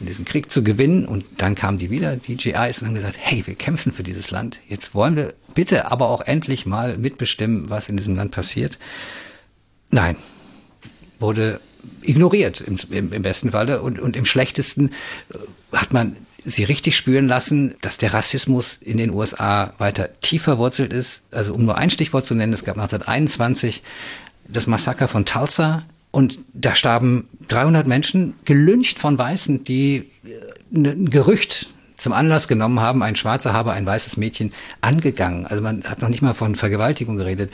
um 0.00 0.06
diesen 0.06 0.24
Krieg 0.24 0.50
zu 0.50 0.64
gewinnen. 0.64 1.06
Und 1.06 1.24
dann 1.38 1.54
kamen 1.54 1.78
die 1.78 1.90
wieder, 1.90 2.16
die 2.16 2.36
GIs, 2.36 2.80
und 2.80 2.88
haben 2.88 2.94
gesagt, 2.94 3.16
hey, 3.18 3.46
wir 3.46 3.54
kämpfen 3.54 3.92
für 3.92 4.02
dieses 4.02 4.30
Land. 4.30 4.60
Jetzt 4.68 4.94
wollen 4.94 5.16
wir 5.16 5.34
bitte 5.54 5.90
aber 5.90 6.08
auch 6.08 6.22
endlich 6.22 6.66
mal 6.66 6.96
mitbestimmen, 6.96 7.70
was 7.70 7.88
in 7.88 7.96
diesem 7.96 8.16
Land 8.16 8.32
passiert. 8.32 8.78
Nein, 9.90 10.16
wurde 11.18 11.60
ignoriert 12.02 12.60
im, 12.60 12.78
im, 12.90 13.12
im 13.12 13.22
besten 13.22 13.50
Falle 13.50 13.82
und, 13.82 14.00
und 14.00 14.16
im 14.16 14.24
schlechtesten 14.24 14.88
äh, 14.88 15.76
hat 15.76 15.92
man 15.92 16.16
sie 16.44 16.64
richtig 16.64 16.96
spüren 16.96 17.26
lassen, 17.26 17.74
dass 17.80 17.98
der 17.98 18.12
Rassismus 18.12 18.74
in 18.80 18.98
den 18.98 19.10
USA 19.10 19.72
weiter 19.78 20.10
tief 20.20 20.42
verwurzelt 20.42 20.92
ist. 20.92 21.22
Also 21.30 21.54
um 21.54 21.64
nur 21.64 21.76
ein 21.76 21.90
Stichwort 21.90 22.26
zu 22.26 22.34
nennen, 22.34 22.52
es 22.52 22.64
gab 22.64 22.76
1921 22.76 23.82
das 24.46 24.66
Massaker 24.66 25.08
von 25.08 25.24
Tulsa 25.24 25.84
und 26.10 26.38
da 26.52 26.74
starben 26.74 27.28
300 27.48 27.86
Menschen, 27.86 28.34
gelyncht 28.44 28.98
von 28.98 29.18
Weißen, 29.18 29.64
die 29.64 30.10
äh, 30.24 30.78
ein 30.78 31.10
Gerücht 31.10 31.70
zum 31.96 32.12
Anlass 32.12 32.48
genommen 32.48 32.80
haben, 32.80 33.02
ein 33.02 33.16
Schwarzer 33.16 33.52
habe 33.52 33.72
ein 33.72 33.86
weißes 33.86 34.16
Mädchen 34.16 34.52
angegangen. 34.80 35.46
Also 35.46 35.62
man 35.62 35.84
hat 35.84 36.02
noch 36.02 36.08
nicht 36.08 36.22
mal 36.22 36.34
von 36.34 36.54
Vergewaltigung 36.54 37.16
geredet, 37.16 37.52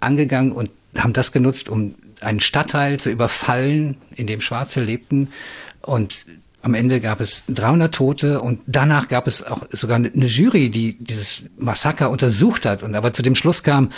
angegangen 0.00 0.52
und 0.52 0.70
haben 0.96 1.12
das 1.12 1.32
genutzt, 1.32 1.68
um 1.68 1.94
einen 2.20 2.40
Stadtteil 2.40 2.98
zu 2.98 3.10
überfallen, 3.10 3.96
in 4.14 4.26
dem 4.26 4.40
Schwarze 4.40 4.82
lebten. 4.82 5.32
Und 5.80 6.24
am 6.62 6.74
Ende 6.74 7.00
gab 7.00 7.20
es 7.20 7.44
300 7.48 7.94
Tote 7.94 8.40
und 8.40 8.60
danach 8.66 9.08
gab 9.08 9.26
es 9.26 9.44
auch 9.44 9.66
sogar 9.72 9.96
eine 9.96 10.26
Jury, 10.26 10.70
die 10.70 10.96
dieses 10.98 11.42
Massaker 11.58 12.10
untersucht 12.10 12.64
hat 12.64 12.82
und 12.82 12.94
aber 12.94 13.12
zu 13.12 13.22
dem 13.22 13.34
Schluss 13.34 13.62
kam, 13.62 13.90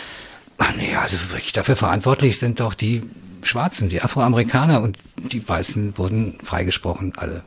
ach 0.58 0.72
nee, 0.76 0.96
also 0.96 1.16
wirklich 1.30 1.52
dafür 1.52 1.76
verantwortlich 1.76 2.38
sind 2.38 2.60
doch 2.60 2.74
die 2.74 3.02
Schwarzen, 3.42 3.90
die 3.90 4.00
Afroamerikaner 4.00 4.80
und 4.80 4.96
die 5.16 5.46
Weißen 5.46 5.98
wurden 5.98 6.38
freigesprochen, 6.42 7.12
alle 7.16 7.44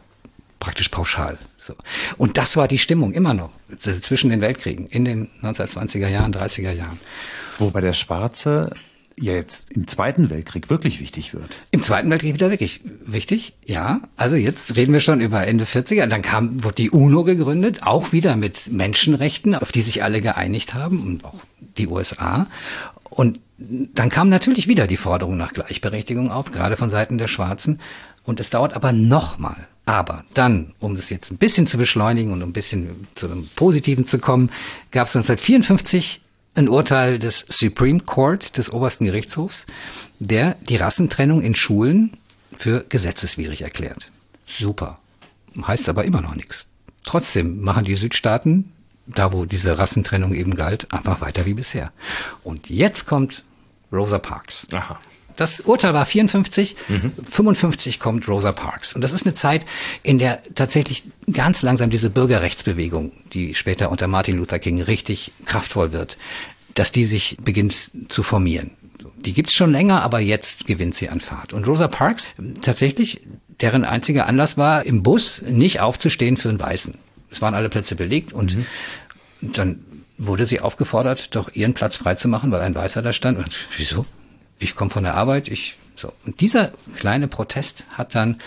praktisch 0.60 0.90
pauschal. 0.90 1.38
So. 1.58 1.74
Und 2.18 2.38
das 2.38 2.56
war 2.56 2.68
die 2.68 2.78
Stimmung 2.78 3.14
immer 3.14 3.34
noch 3.34 3.52
zwischen 4.02 4.30
den 4.30 4.42
Weltkriegen 4.42 4.88
in 4.88 5.06
den 5.06 5.30
1920er 5.42 6.08
Jahren, 6.08 6.34
30er 6.34 6.72
Jahren. 6.72 7.00
Wobei 7.58 7.82
der 7.82 7.94
Schwarze 7.94 8.72
ja 9.20 9.34
jetzt 9.34 9.72
im 9.72 9.88
Zweiten 9.88 10.30
Weltkrieg 10.30 10.70
wirklich 10.70 11.00
wichtig 11.00 11.34
wird. 11.34 11.60
Im 11.72 11.82
Zweiten 11.82 12.10
Weltkrieg 12.10 12.36
wieder 12.36 12.52
wirklich 12.52 12.82
wichtig, 13.06 13.54
ja. 13.66 14.02
Also 14.16 14.36
jetzt 14.36 14.76
reden 14.76 14.94
wir 14.94 15.00
schon 15.00 15.22
über 15.22 15.46
Ende 15.46 15.66
40er. 15.66 16.06
Dann 16.06 16.22
kam, 16.22 16.64
wurde 16.64 16.76
die 16.76 16.92
UNO 16.92 17.24
gegründet, 17.24 17.84
auch 17.84 18.12
wieder 18.12 18.36
mit 18.36 18.72
Menschenrechten, 18.72 19.56
auf 19.56 19.72
die 19.72 19.82
sich 19.82 20.04
alle 20.04 20.22
geeinigt 20.22 20.74
haben 20.74 21.02
und 21.02 21.26
auch 21.26 21.40
die 21.78 21.88
USA. 21.88 22.48
Und 23.10 23.40
dann 23.58 24.10
kam 24.10 24.30
natürlich 24.30 24.68
wieder 24.68 24.86
die 24.86 24.98
Forderung 24.98 25.36
nach 25.36 25.54
Gleichberechtigung 25.54 26.30
auf, 26.32 26.52
gerade 26.52 26.78
von 26.78 26.92
Seiten 26.92 27.18
der 27.18 27.28
Schwarzen. 27.28 27.80
Und 28.24 28.40
es 28.40 28.52
dauert 28.52 28.74
aber 28.74 28.92
nochmal. 28.92 29.68
Aber 29.86 30.26
dann, 30.34 30.74
um 30.80 30.96
das 30.96 31.10
jetzt 31.10 31.32
ein 31.32 31.38
bisschen 31.38 31.66
zu 31.66 31.78
beschleunigen 31.78 32.34
und 32.34 32.44
ein 32.44 32.52
bisschen 32.52 33.08
zu 33.16 33.28
einem 33.28 33.48
Positiven 33.56 34.06
zu 34.06 34.20
kommen, 34.20 34.52
gab 34.92 35.08
es 35.08 35.16
1954 35.16 36.22
ein 36.58 36.70
Urteil 36.70 37.20
des 37.20 37.46
Supreme 37.48 38.02
Court 38.02 38.58
des 38.58 38.72
obersten 38.72 39.06
Gerichtshofs, 39.06 39.66
der 40.20 40.56
die 40.68 40.78
Rassentrennung 40.78 41.42
in 41.42 41.56
Schulen 41.56 42.18
für 42.56 42.86
gesetzeswidrig 42.90 43.62
erklärt. 43.62 44.12
Super. 44.46 45.00
Heißt 45.66 45.88
aber 45.90 46.06
immer 46.06 46.22
noch 46.22 46.36
nichts. 46.36 46.66
Trotzdem 47.06 47.62
machen 47.62 47.86
die 47.86 47.96
Südstaaten 47.96 48.72
da 49.08 49.32
wo 49.32 49.46
diese 49.46 49.80
Rassentrennung 49.80 50.34
eben 50.34 50.56
galt, 50.56 50.94
einfach 50.94 51.22
weiter 51.22 51.46
wie 51.46 51.54
bisher. 51.54 51.92
Und 52.44 52.70
jetzt 52.70 53.08
kommt 53.08 53.44
Rosa 53.92 54.20
Parks. 54.20 54.68
Aha. 54.72 55.00
Das 55.38 55.62
Urteil 55.62 55.94
war 55.94 56.06
54, 56.06 56.76
mhm. 56.88 57.14
55 57.24 58.00
kommt 58.00 58.28
Rosa 58.28 58.52
Parks. 58.52 58.94
Und 58.94 59.02
das 59.02 59.14
ist 59.14 59.26
eine 59.26 59.36
Zeit, 59.36 59.62
in 60.02 60.18
der 60.18 60.42
tatsächlich 60.56 61.04
ganz 61.32 61.62
langsam 61.62 61.92
diese 61.92 62.10
Bürgerrechtsbewegung, 62.10 63.12
die 63.34 63.54
später 63.54 63.92
unter 63.92 64.08
Martin 64.08 64.38
Luther 64.38 64.58
King 64.58 64.82
richtig 64.82 65.32
kraftvoll 65.46 65.94
wird, 65.94 66.18
dass 66.78 66.92
die 66.92 67.06
sich 67.06 67.38
beginnt 67.42 67.92
zu 68.10 68.24
formieren. 68.24 68.72
Die 69.18 69.34
gibt's 69.34 69.54
schon 69.54 69.72
länger, 69.72 70.04
aber 70.04 70.20
jetzt 70.20 70.68
gewinnt 70.68 70.96
sie 70.96 71.10
an 71.10 71.20
Fahrt. 71.20 71.54
Und 71.54 71.68
Rosa 71.68 71.88
Parks, 71.88 72.30
tatsächlich, 72.62 73.22
deren 73.62 73.84
einziger 73.84 74.28
Anlass 74.28 74.58
war, 74.58 74.86
im 74.86 75.02
Bus 75.02 75.42
nicht 75.42 75.80
aufzustehen 75.80 76.38
für 76.38 76.50
einen 76.50 76.60
Weißen. 76.60 76.96
Es 77.32 77.42
waren 77.42 77.56
alle 77.56 77.70
Plätze 77.70 77.96
belegt 77.96 78.32
und 78.32 78.56
mhm. 78.56 78.66
dann 79.42 79.80
wurde 80.18 80.46
sie 80.46 80.62
aufgefordert, 80.62 81.36
doch 81.36 81.54
ihren 81.54 81.74
Platz 81.74 81.98
freizumachen, 81.98 82.52
weil 82.52 82.62
ein 82.62 82.76
Weißer 82.76 83.02
da 83.02 83.12
stand. 83.12 83.40
Und 83.40 83.58
wieso? 83.76 84.06
ich 84.60 84.76
komme 84.76 84.92
von 84.92 85.04
der 85.04 85.16
Arbeit, 85.16 85.48
ich 85.48 85.78
so. 85.96 86.14
Und 86.26 86.42
dieser 86.42 86.74
kleine 86.96 87.28
Protest 87.28 87.86
hat 87.94 88.16
dann 88.16 88.40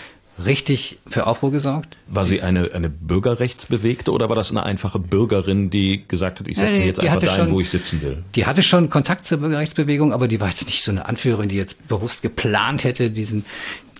richtig 0.45 0.99
für 1.07 1.27
Aufruhr 1.27 1.51
gesorgt. 1.51 1.97
War 2.07 2.25
sie 2.25 2.41
eine, 2.41 2.71
eine 2.73 2.89
Bürgerrechtsbewegte 2.89 4.11
oder 4.11 4.29
war 4.29 4.35
das 4.35 4.51
eine 4.51 4.63
einfache 4.63 4.99
Bürgerin, 4.99 5.69
die 5.69 6.03
gesagt 6.07 6.39
hat, 6.39 6.47
ich 6.47 6.57
setze 6.57 6.77
mich 6.77 6.87
jetzt 6.87 6.99
einfach 6.99 7.19
dahin, 7.19 7.45
schon, 7.45 7.51
wo 7.51 7.59
ich 7.59 7.69
sitzen 7.69 8.01
will? 8.01 8.23
Die 8.35 8.45
hatte 8.45 8.63
schon 8.63 8.89
Kontakt 8.89 9.25
zur 9.25 9.39
Bürgerrechtsbewegung, 9.39 10.13
aber 10.13 10.27
die 10.27 10.39
war 10.39 10.49
jetzt 10.49 10.65
nicht 10.65 10.83
so 10.83 10.91
eine 10.91 11.05
Anführerin, 11.05 11.49
die 11.49 11.55
jetzt 11.55 11.87
bewusst 11.87 12.21
geplant 12.21 12.83
hätte, 12.83 13.11
diesen 13.11 13.45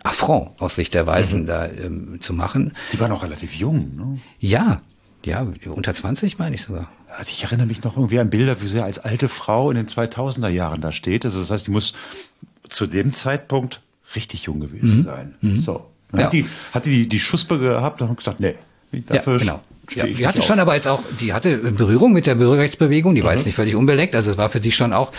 Affront 0.03 0.59
aus 0.59 0.75
Sicht 0.75 0.93
der 0.93 1.05
Weißen 1.05 1.41
mhm. 1.41 1.45
da 1.45 1.67
ähm, 1.67 2.17
zu 2.21 2.33
machen. 2.33 2.73
Die 2.91 2.99
war 2.99 3.07
noch 3.07 3.23
relativ 3.23 3.55
jung, 3.55 3.95
ne? 3.95 4.19
Ja, 4.39 4.81
ja, 5.23 5.45
unter 5.65 5.93
20 5.93 6.39
meine 6.39 6.55
ich 6.55 6.63
sogar. 6.63 6.89
Also 7.07 7.31
ich 7.31 7.43
erinnere 7.43 7.67
mich 7.67 7.83
noch 7.83 7.95
irgendwie 7.95 8.19
an 8.19 8.29
Bilder, 8.29 8.61
wie 8.61 8.67
sie 8.67 8.83
als 8.83 8.99
alte 8.99 9.27
Frau 9.27 9.69
in 9.69 9.77
den 9.77 9.87
2000er 9.87 10.47
Jahren 10.47 10.81
da 10.81 10.91
steht. 10.91 11.25
Also 11.25 11.39
das 11.39 11.51
heißt, 11.51 11.67
die 11.67 11.71
muss 11.71 11.93
zu 12.69 12.87
dem 12.87 13.13
Zeitpunkt 13.13 13.81
richtig 14.15 14.43
jung 14.43 14.59
gewesen 14.59 14.99
mhm. 14.99 15.03
sein. 15.03 15.35
Mhm. 15.41 15.59
So. 15.59 15.90
Ja. 16.17 16.25
Hat 16.25 16.33
die, 16.33 16.45
hat 16.73 16.85
die 16.85 17.07
die 17.07 17.19
Schuspe 17.19 17.59
gehabt 17.59 18.01
und 18.01 18.09
hat 18.09 18.17
gesagt, 18.17 18.39
nee, 18.39 18.55
dafür 18.91 19.33
ja, 19.33 19.39
genau. 19.39 19.63
Ja, 19.93 20.05
die 20.05 20.27
hatte 20.27 20.39
auf. 20.39 20.45
schon 20.45 20.59
aber 20.59 20.75
jetzt 20.75 20.87
auch, 20.87 21.01
die 21.19 21.33
hatte 21.33 21.57
Berührung 21.57 22.13
mit 22.13 22.25
der 22.25 22.35
Bürgerrechtsbewegung, 22.35 23.13
die 23.15 23.21
mhm. 23.21 23.25
war 23.25 23.33
jetzt 23.33 23.45
nicht 23.45 23.55
völlig 23.55 23.75
unbeleckt, 23.75 24.15
also 24.15 24.31
es 24.31 24.37
war 24.37 24.49
für 24.49 24.61
die 24.61 24.71
schon 24.71 24.93
auch 24.93 25.11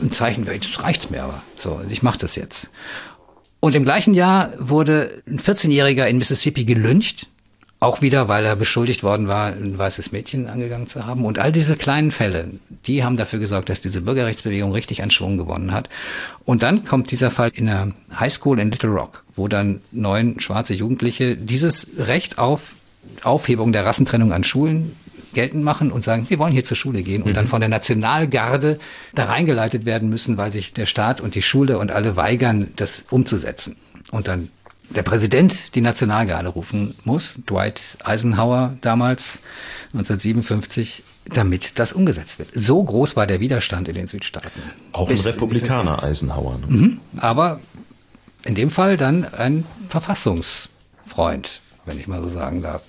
ein 0.00 0.12
Zeichen, 0.12 0.46
jetzt 0.46 0.82
reicht's 0.82 1.10
mir 1.10 1.24
aber. 1.24 1.42
So, 1.58 1.80
ich 1.88 2.02
mache 2.02 2.18
das 2.18 2.36
jetzt. 2.36 2.70
Und 3.60 3.74
im 3.74 3.84
gleichen 3.84 4.14
Jahr 4.14 4.52
wurde 4.58 5.22
ein 5.26 5.38
14-Jähriger 5.38 6.06
in 6.06 6.18
Mississippi 6.18 6.64
gelyncht, 6.64 7.28
auch 7.84 8.02
wieder, 8.02 8.28
weil 8.28 8.44
er 8.44 8.56
beschuldigt 8.56 9.02
worden 9.02 9.28
war, 9.28 9.48
ein 9.48 9.78
weißes 9.78 10.12
Mädchen 10.12 10.48
angegangen 10.48 10.88
zu 10.88 11.06
haben. 11.06 11.24
Und 11.24 11.38
all 11.38 11.52
diese 11.52 11.76
kleinen 11.76 12.10
Fälle, 12.10 12.48
die 12.86 13.04
haben 13.04 13.16
dafür 13.16 13.38
gesorgt, 13.38 13.68
dass 13.68 13.80
diese 13.80 14.00
Bürgerrechtsbewegung 14.00 14.72
richtig 14.72 15.02
an 15.02 15.10
Schwung 15.10 15.36
gewonnen 15.36 15.72
hat. 15.72 15.88
Und 16.44 16.62
dann 16.62 16.84
kommt 16.84 17.10
dieser 17.10 17.30
Fall 17.30 17.50
in 17.54 17.66
der 17.66 17.92
Highschool 18.18 18.58
in 18.58 18.70
Little 18.70 18.90
Rock, 18.90 19.24
wo 19.36 19.48
dann 19.48 19.80
neun 19.92 20.40
schwarze 20.40 20.74
Jugendliche 20.74 21.36
dieses 21.36 21.88
Recht 21.98 22.38
auf 22.38 22.74
Aufhebung 23.22 23.72
der 23.72 23.84
Rassentrennung 23.84 24.32
an 24.32 24.44
Schulen 24.44 24.96
geltend 25.34 25.64
machen 25.64 25.92
und 25.92 26.04
sagen, 26.04 26.26
wir 26.28 26.38
wollen 26.38 26.52
hier 26.52 26.64
zur 26.64 26.76
Schule 26.76 27.02
gehen 27.02 27.22
und 27.22 27.30
mhm. 27.30 27.34
dann 27.34 27.46
von 27.46 27.60
der 27.60 27.68
Nationalgarde 27.68 28.78
da 29.14 29.24
reingeleitet 29.24 29.84
werden 29.84 30.08
müssen, 30.08 30.36
weil 30.36 30.52
sich 30.52 30.72
der 30.72 30.86
Staat 30.86 31.20
und 31.20 31.34
die 31.34 31.42
Schule 31.42 31.78
und 31.78 31.90
alle 31.90 32.16
weigern, 32.16 32.68
das 32.76 33.06
umzusetzen. 33.10 33.76
Und 34.10 34.28
dann 34.28 34.48
der 34.90 35.02
Präsident 35.02 35.74
die 35.74 35.80
Nationalgarde 35.80 36.48
rufen 36.48 36.94
muss, 37.04 37.36
Dwight 37.48 37.80
Eisenhower 38.04 38.76
damals 38.80 39.38
1957, 39.92 41.02
damit 41.26 41.78
das 41.78 41.92
umgesetzt 41.92 42.38
wird. 42.38 42.50
So 42.54 42.82
groß 42.82 43.16
war 43.16 43.26
der 43.26 43.40
Widerstand 43.40 43.88
in 43.88 43.94
den 43.94 44.06
Südstaaten. 44.06 44.50
Auch 44.92 45.08
ein 45.08 45.18
Republikaner 45.18 46.02
Eisenhower. 46.02 46.58
Ne? 46.58 46.66
Mhm, 46.66 47.00
aber 47.16 47.60
in 48.44 48.54
dem 48.54 48.70
Fall 48.70 48.96
dann 48.96 49.24
ein 49.24 49.64
Verfassungsfreund, 49.88 51.60
wenn 51.86 51.98
ich 51.98 52.06
mal 52.06 52.22
so 52.22 52.28
sagen 52.28 52.62
darf. 52.62 52.82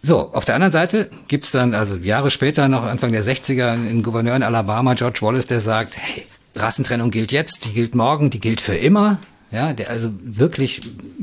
So, 0.00 0.32
auf 0.32 0.44
der 0.44 0.54
anderen 0.54 0.72
Seite 0.72 1.10
gibt's 1.26 1.50
dann, 1.50 1.74
also 1.74 1.96
Jahre 1.96 2.30
später, 2.30 2.68
noch 2.68 2.84
Anfang 2.84 3.10
der 3.10 3.24
60er, 3.24 3.72
einen 3.72 4.04
Gouverneur 4.04 4.36
in 4.36 4.44
Alabama, 4.44 4.94
George 4.94 5.18
Wallace, 5.22 5.46
der 5.46 5.60
sagt, 5.60 5.96
hey, 5.96 6.24
Rassentrennung 6.54 7.10
gilt 7.10 7.32
jetzt, 7.32 7.64
die 7.64 7.72
gilt 7.72 7.96
morgen, 7.96 8.30
die 8.30 8.38
gilt 8.38 8.60
für 8.60 8.76
immer 8.76 9.18
ja, 9.50 9.72
der 9.72 9.88
also 9.88 10.10
wirklich 10.22 10.82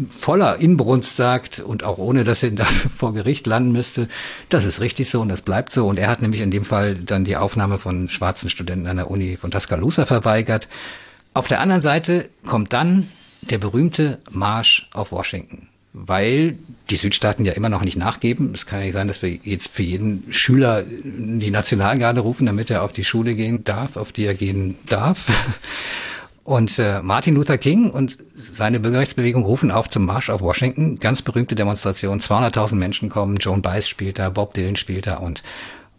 voller 0.09 0.57
Inbrunst 0.59 1.15
sagt 1.15 1.59
und 1.59 1.83
auch 1.83 1.97
ohne, 1.97 2.23
dass 2.23 2.41
er 2.41 2.51
dafür 2.51 2.89
vor 2.89 3.13
Gericht 3.13 3.45
landen 3.47 3.71
müsste, 3.71 4.07
das 4.49 4.65
ist 4.65 4.81
richtig 4.81 5.09
so 5.09 5.21
und 5.21 5.29
das 5.29 5.41
bleibt 5.41 5.71
so. 5.71 5.87
Und 5.87 5.99
er 5.99 6.09
hat 6.09 6.21
nämlich 6.21 6.41
in 6.41 6.51
dem 6.51 6.65
Fall 6.65 6.95
dann 6.95 7.25
die 7.25 7.37
Aufnahme 7.37 7.77
von 7.77 8.09
schwarzen 8.09 8.49
Studenten 8.49 8.87
an 8.87 8.97
der 8.97 9.11
Uni 9.11 9.37
von 9.37 9.51
Tuscaloosa 9.51 10.05
verweigert. 10.05 10.67
Auf 11.33 11.47
der 11.47 11.59
anderen 11.59 11.81
Seite 11.81 12.29
kommt 12.45 12.73
dann 12.73 13.09
der 13.41 13.57
berühmte 13.59 14.19
Marsch 14.31 14.89
auf 14.93 15.11
Washington, 15.11 15.67
weil 15.93 16.57
die 16.89 16.95
Südstaaten 16.95 17.45
ja 17.45 17.53
immer 17.53 17.69
noch 17.69 17.83
nicht 17.83 17.97
nachgeben. 17.97 18.53
Es 18.55 18.65
kann 18.65 18.79
ja 18.79 18.85
nicht 18.85 18.93
sein, 18.93 19.07
dass 19.07 19.21
wir 19.21 19.29
jetzt 19.29 19.67
für 19.67 19.83
jeden 19.83 20.23
Schüler 20.31 20.83
die 20.83 21.51
Nationalgarde 21.51 22.21
rufen, 22.21 22.47
damit 22.47 22.71
er 22.71 22.83
auf 22.83 22.93
die 22.93 23.03
Schule 23.03 23.35
gehen 23.35 23.63
darf, 23.63 23.97
auf 23.97 24.11
die 24.11 24.25
er 24.25 24.33
gehen 24.33 24.77
darf. 24.87 25.27
Und 26.45 26.77
äh, 26.77 27.01
Martin 27.01 27.33
Luther 27.33 27.57
King 27.57 27.89
und 27.89 28.19
seine 28.35 28.79
Bürgerrechtsbewegung 28.79 29.43
rufen 29.43 29.71
auf 29.71 29.89
zum 29.89 30.05
Marsch 30.05 30.29
auf 30.29 30.41
Washington. 30.41 30.99
Ganz 30.99 31.23
berühmte 31.23 31.55
Demonstration. 31.55 32.19
200.000 32.19 32.75
Menschen 32.75 33.09
kommen. 33.09 33.37
Joan 33.37 33.63
Baez 33.63 33.87
spielt 33.87 34.19
da, 34.19 34.29
Bob 34.29 34.53
Dylan 34.53 34.75
spielt 34.75 35.07
da 35.07 35.17
und 35.17 35.41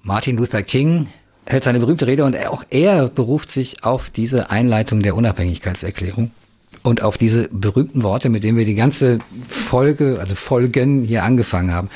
Martin 0.04 0.36
Luther 0.36 0.62
King 0.62 1.08
hält 1.46 1.64
seine 1.64 1.80
berühmte 1.80 2.06
Rede 2.06 2.24
und 2.24 2.36
auch 2.46 2.62
er 2.70 3.08
beruft 3.08 3.50
sich 3.50 3.82
auf 3.82 4.08
diese 4.08 4.48
Einleitung 4.48 5.02
der 5.02 5.16
Unabhängigkeitserklärung 5.16 6.30
und 6.84 7.02
auf 7.02 7.18
diese 7.18 7.48
berühmten 7.48 8.04
Worte, 8.04 8.28
mit 8.28 8.44
denen 8.44 8.56
wir 8.56 8.64
die 8.64 8.76
ganze 8.76 9.18
Folge, 9.48 10.18
also 10.20 10.36
Folgen 10.36 11.02
hier 11.02 11.24
angefangen 11.24 11.72
haben. 11.72 11.90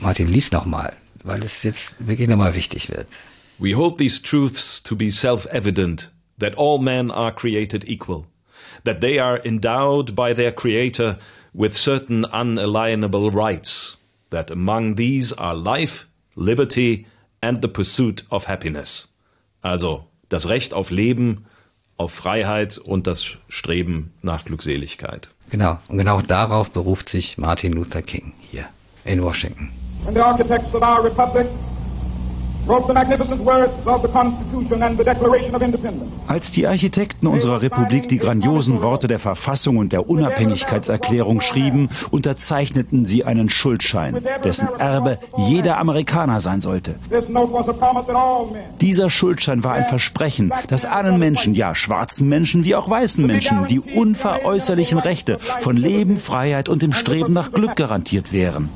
Martin, 0.00 0.26
lies 0.26 0.52
nochmal, 0.52 0.96
weil 1.22 1.44
es 1.44 1.62
jetzt 1.64 1.96
wirklich 1.98 2.28
nochmal 2.28 2.54
wichtig 2.54 2.88
wird. 2.88 3.08
We 3.58 3.74
hold 3.76 3.98
these 3.98 4.22
truths 4.22 4.82
to 4.82 4.96
be 4.96 5.10
self-evident 5.10 6.10
that 6.38 6.54
all 6.54 6.78
men 6.78 7.10
are 7.10 7.32
created 7.32 7.84
equal, 7.86 8.26
that 8.84 9.00
they 9.00 9.18
are 9.18 9.38
endowed 9.44 10.14
by 10.14 10.32
their 10.32 10.52
Creator 10.52 11.18
with 11.52 11.76
certain 11.76 12.24
unalienable 12.32 13.30
rights, 13.30 13.96
that 14.30 14.50
among 14.50 14.94
these 14.94 15.32
are 15.32 15.54
life, 15.54 16.06
liberty 16.36 17.06
and 17.42 17.62
the 17.62 17.68
pursuit 17.68 18.22
of 18.30 18.44
happiness. 18.44 19.08
Also 19.62 20.04
das 20.28 20.46
Recht 20.46 20.72
auf 20.72 20.90
Leben, 20.90 21.46
auf 21.96 22.12
Freiheit 22.12 22.78
und 22.78 23.06
das 23.06 23.38
Streben 23.48 24.12
nach 24.22 24.44
Glückseligkeit. 24.44 25.28
Genau, 25.50 25.78
und 25.88 25.98
genau 25.98 26.20
darauf 26.20 26.70
beruft 26.70 27.08
sich 27.08 27.38
Martin 27.38 27.72
Luther 27.72 28.02
King 28.02 28.34
hier 28.40 28.68
in 29.04 29.22
Washington. 29.22 29.70
And 30.06 30.14
the 30.14 30.22
architects 30.22 30.72
of 30.74 30.82
our 30.82 31.02
republic 31.02 31.48
als 36.26 36.52
die 36.52 36.66
Architekten 36.66 37.26
unserer 37.26 37.62
Republik 37.62 38.08
die 38.08 38.18
grandiosen 38.18 38.82
Worte 38.82 39.08
der 39.08 39.18
Verfassung 39.18 39.78
und 39.78 39.92
der 39.92 40.08
Unabhängigkeitserklärung 40.08 41.40
schrieben, 41.40 41.88
unterzeichneten 42.10 43.06
sie 43.06 43.24
einen 43.24 43.48
Schuldschein, 43.48 44.22
dessen 44.44 44.68
Erbe 44.78 45.18
jeder 45.36 45.78
Amerikaner 45.78 46.40
sein 46.40 46.60
sollte. 46.60 46.96
Dieser 48.80 49.10
Schuldschein 49.10 49.64
war 49.64 49.74
ein 49.74 49.84
Versprechen, 49.84 50.52
dass 50.68 50.84
allen 50.84 51.18
Menschen, 51.18 51.54
ja 51.54 51.74
schwarzen 51.74 52.28
Menschen 52.28 52.64
wie 52.64 52.74
auch 52.74 52.90
weißen 52.90 53.24
Menschen, 53.26 53.66
die 53.66 53.80
unveräußerlichen 53.80 54.98
Rechte 54.98 55.38
von 55.38 55.76
Leben, 55.76 56.18
Freiheit 56.18 56.68
und 56.68 56.82
dem 56.82 56.92
Streben 56.92 57.32
nach 57.32 57.52
Glück 57.52 57.76
garantiert 57.76 58.32
wären. 58.32 58.68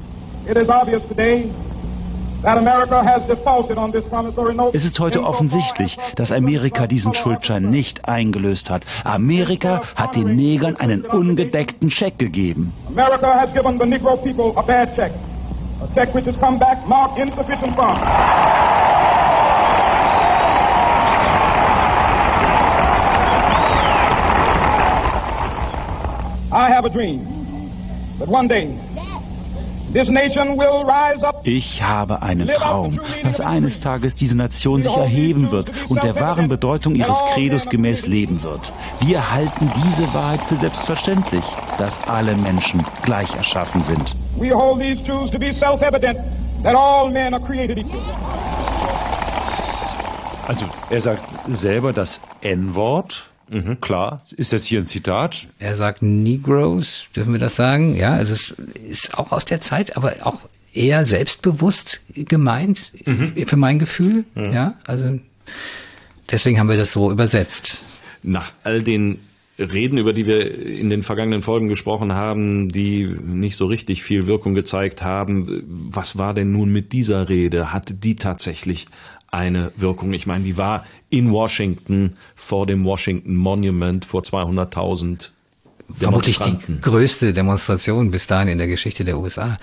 Es 4.73 4.85
ist 4.85 4.99
heute 4.99 5.23
offensichtlich, 5.23 5.97
dass 6.17 6.33
Amerika 6.33 6.89
diesen 6.89 7.15
Schuldschein 7.15 7.71
nicht 7.71 8.09
eingelöst 8.09 8.69
hat. 8.69 8.85
Amerika 9.05 9.83
hat 9.95 10.17
den 10.17 10.35
Negern 10.35 10.77
einen 10.77 11.05
ungedeckten 11.05 11.89
Scheck 11.89 12.19
gegeben. 12.19 12.73
America 12.89 13.33
has 13.33 13.53
given 13.55 13.79
the 13.79 13.87
Negro 13.87 14.17
people 14.17 14.53
a 14.57 14.63
bad 14.63 14.93
check. 14.97 15.13
A 15.83 15.95
check 15.95 16.13
which 16.15 16.27
has 16.27 16.35
come 16.41 16.59
back 16.59 16.85
marked 16.89 17.17
insufficient 17.17 17.77
funds. 17.77 18.03
I 26.51 26.69
have 26.69 26.85
a 26.85 26.91
dream 26.91 27.25
that 28.19 28.29
one 28.29 28.49
day 28.49 28.77
ich 31.45 31.83
habe 31.83 32.23
einen 32.23 32.49
Traum, 32.49 33.01
dass 33.23 33.41
eines 33.41 33.81
Tages 33.81 34.15
diese 34.15 34.37
Nation 34.37 34.83
sich 34.83 34.97
erheben 34.97 35.51
wird 35.51 35.71
und 35.89 36.03
der 36.03 36.19
wahren 36.19 36.49
Bedeutung 36.49 36.95
ihres 36.95 37.23
Credos 37.35 37.69
gemäß 37.69 38.07
leben 38.07 38.43
wird. 38.43 38.73
Wir 39.01 39.33
halten 39.33 39.71
diese 39.85 40.13
Wahrheit 40.15 40.45
für 40.45 40.57
selbstverständlich, 40.57 41.45
dass 41.79 42.03
alle 42.07 42.35
Menschen 42.37 42.87
gleich 43.03 43.35
erschaffen 43.35 43.83
sind. 43.83 44.15
We 44.37 44.51
hold 44.55 44.81
these 44.81 45.03
truths 45.05 45.31
to 45.31 45.39
be 45.39 45.53
self-evident 45.53 46.19
that 46.63 46.75
all 46.75 47.11
men 47.11 47.35
are 47.35 47.43
created 47.43 47.79
equal. 47.79 48.01
Also 50.47 50.67
er 50.91 51.01
sagt 51.01 51.23
selber 51.49 51.93
das 51.93 52.21
N-Wort. 52.41 53.32
Mhm. 53.49 53.81
Klar, 53.81 54.25
ist 54.37 54.53
jetzt 54.53 54.67
hier 54.67 54.81
ein 54.81 54.87
Zitat. 54.87 55.47
Er 55.59 55.77
sagt 55.77 56.03
Negroes, 56.03 57.07
dürfen 57.15 57.33
wir 57.33 57.41
das 57.41 57.57
sagen? 57.57 57.97
Ja, 57.97 58.15
also 58.15 58.33
es 58.33 58.55
ist 58.89 59.19
auch 59.19 59.33
aus 59.33 59.45
der 59.45 59.61
Zeit, 59.61 59.97
aber 59.97 60.15
auch 60.23 60.41
eher 60.73 61.05
selbstbewusst 61.05 62.01
gemeint, 62.15 62.93
mhm. 63.05 63.47
für 63.47 63.57
mein 63.57 63.79
Gefühl. 63.79 64.25
Mhm. 64.35 64.53
Ja, 64.53 64.75
also 64.87 65.19
deswegen 66.31 66.59
haben 66.59 66.69
wir 66.69 66.77
das 66.77 66.93
so 66.93 67.11
übersetzt. 67.11 67.83
Nach 68.23 68.53
all 68.65 68.83
den 68.83 69.19
Reden, 69.59 69.99
über 69.99 70.13
die 70.13 70.27
wir 70.27 70.67
in 70.67 70.89
den 70.91 71.03
vergangenen 71.03 71.43
Folgen 71.43 71.69
gesprochen 71.69 72.13
haben, 72.13 72.71
die 72.71 73.07
nicht 73.07 73.57
so 73.57 73.67
richtig 73.67 74.03
viel 74.03 74.27
Wirkung 74.27 74.55
gezeigt 74.55 75.03
haben. 75.03 75.63
Was 75.91 76.17
war 76.17 76.33
denn 76.35 76.53
nun 76.53 76.73
mit 76.73 76.93
dieser 76.93 77.29
Rede? 77.29 77.73
Hatte 77.73 77.95
die 77.95 78.17
tatsächlich 78.17 78.87
eine 79.33 79.73
Wirkung? 79.77 80.13
Ich 80.13 80.27
meine, 80.27 80.45
die 80.45 80.57
war 80.57 80.87
in 81.11 81.33
Washington 81.33 82.15
vor 82.37 82.67
dem 82.67 82.85
Washington 82.85 83.35
Monument 83.35 84.05
vor 84.05 84.23
200.000 84.23 85.31
Vermutlich 85.99 86.39
die 86.39 86.81
größte 86.81 87.33
Demonstration 87.33 88.11
bis 88.11 88.27
dahin 88.27 88.49
in 88.49 88.59
der 88.59 88.67
Geschichte 88.67 89.05
der 89.05 89.19
USA. 89.19 89.57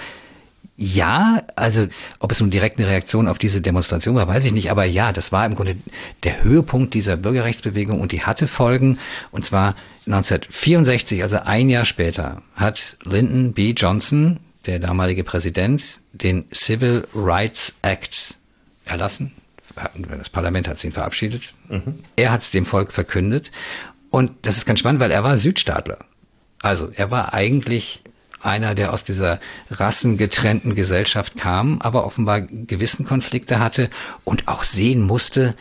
Ja, 0.82 1.44
also 1.56 1.88
ob 2.20 2.32
es 2.32 2.40
nun 2.40 2.52
direkt 2.52 2.80
eine 2.80 2.88
Reaktion 2.88 3.28
auf 3.28 3.38
diese 3.38 3.62
Demonstration 3.62 4.16
war, 4.16 4.28
weiß 4.28 4.46
ich 4.46 4.54
nicht, 4.54 4.72
aber 4.72 4.86
ja, 4.86 5.12
das 5.12 5.32
war 5.32 5.46
im 5.46 5.56
Grunde 5.56 5.76
der 6.24 6.44
Höhepunkt 6.44 6.94
dieser 6.94 7.18
Bürgerrechtsbewegung 7.18 8.00
und 8.00 8.12
die 8.12 8.24
hatte 8.24 8.48
Folgen. 8.48 8.98
Und 9.32 9.44
zwar 9.44 9.76
1964, 10.06 11.22
also 11.24 11.40
ein 11.44 11.70
Jahr 11.70 11.86
später, 11.86 12.42
hat 12.56 12.98
Lyndon 13.04 13.52
B. 13.54 13.72
Johnson, 13.72 14.40
der 14.68 14.80
damalige 14.80 15.26
Präsident, 15.26 16.00
den 16.14 16.46
Civil 16.54 17.06
Rights 17.14 17.78
Act 17.82 18.38
erlassen. 18.86 19.34
Das 20.18 20.30
Parlament 20.30 20.68
hat 20.68 20.84
ihn 20.84 20.92
verabschiedet. 20.92 21.54
Mhm. 21.70 22.00
Er 22.16 22.32
hat 22.32 22.42
es 22.42 22.52
dem 22.52 22.66
Volk 22.66 22.92
verkündet. 22.92 23.52
Und 24.10 24.32
das 24.42 24.58
ist 24.58 24.66
ganz 24.66 24.80
spannend, 24.80 25.02
weil 25.02 25.12
er 25.12 25.24
war 25.24 25.38
Südstaatler. 25.38 26.00
Also 26.62 26.92
er 26.94 27.12
war 27.12 27.34
eigentlich 27.34 28.02
einer, 28.42 28.76
der 28.76 28.94
aus 28.94 29.04
dieser 29.04 29.40
rassengetrennten 29.70 30.76
Gesellschaft 30.76 31.38
kam, 31.38 31.82
aber 31.82 32.06
offenbar 32.06 32.42
gewissen 32.42 33.06
Konflikte 33.06 33.60
hatte 33.60 33.90
und 34.24 34.48
auch 34.48 34.64
sehen 34.64 35.02
musste, 35.02 35.56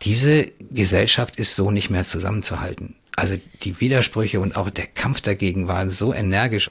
diese 0.00 0.46
Gesellschaft 0.70 1.36
ist 1.36 1.56
so 1.56 1.70
nicht 1.70 1.90
mehr 1.90 2.04
zusammenzuhalten. 2.04 2.94
Also 3.16 3.36
die 3.62 3.80
Widersprüche 3.80 4.38
und 4.38 4.56
auch 4.56 4.70
der 4.70 4.86
Kampf 4.86 5.20
dagegen 5.20 5.66
waren 5.66 5.90
so 5.90 6.14
energisch, 6.14 6.70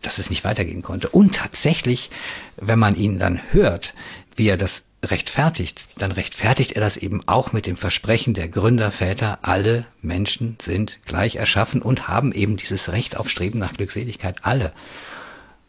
dass 0.00 0.18
es 0.18 0.30
nicht 0.30 0.42
weitergehen 0.42 0.80
konnte. 0.80 1.08
Und 1.10 1.34
tatsächlich, 1.34 2.10
wenn 2.56 2.78
man 2.78 2.96
ihn 2.96 3.18
dann 3.18 3.40
hört, 3.52 3.92
wie 4.34 4.48
er 4.48 4.56
das 4.56 4.84
rechtfertigt, 5.04 5.88
dann 5.98 6.12
rechtfertigt 6.12 6.72
er 6.72 6.80
das 6.80 6.96
eben 6.96 7.22
auch 7.26 7.52
mit 7.52 7.66
dem 7.66 7.76
Versprechen 7.76 8.34
der 8.34 8.48
Gründerväter, 8.48 9.40
alle 9.42 9.84
Menschen 10.00 10.56
sind 10.62 11.00
gleich 11.04 11.36
erschaffen 11.36 11.82
und 11.82 12.08
haben 12.08 12.32
eben 12.32 12.56
dieses 12.56 12.92
Recht 12.92 13.16
auf 13.16 13.28
Streben 13.28 13.58
nach 13.58 13.74
Glückseligkeit, 13.74 14.36
alle. 14.42 14.72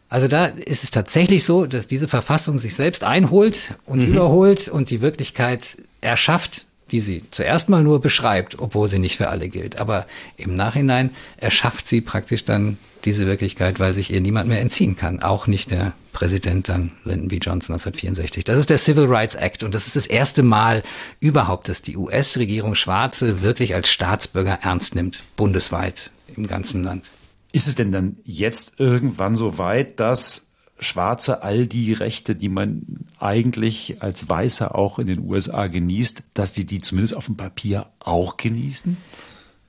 Also 0.08 0.28
da 0.28 0.46
ist 0.46 0.84
es 0.84 0.92
tatsächlich 0.92 1.44
so, 1.44 1.66
dass 1.66 1.88
diese 1.88 2.06
Verfassung 2.06 2.58
sich 2.58 2.76
selbst 2.76 3.02
einholt 3.02 3.74
und 3.84 4.00
mhm. 4.00 4.14
überholt 4.14 4.68
und 4.68 4.90
die 4.90 5.00
Wirklichkeit 5.00 5.78
erschafft, 6.00 6.66
die 6.90 7.00
sie 7.00 7.24
zuerst 7.30 7.68
mal 7.68 7.82
nur 7.82 8.00
beschreibt, 8.00 8.58
obwohl 8.58 8.88
sie 8.88 8.98
nicht 8.98 9.16
für 9.16 9.28
alle 9.28 9.48
gilt. 9.48 9.78
Aber 9.78 10.06
im 10.36 10.54
Nachhinein 10.54 11.10
erschafft 11.36 11.88
sie 11.88 12.00
praktisch 12.00 12.44
dann 12.44 12.78
diese 13.04 13.26
Wirklichkeit, 13.26 13.80
weil 13.80 13.92
sich 13.92 14.10
ihr 14.10 14.20
niemand 14.20 14.48
mehr 14.48 14.60
entziehen 14.60 14.96
kann. 14.96 15.22
Auch 15.22 15.46
nicht 15.46 15.70
der 15.70 15.92
Präsident 16.12 16.68
dann 16.68 16.92
Lyndon 17.04 17.28
B. 17.28 17.36
Johnson 17.36 17.74
1964. 17.74 18.44
Das 18.44 18.56
ist 18.56 18.70
der 18.70 18.78
Civil 18.78 19.06
Rights 19.06 19.34
Act 19.34 19.62
und 19.62 19.74
das 19.74 19.86
ist 19.86 19.96
das 19.96 20.06
erste 20.06 20.42
Mal 20.42 20.82
überhaupt, 21.20 21.68
dass 21.68 21.82
die 21.82 21.96
US-Regierung 21.96 22.74
Schwarze 22.74 23.42
wirklich 23.42 23.74
als 23.74 23.90
Staatsbürger 23.90 24.60
ernst 24.62 24.94
nimmt, 24.94 25.22
bundesweit 25.36 26.10
im 26.34 26.46
ganzen 26.46 26.82
Land. 26.82 27.04
Ist 27.52 27.68
es 27.68 27.74
denn 27.74 27.92
dann 27.92 28.16
jetzt 28.24 28.74
irgendwann 28.78 29.36
so 29.36 29.58
weit, 29.58 30.00
dass 30.00 30.43
Schwarze 30.78 31.42
all 31.42 31.66
die 31.66 31.92
Rechte, 31.92 32.34
die 32.34 32.48
man 32.48 32.82
eigentlich 33.18 34.02
als 34.02 34.28
Weißer 34.28 34.74
auch 34.74 34.98
in 34.98 35.06
den 35.06 35.20
USA 35.20 35.66
genießt, 35.66 36.22
dass 36.34 36.52
die 36.52 36.66
die 36.66 36.80
zumindest 36.80 37.16
auf 37.16 37.26
dem 37.26 37.36
Papier 37.36 37.86
auch 38.00 38.36
genießen? 38.36 38.96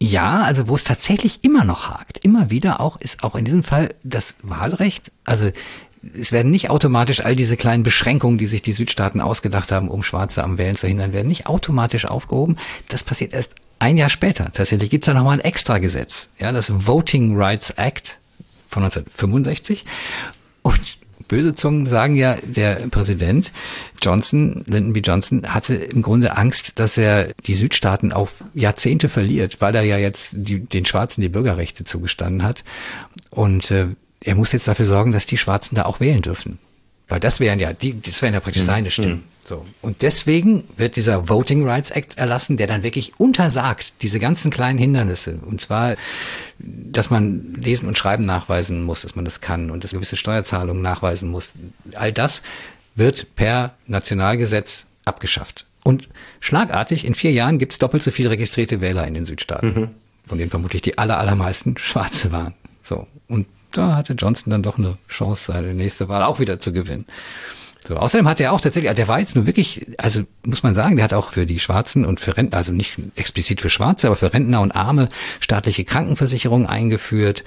Ja, 0.01 0.41
also 0.41 0.67
wo 0.67 0.75
es 0.75 0.83
tatsächlich 0.83 1.43
immer 1.43 1.63
noch 1.63 1.89
hakt, 1.89 2.17
immer 2.17 2.49
wieder 2.49 2.81
auch, 2.81 2.99
ist 2.99 3.23
auch 3.23 3.35
in 3.35 3.45
diesem 3.45 3.63
Fall 3.63 3.95
das 4.03 4.35
Wahlrecht. 4.41 5.11
Also 5.23 5.51
es 6.19 6.31
werden 6.31 6.51
nicht 6.51 6.69
automatisch 6.69 7.21
all 7.21 7.35
diese 7.35 7.57
kleinen 7.57 7.83
Beschränkungen, 7.83 8.37
die 8.37 8.47
sich 8.47 8.61
die 8.61 8.73
Südstaaten 8.73 9.21
ausgedacht 9.21 9.71
haben, 9.71 9.87
um 9.87 10.03
Schwarze 10.03 10.43
am 10.43 10.57
Wählen 10.57 10.75
zu 10.75 10.87
hindern, 10.87 11.13
werden 11.13 11.27
nicht 11.27 11.47
automatisch 11.47 12.05
aufgehoben. 12.05 12.57
Das 12.89 13.03
passiert 13.03 13.33
erst 13.33 13.55
ein 13.79 13.97
Jahr 13.97 14.09
später. 14.09 14.51
Tatsächlich 14.51 14.89
gibt's 14.89 15.07
da 15.07 15.13
nochmal 15.13 15.39
ein 15.39 15.45
Extragesetz, 15.45 16.29
ja, 16.37 16.51
das 16.51 16.71
Voting 16.85 17.35
Rights 17.35 17.71
Act 17.71 18.19
von 18.67 18.83
1965. 18.83 19.85
Und 20.66 20.97
böse 21.28 21.53
Zungen 21.53 21.86
sagen 21.86 22.16
ja, 22.16 22.38
der 22.41 22.88
Präsident 22.89 23.53
Johnson, 24.01 24.63
Lyndon 24.66 24.93
B. 24.93 25.01
Johnson, 25.01 25.53
hatte 25.53 25.76
im 25.76 26.01
Grunde 26.01 26.38
Angst, 26.38 26.80
dass 26.80 26.97
er 26.97 27.36
die 27.45 27.53
Südstaaten 27.53 28.11
auf 28.11 28.43
Jahrzehnte 28.55 29.07
verliert, 29.07 29.61
weil 29.61 29.76
er 29.76 29.84
ja 29.84 29.99
jetzt 29.99 30.34
die, 30.36 30.59
den 30.61 30.88
Schwarzen 30.88 31.22
die 31.22 31.30
Bürgerrechte 31.30 31.84
zugestanden 31.84 32.41
hat. 32.41 32.63
Und 33.30 33.70
äh, 33.70 33.89
er 34.22 34.34
muss 34.34 34.53
jetzt 34.53 34.68
dafür 34.68 34.88
sorgen, 34.88 35.11
dass 35.11 35.28
die 35.28 35.38
Schwarzen 35.38 35.76
da 35.76 35.86
auch 35.86 35.99
wählen 35.99 36.24
dürfen. 36.24 36.57
Weil 37.07 37.19
das 37.19 37.39
wären 37.39 37.59
ja, 37.59 37.73
die, 37.73 38.01
das 38.01 38.21
wären 38.21 38.33
ja 38.33 38.39
praktisch 38.39 38.63
mhm. 38.63 38.67
seine 38.67 38.91
Stimmen. 38.91 39.13
Mhm. 39.13 39.23
So. 39.43 39.63
Und 39.81 40.01
deswegen 40.01 40.63
wird 40.75 40.95
dieser 40.95 41.29
Voting 41.29 41.67
Rights 41.67 41.91
Act 41.91 42.17
erlassen, 42.17 42.57
der 42.57 42.65
dann 42.65 42.81
wirklich 42.81 43.13
untersagt, 43.19 44.01
diese 44.01 44.19
ganzen 44.19 44.49
kleinen 44.49 44.79
Hindernisse. 44.79 45.37
Und 45.45 45.61
zwar, 45.61 45.97
dass 46.57 47.11
man 47.11 47.53
Lesen 47.53 47.87
und 47.87 47.95
Schreiben 47.95 48.25
nachweisen 48.25 48.83
muss, 48.83 49.03
dass 49.03 49.15
man 49.15 49.23
das 49.23 49.41
kann 49.41 49.69
und 49.69 49.83
dass 49.83 49.91
gewisse 49.91 50.15
Steuerzahlungen 50.15 50.81
nachweisen 50.81 51.29
muss. 51.29 51.51
All 51.93 52.11
das 52.11 52.41
wird 52.95 53.35
per 53.35 53.75
Nationalgesetz 53.85 54.87
abgeschafft. 55.05 55.67
Und 55.83 56.09
schlagartig, 56.39 57.05
in 57.05 57.13
vier 57.13 57.31
Jahren 57.31 57.59
gibt 57.59 57.73
es 57.73 57.77
doppelt 57.77 58.01
so 58.01 58.09
viele 58.09 58.31
registrierte 58.31 58.81
Wähler 58.81 59.05
in 59.05 59.13
den 59.13 59.27
Südstaaten, 59.27 59.67
mhm. 59.67 59.89
von 60.25 60.39
denen 60.39 60.49
vermutlich 60.49 60.81
die 60.81 60.97
aller, 60.97 61.19
allermeisten 61.19 61.77
Schwarze 61.77 62.31
waren. 62.31 62.55
So. 62.81 63.05
Und 63.27 63.45
da 63.78 63.95
hatte 63.95 64.13
Johnson 64.13 64.51
dann 64.51 64.63
doch 64.63 64.78
eine 64.78 64.97
Chance, 65.07 65.51
seine 65.53 65.73
nächste 65.73 66.09
Wahl 66.09 66.23
auch 66.23 66.39
wieder 66.39 66.59
zu 66.59 66.73
gewinnen. 66.73 67.05
So, 67.88 67.97
außerdem 67.97 68.28
hat 68.28 68.39
er 68.39 68.51
auch 68.51 68.61
tatsächlich, 68.61 68.91
der 68.93 69.07
war 69.07 69.19
jetzt 69.19 69.36
nur 69.36 69.45
wirklich, 69.45 69.86
also 69.99 70.23
muss 70.43 70.63
man 70.63 70.73
sagen, 70.73 70.95
der 70.95 71.03
hat 71.03 71.13
auch 71.13 71.30
für 71.30 71.45
die 71.45 71.59
Schwarzen 71.59 72.03
und 72.03 72.19
für 72.19 72.36
Rentner, 72.36 72.57
also 72.57 72.71
nicht 72.71 72.97
explizit 73.15 73.61
für 73.61 73.69
Schwarze, 73.69 74.07
aber 74.07 74.15
für 74.15 74.34
Rentner 74.34 74.61
und 74.61 74.71
Arme 74.71 75.09
staatliche 75.39 75.86
Krankenversicherung 75.86 76.65
eingeführt 76.65 77.43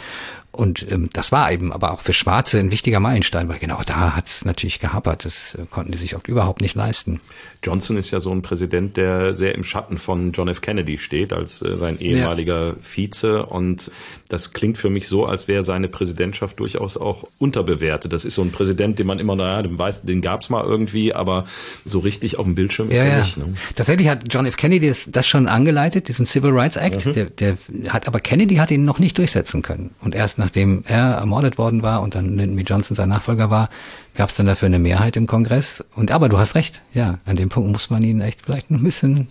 und 0.51 0.90
ähm, 0.90 1.11
das 1.12 1.30
war 1.30 1.53
eben 1.53 1.72
aber 1.72 1.92
auch 1.92 2.01
für 2.01 2.14
Schwarze 2.14 2.59
ein 2.59 2.70
wichtiger 2.70 3.01
Meilenstein, 3.01 3.49
weil 3.49 3.59
genau 3.59 3.82
da 3.84 4.16
hat 4.16 4.26
es 4.26 4.46
natürlich 4.46 4.80
gehapert. 4.80 5.26
Das 5.26 5.55
äh, 5.55 5.66
konnten 5.70 5.92
die 5.92 5.99
sich 5.99 6.16
oft 6.16 6.26
überhaupt 6.26 6.62
nicht 6.62 6.74
leisten. 6.74 7.20
Johnson 7.62 7.99
ist 7.99 8.11
ja 8.12 8.20
so 8.20 8.30
ein 8.32 8.40
Präsident, 8.40 8.96
der 8.96 9.34
sehr 9.34 9.55
im 9.55 9.62
Schatten 9.62 9.99
von 9.99 10.32
John 10.32 10.49
F. 10.49 10.62
Kennedy 10.62 10.96
steht, 10.96 11.34
als 11.34 11.61
äh, 11.61 11.76
sein 11.76 12.01
ehemaliger 12.01 12.68
ja. 12.68 12.76
Vize. 12.80 13.44
Und 13.44 13.90
das 14.30 14.55
klingt 14.55 14.78
für 14.78 14.88
mich 14.88 15.07
so, 15.07 15.26
als 15.26 15.49
wäre 15.49 15.62
seine 15.62 15.88
Präsidentschaft 15.88 16.59
durchaus 16.59 16.96
auch 16.96 17.24
unterbewertet. 17.38 18.12
Das 18.14 18.24
ist 18.24 18.34
so 18.34 18.42
ein 18.42 18.51
Präsident, 18.51 18.99
den 18.99 19.07
man 19.07 19.18
immer, 19.18 19.36
naja, 19.36 19.62
den 19.62 19.78
weiß, 19.78 20.03
den 20.03 20.22
gab's 20.22 20.49
mal 20.49 20.64
irgendwie, 20.64 21.14
aber 21.14 21.44
so 21.84 21.99
richtig 21.99 22.38
auf 22.38 22.46
dem 22.46 22.55
Bildschirm 22.55 22.90
ist 22.90 22.96
ja, 22.96 23.05
er 23.05 23.11
ja. 23.11 23.18
nicht. 23.18 23.36
Ne? 23.36 23.55
Tatsächlich 23.76 24.09
hat 24.09 24.24
John 24.32 24.46
F. 24.46 24.57
Kennedy 24.57 24.88
das, 24.88 25.11
das 25.11 25.26
schon 25.26 25.46
angeleitet, 25.46 26.09
diesen 26.09 26.24
Civil 26.24 26.53
Rights 26.53 26.76
Act. 26.76 27.05
Mhm. 27.05 27.12
Der, 27.12 27.26
der 27.26 27.59
hat, 27.90 28.09
aber 28.09 28.20
Kennedy 28.20 28.57
hat 28.57 28.70
ihn 28.70 28.84
noch 28.84 28.99
nicht 28.99 29.18
durchsetzen 29.18 29.61
können. 29.61 29.90
Und 30.01 30.14
erst 30.14 30.38
nachdem 30.39 30.84
er 30.86 31.14
ermordet 31.14 31.59
worden 31.59 31.82
war 31.82 32.01
und 32.03 32.14
dann 32.14 32.36
Lyndon 32.36 32.57
B. 32.57 32.62
Johnson 32.62 32.95
sein 32.97 33.09
Nachfolger 33.09 33.51
war, 33.51 33.68
gab 34.14 34.30
es 34.30 34.36
dann 34.36 34.47
dafür 34.47 34.66
eine 34.66 34.78
Mehrheit 34.78 35.16
im 35.16 35.26
Kongress. 35.26 35.84
Und 35.95 36.11
aber 36.11 36.28
du 36.28 36.39
hast 36.39 36.55
recht, 36.55 36.82
ja, 36.95 37.18
an 37.26 37.36
dem 37.36 37.49
Punkt 37.49 37.70
muss 37.70 37.91
man 37.91 38.03
ihn 38.03 38.20
echt 38.20 38.43
vielleicht 38.43 38.70
noch 38.70 38.78
ein 38.78 38.84
bisschen 38.84 39.28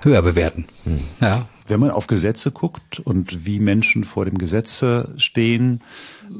höher 0.00 0.22
bewerten. 0.22 0.66
Hm. 0.84 1.00
Ja. 1.20 1.48
Wenn 1.66 1.80
man 1.80 1.90
auf 1.90 2.06
Gesetze 2.06 2.50
guckt 2.50 3.00
und 3.00 3.46
wie 3.46 3.60
Menschen 3.60 4.04
vor 4.04 4.24
dem 4.24 4.38
Gesetze 4.38 5.12
stehen, 5.16 5.80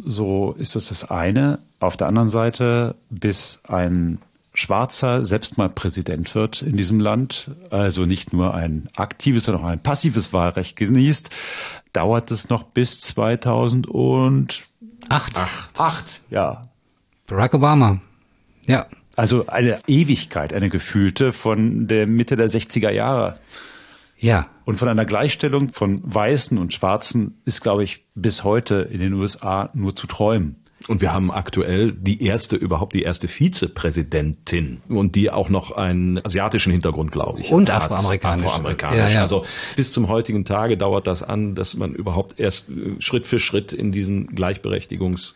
so 0.05 0.55
ist 0.59 0.75
das 0.75 0.89
das 0.89 1.11
eine. 1.11 1.61
Auf 1.79 1.97
der 1.97 2.09
anderen 2.09 2.31
Seite, 2.31 2.97
bis 3.11 3.63
ein 3.69 4.19
Schwarzer 4.61 5.25
selbst 5.25 5.57
mal 5.57 5.71
Präsident 5.71 6.35
wird 6.35 6.61
in 6.61 6.77
diesem 6.77 7.01
Land, 7.01 7.51
also 7.71 8.05
nicht 8.05 8.35
nur 8.35 8.53
ein 8.53 8.91
aktives, 8.95 9.45
sondern 9.45 9.65
auch 9.65 9.69
ein 9.69 9.83
passives 9.83 10.35
Wahlrecht 10.35 10.77
genießt, 10.77 11.31
dauert 11.95 12.31
es 12.31 12.51
noch 12.51 12.65
bis 12.65 13.01
2008. 13.01 14.69
Acht. 15.09 15.37
Acht, 15.79 16.21
ja. 16.29 16.69
Barack 17.27 17.55
Obama. 17.55 18.03
Ja. 18.67 18.87
Also 19.17 19.47
eine 19.47 19.81
Ewigkeit, 19.87 20.53
eine 20.53 20.69
gefühlte 20.69 21.33
von 21.33 21.87
der 21.87 22.07
Mitte 22.07 22.37
der 22.37 22.51
60er 22.51 22.91
Jahre. 22.91 23.39
Ja. 24.19 24.49
Und 24.67 24.77
von 24.77 24.89
einer 24.89 25.07
Gleichstellung 25.07 25.71
von 25.71 26.03
Weißen 26.05 26.59
und 26.59 26.75
Schwarzen 26.75 27.41
ist, 27.47 27.63
glaube 27.63 27.83
ich, 27.83 28.05
bis 28.15 28.45
heute 28.45 28.89
in 28.91 29.01
den 29.01 29.15
USA 29.15 29.71
nur 29.73 29.97
zu 29.97 30.07
träumen. 30.07 30.60
Und 30.91 31.03
wir 31.03 31.13
haben 31.13 31.31
aktuell 31.31 31.93
die 31.93 32.25
erste, 32.27 32.57
überhaupt 32.57 32.95
die 32.95 33.03
erste 33.03 33.29
Vizepräsidentin 33.29 34.83
und 34.89 35.15
die 35.15 35.31
auch 35.31 35.49
noch 35.49 35.71
einen 35.71 36.19
asiatischen 36.19 36.73
Hintergrund, 36.73 37.13
glaube 37.13 37.39
ich. 37.39 37.53
Und 37.53 37.71
afroamerikanisch. 37.71 38.45
Afroamerikanisch. 38.47 38.99
Ja, 38.99 39.09
ja. 39.09 39.21
Also 39.21 39.45
bis 39.77 39.93
zum 39.93 40.09
heutigen 40.09 40.45
Tage 40.45 40.77
dauert 40.77 41.07
das 41.07 41.23
an, 41.23 41.55
dass 41.55 41.77
man 41.77 41.95
überhaupt 41.95 42.41
erst 42.41 42.71
äh, 42.71 43.01
Schritt 43.01 43.29
für 43.29 43.39
Schritt 43.39 43.73
in 43.73 43.93
diesen 43.93 44.35
Gleichberechtigungszyklus 44.35 45.35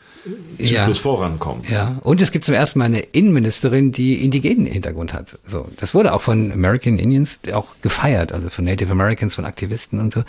ja. 0.58 0.92
vorankommt. 0.92 1.70
Ja, 1.70 2.00
und 2.02 2.20
es 2.20 2.32
gibt 2.32 2.44
zum 2.44 2.56
ersten 2.56 2.80
Mal 2.80 2.86
eine 2.86 2.98
Innenministerin, 2.98 3.92
die 3.92 4.24
indigenen 4.24 4.66
Hintergrund 4.66 5.14
hat. 5.14 5.38
So, 5.46 5.68
das 5.76 5.94
wurde 5.94 6.14
auch 6.14 6.20
von 6.20 6.50
American 6.50 6.98
Indians 6.98 7.38
auch 7.52 7.68
gefeiert, 7.80 8.32
also 8.32 8.50
von 8.50 8.64
Native 8.64 8.90
Americans, 8.90 9.36
von 9.36 9.44
Aktivisten 9.44 10.00
und 10.00 10.14
so. 10.14 10.24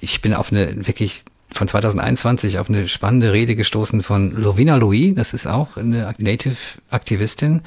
Ich 0.00 0.20
bin 0.20 0.34
auf 0.34 0.50
eine 0.50 0.84
wirklich 0.88 1.22
von 1.54 1.68
2021 1.68 2.58
auf 2.58 2.68
eine 2.68 2.88
spannende 2.88 3.32
Rede 3.32 3.54
gestoßen 3.54 4.02
von 4.02 4.32
Lovina 4.32 4.76
Louis, 4.76 5.14
das 5.14 5.32
ist 5.32 5.46
auch 5.46 5.76
eine 5.76 6.12
Native-Aktivistin 6.18 7.62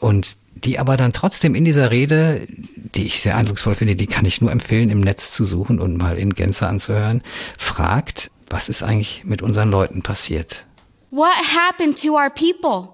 und 0.00 0.36
die 0.54 0.78
aber 0.78 0.96
dann 0.96 1.12
trotzdem 1.12 1.54
in 1.54 1.64
dieser 1.64 1.90
Rede, 1.90 2.46
die 2.48 3.04
ich 3.04 3.20
sehr 3.20 3.36
eindrucksvoll 3.36 3.74
finde, 3.74 3.94
die 3.94 4.06
kann 4.06 4.24
ich 4.24 4.40
nur 4.40 4.50
empfehlen, 4.50 4.88
im 4.88 5.00
Netz 5.00 5.32
zu 5.32 5.44
suchen 5.44 5.78
und 5.78 5.98
mal 5.98 6.16
in 6.16 6.34
Gänze 6.34 6.66
anzuhören, 6.66 7.22
fragt, 7.58 8.30
was 8.48 8.68
ist 8.68 8.82
eigentlich 8.82 9.24
mit 9.24 9.42
unseren 9.42 9.70
Leuten 9.70 10.02
passiert? 10.02 10.64
What 11.10 11.36
happened 11.54 12.00
to 12.02 12.14
our 12.14 12.30
people? 12.30 12.88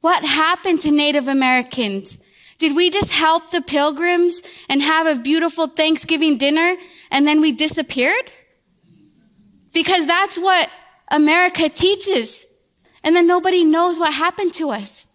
What 0.00 0.22
happened 0.22 0.82
to 0.82 0.90
Native 0.90 1.30
Americans? 1.30 2.18
Did 2.58 2.76
we 2.76 2.90
just 2.90 3.12
help 3.12 3.50
the 3.50 3.60
pilgrims 3.60 4.42
and 4.68 4.82
have 4.82 5.06
a 5.06 5.16
beautiful 5.16 5.68
Thanksgiving 5.68 6.38
dinner 6.38 6.76
and 7.10 7.26
then 7.26 7.42
we 7.42 7.52
disappeared? 7.52 8.30
Because 9.72 10.06
that's 10.06 10.38
what 10.38 10.68
America 11.10 11.68
teaches. 11.68 12.46
And 13.04 13.16
then 13.16 13.26
nobody 13.26 13.64
knows 13.64 13.98
what 13.98 14.12
happened 14.12 14.54
to 14.54 14.70
us. 14.70 15.06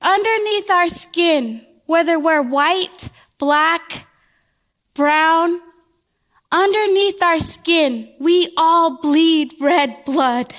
Underneath 0.00 0.70
our 0.70 0.88
skin, 0.88 1.64
whether 1.86 2.18
we're 2.18 2.42
white, 2.42 3.10
black, 3.38 4.06
brown, 4.94 5.60
underneath 6.50 7.22
our 7.22 7.38
skin, 7.38 8.12
we 8.18 8.52
all 8.56 9.00
bleed 9.00 9.54
red 9.60 10.04
blood. 10.04 10.54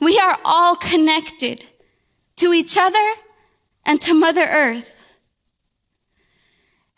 We 0.00 0.18
are 0.18 0.38
all 0.44 0.76
connected 0.76 1.64
to 2.36 2.52
each 2.52 2.76
other 2.76 3.12
and 3.86 4.00
to 4.02 4.14
Mother 4.14 4.42
Earth. 4.42 4.98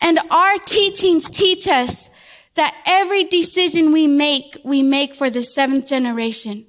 And 0.00 0.18
our 0.30 0.58
teachings 0.58 1.28
teach 1.28 1.66
us 1.66 2.10
that 2.54 2.74
every 2.86 3.24
decision 3.24 3.92
we 3.92 4.06
make, 4.06 4.56
we 4.64 4.82
make 4.82 5.14
for 5.14 5.30
the 5.30 5.42
seventh 5.42 5.86
generation. 5.86 6.66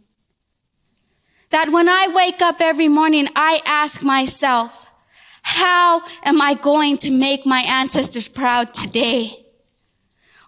That 1.52 1.70
when 1.70 1.88
I 1.88 2.10
wake 2.14 2.42
up 2.42 2.58
every 2.60 2.88
morning, 2.88 3.28
I 3.36 3.62
ask 3.66 4.02
myself, 4.02 4.90
how 5.42 6.02
am 6.24 6.42
I 6.42 6.56
going 6.56 6.98
to 7.00 7.12
make 7.12 7.46
my 7.46 7.64
ancestors 7.68 8.28
proud 8.28 8.74
today? 8.74 9.46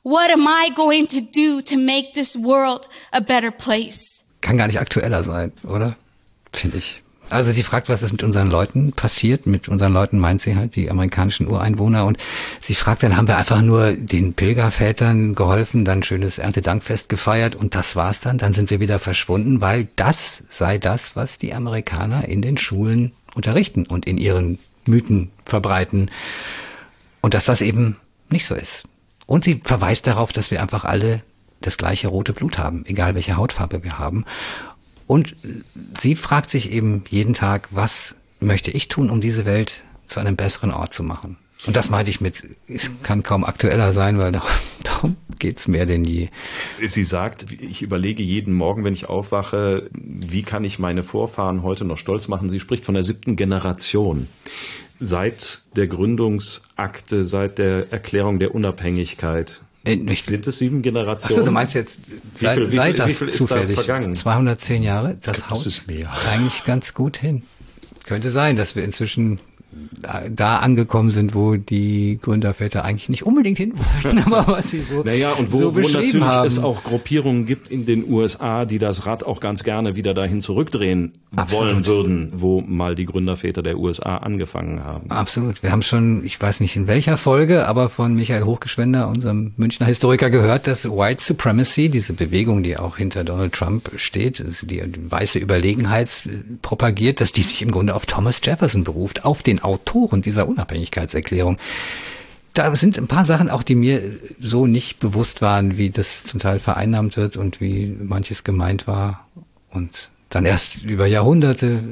What 0.02 0.32
am 0.32 0.48
I 0.48 0.70
going 0.76 1.08
to 1.08 1.22
do 1.22 1.62
to 1.64 1.78
make 1.78 2.14
this 2.14 2.36
world 2.36 2.88
a 3.14 3.22
better 3.22 3.52
place? 3.52 4.24
Kann 4.42 4.58
gar 4.58 4.68
nicht 4.68 4.80
aktueller 4.80 5.24
sein, 5.24 5.52
oder? 5.68 5.98
Finde 6.52 6.78
ich. 6.78 7.02
Also 7.30 7.52
sie 7.52 7.64
fragt, 7.64 7.90
was 7.90 8.04
ist 8.04 8.14
mit 8.14 8.24
unseren 8.24 8.50
Leuten 8.50 8.94
passiert. 8.94 9.46
Mit 9.46 9.68
unseren 9.68 9.92
Leuten 9.92 10.18
meint 10.18 10.42
sie 10.42 10.56
halt 10.56 10.76
die 10.76 10.90
amerikanischen 10.90 11.48
Ureinwohner. 11.48 12.06
Und 12.06 12.18
sie 12.62 12.76
fragt, 12.76 13.04
dann 13.04 13.18
haben 13.18 13.28
wir 13.28 13.38
einfach 13.38 13.62
nur 13.62 13.92
den 13.92 14.34
Pilgervätern 14.34 15.36
geholfen, 15.36 15.84
dann 15.84 16.04
schönes 16.04 16.38
Erntedankfest 16.38 17.10
gefeiert 17.10 17.56
und 17.56 17.76
das 17.76 17.96
war's 17.96 18.22
dann. 18.22 18.38
Dann 18.38 18.54
sind 18.54 18.70
wir 18.70 18.80
wieder 18.80 19.00
verschwunden, 19.00 19.60
weil 19.60 19.90
das 19.98 20.44
sei 20.50 20.78
das, 20.78 21.16
was 21.16 21.38
die 21.38 21.54
Amerikaner 21.54 22.28
in 22.28 22.42
den 22.42 22.58
Schulen 22.58 23.12
unterrichten 23.36 23.86
und 23.86 24.06
in 24.06 24.18
ihren 24.18 24.58
Mythen 24.86 25.32
verbreiten. 25.46 26.10
Und 27.22 27.34
dass 27.34 27.46
das 27.46 27.62
eben 27.62 27.98
nicht 28.30 28.46
so 28.46 28.56
ist. 28.56 28.86
Und 29.26 29.44
sie 29.44 29.62
verweist 29.64 30.08
darauf, 30.08 30.32
dass 30.32 30.52
wir 30.52 30.62
einfach 30.62 30.86
alle 30.86 31.22
das 31.62 31.78
gleiche 31.78 32.08
rote 32.08 32.34
Blut 32.34 32.58
haben, 32.58 32.86
egal 32.86 33.16
welche 33.16 33.36
Hautfarbe 33.36 33.84
wir 33.84 34.00
haben. 34.00 34.26
Und 35.08 35.36
sie 36.00 36.16
fragt 36.16 36.50
sich 36.50 36.72
eben 36.72 37.04
jeden 37.10 37.34
Tag, 37.34 37.70
was 37.72 38.16
möchte 38.40 38.72
ich 38.72 38.90
tun, 38.90 39.10
um 39.10 39.22
diese 39.22 39.46
Welt 39.46 39.84
zu 40.06 40.20
einem 40.20 40.36
besseren 40.36 40.72
Ort 40.72 40.94
zu 40.94 41.04
machen? 41.04 41.38
Und 41.66 41.76
das 41.76 41.90
meinte 41.90 42.12
ich 42.12 42.22
mit, 42.22 42.44
es 42.68 42.92
kann 43.02 43.24
kaum 43.24 43.44
aktueller 43.44 43.92
sein, 43.92 44.20
weil 44.20 44.32
darum, 44.32 44.50
darum 44.84 45.16
geht's 45.40 45.68
mehr 45.68 45.86
denn 45.86 46.04
je. 46.04 46.30
Sie 46.86 47.04
sagt, 47.04 47.52
ich 47.52 47.82
überlege 47.82 48.22
jeden 48.22 48.54
Morgen, 48.54 48.84
wenn 48.84 48.94
ich 48.94 49.10
aufwache, 49.10 49.90
wie 49.94 50.44
kann 50.44 50.64
ich 50.64 50.78
meine 50.78 51.04
Vorfahren 51.04 51.64
heute 51.64 51.86
noch 51.86 51.98
stolz 51.98 52.28
machen? 52.28 52.50
Sie 52.50 52.60
spricht 52.60 52.86
von 52.86 52.94
der 52.94 53.04
siebten 53.04 53.36
Generation. 53.36 54.28
Seit 55.00 55.62
der 55.76 55.88
Gründungsakte, 55.88 57.26
seit 57.26 57.58
der 57.58 57.92
Erklärung 57.92 58.40
der 58.40 58.54
Unabhängigkeit 58.54 59.62
äh, 59.88 60.16
Sind 60.16 60.48
es 60.48 60.58
sieben 60.60 60.82
Generationen? 60.82 61.34
Achso, 61.34 61.46
du 61.46 61.52
meinst 61.52 61.76
jetzt, 61.76 62.02
sei, 62.36 62.56
viel, 62.56 62.72
sei 62.72 62.94
viel, 62.94 62.98
das 62.98 63.18
zufällig. 63.34 63.76
Da 63.86 64.14
210 64.14 64.84
Jahre, 64.84 65.18
das 65.22 65.50
haut 65.50 65.82
eigentlich 66.30 66.64
ganz 66.66 66.94
gut 66.94 67.18
hin. 67.18 67.44
Könnte 68.06 68.32
sein, 68.32 68.56
dass 68.56 68.76
wir 68.76 68.84
inzwischen 68.84 69.40
da 70.30 70.58
angekommen 70.58 71.10
sind, 71.10 71.36
wo 71.36 71.56
die 71.56 72.20
Gründerväter 72.22 72.84
eigentlich 72.84 73.10
nicht 73.10 73.26
unbedingt 73.26 73.58
hin 73.58 73.74
wollten, 73.76 74.20
aber 74.26 74.48
was 74.48 74.72
sie 74.72 74.82
so 74.82 75.04
Naja, 75.04 75.32
und 75.34 75.52
wo, 75.52 75.58
so 75.58 75.76
wo 75.76 75.80
natürlich 75.80 76.22
haben. 76.22 76.48
es 76.48 76.60
auch 76.60 76.84
Gruppierungen 76.84 77.46
gibt 77.46 77.70
in 77.70 77.86
den 77.86 78.10
USA, 78.10 78.66
die 78.66 78.80
das 78.80 79.06
Rad 79.06 79.24
auch 79.24 79.40
ganz 79.40 79.64
gerne 79.64 79.96
wieder 79.96 80.14
dahin 80.14 80.42
zurückdrehen 80.42 81.14
Absolut. 81.36 81.66
wollen 81.66 81.86
würden, 81.86 82.32
wo 82.34 82.62
mal 82.62 82.96
die 82.96 83.06
Gründerväter 83.06 83.62
der 83.62 83.78
USA 83.78 84.18
angefangen 84.18 84.84
haben. 84.84 85.10
Absolut. 85.10 85.64
Wir 85.64 85.72
haben 85.72 85.82
schon, 85.82 86.26
ich 86.26 86.40
weiß 86.40 86.60
nicht 86.60 86.76
in 86.76 86.88
welcher 86.88 87.18
Folge, 87.18 87.68
aber 87.68 87.90
von 87.90 88.16
Michael 88.16 88.44
Hochgeschwender, 88.44 89.08
unserem 89.08 89.54
Münchner 89.58 89.86
Historiker, 89.86 90.30
gehört, 90.30 90.68
dass 90.68 90.90
White 90.90 91.24
Supremacy, 91.24 91.90
diese 91.90 92.14
Bewegung, 92.14 92.64
die 92.64 92.78
auch 92.78 92.98
hinter 92.98 93.24
Donald 93.24 93.54
Trump 93.54 93.92
steht, 93.98 94.44
die 94.62 94.82
weiße 95.10 95.40
Überlegenheit 95.40 96.24
propagiert, 96.62 97.22
dass 97.22 97.32
die 97.32 97.44
sich 97.44 97.62
im 97.62 97.72
Grunde 97.72 97.96
auf 97.96 98.06
Thomas 98.06 98.42
Jefferson 98.44 98.84
beruft, 98.84 99.26
auf 99.26 99.44
den 99.44 99.62
Autoren 99.68 100.22
dieser 100.22 100.48
Unabhängigkeitserklärung. 100.48 101.58
Da 102.54 102.76
sind 102.76 102.98
ein 102.98 103.08
paar 103.08 103.26
Sachen 103.26 103.52
auch, 103.52 103.62
die 103.62 103.76
mir 103.76 104.02
so 104.40 104.66
nicht 104.66 105.00
bewusst 105.00 105.44
waren, 105.44 105.78
wie 105.78 105.92
das 105.92 106.24
zum 106.24 106.40
Teil 106.40 106.60
vereinnahmt 106.60 107.16
wird 107.16 107.38
und 107.38 107.62
wie 107.62 107.86
manches 107.86 108.44
gemeint 108.44 108.88
war 108.88 109.28
und 109.70 110.10
dann 110.30 110.46
erst 110.46 110.84
über 110.84 111.06
Jahrhunderte 111.06 111.84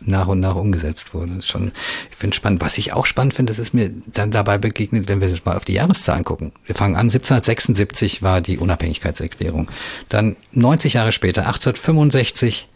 nach 0.00 0.28
und 0.28 0.40
nach 0.40 0.54
umgesetzt 0.54 1.12
wurde. 1.14 1.28
Das 1.28 1.38
ist 1.38 1.48
schon, 1.48 1.72
ich 2.10 2.16
finde 2.16 2.36
spannend. 2.36 2.60
Was 2.60 2.78
ich 2.78 2.92
auch 2.92 3.06
spannend 3.06 3.34
finde, 3.34 3.50
das 3.50 3.58
ist 3.58 3.74
mir 3.74 3.90
dann 4.06 4.30
dabei 4.30 4.58
begegnet, 4.58 5.08
wenn 5.08 5.20
wir 5.20 5.36
mal 5.44 5.56
auf 5.56 5.64
die 5.64 5.74
Jahreszahlen 5.74 6.24
gucken. 6.24 6.52
Wir 6.64 6.74
fangen 6.74 6.94
an, 6.94 7.06
1776 7.06 8.22
war 8.22 8.40
die 8.40 8.58
Unabhängigkeitserklärung. 8.58 9.68
Dann 10.08 10.36
90 10.52 10.94
Jahre 10.94 11.12
später, 11.12 11.42
1865, 11.42 12.68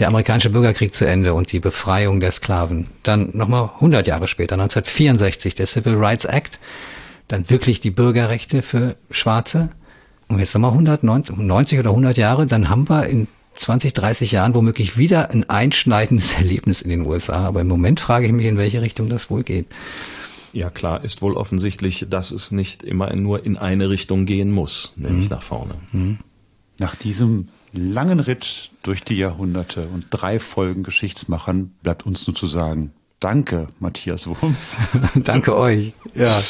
der 0.00 0.08
amerikanische 0.08 0.50
Bürgerkrieg 0.50 0.94
zu 0.94 1.06
Ende 1.06 1.34
und 1.34 1.52
die 1.52 1.60
Befreiung 1.60 2.20
der 2.20 2.32
Sklaven. 2.32 2.88
Dann 3.02 3.30
nochmal 3.34 3.70
100 3.74 4.06
Jahre 4.06 4.26
später, 4.26 4.54
1964, 4.54 5.54
der 5.54 5.66
Civil 5.66 5.94
Rights 5.94 6.24
Act. 6.24 6.58
Dann 7.28 7.48
wirklich 7.48 7.80
die 7.80 7.90
Bürgerrechte 7.90 8.62
für 8.62 8.96
Schwarze. 9.10 9.70
Und 10.28 10.38
jetzt 10.38 10.54
nochmal 10.54 10.72
190 10.72 11.78
oder 11.78 11.90
100 11.90 12.16
Jahre, 12.16 12.46
dann 12.46 12.68
haben 12.68 12.88
wir 12.88 13.06
in 13.06 13.28
20, 13.54 13.92
30 13.92 14.32
Jahren 14.32 14.54
womöglich 14.54 14.96
wieder 14.96 15.30
ein 15.30 15.48
einschneidendes 15.48 16.32
Erlebnis 16.38 16.82
in 16.82 16.90
den 16.90 17.06
USA. 17.06 17.46
Aber 17.46 17.60
im 17.60 17.68
Moment 17.68 18.00
frage 18.00 18.26
ich 18.26 18.32
mich, 18.32 18.46
in 18.46 18.58
welche 18.58 18.82
Richtung 18.82 19.08
das 19.08 19.30
wohl 19.30 19.42
geht. 19.42 19.66
Ja, 20.52 20.70
klar, 20.70 21.04
ist 21.04 21.22
wohl 21.22 21.34
offensichtlich, 21.34 22.06
dass 22.10 22.32
es 22.32 22.50
nicht 22.50 22.82
immer 22.82 23.14
nur 23.14 23.44
in 23.44 23.56
eine 23.56 23.88
Richtung 23.88 24.26
gehen 24.26 24.50
muss, 24.50 24.92
nämlich 24.96 25.26
mhm. 25.26 25.36
nach 25.36 25.42
vorne. 25.42 25.74
Mhm. 25.92 26.18
Nach 26.80 26.94
diesem 26.94 27.48
langen 27.74 28.20
Ritt 28.20 28.70
durch 28.82 29.04
die 29.04 29.16
Jahrhunderte 29.16 29.86
und 29.88 30.06
drei 30.08 30.38
Folgen 30.38 30.82
Geschichtsmachern 30.82 31.74
bleibt 31.82 32.06
uns 32.06 32.26
nur 32.26 32.34
zu 32.34 32.46
sagen, 32.46 32.94
danke, 33.20 33.68
Matthias 33.80 34.26
Wurms. 34.26 34.78
danke 35.14 35.54
euch. 35.54 35.92
Ja. 36.14 36.40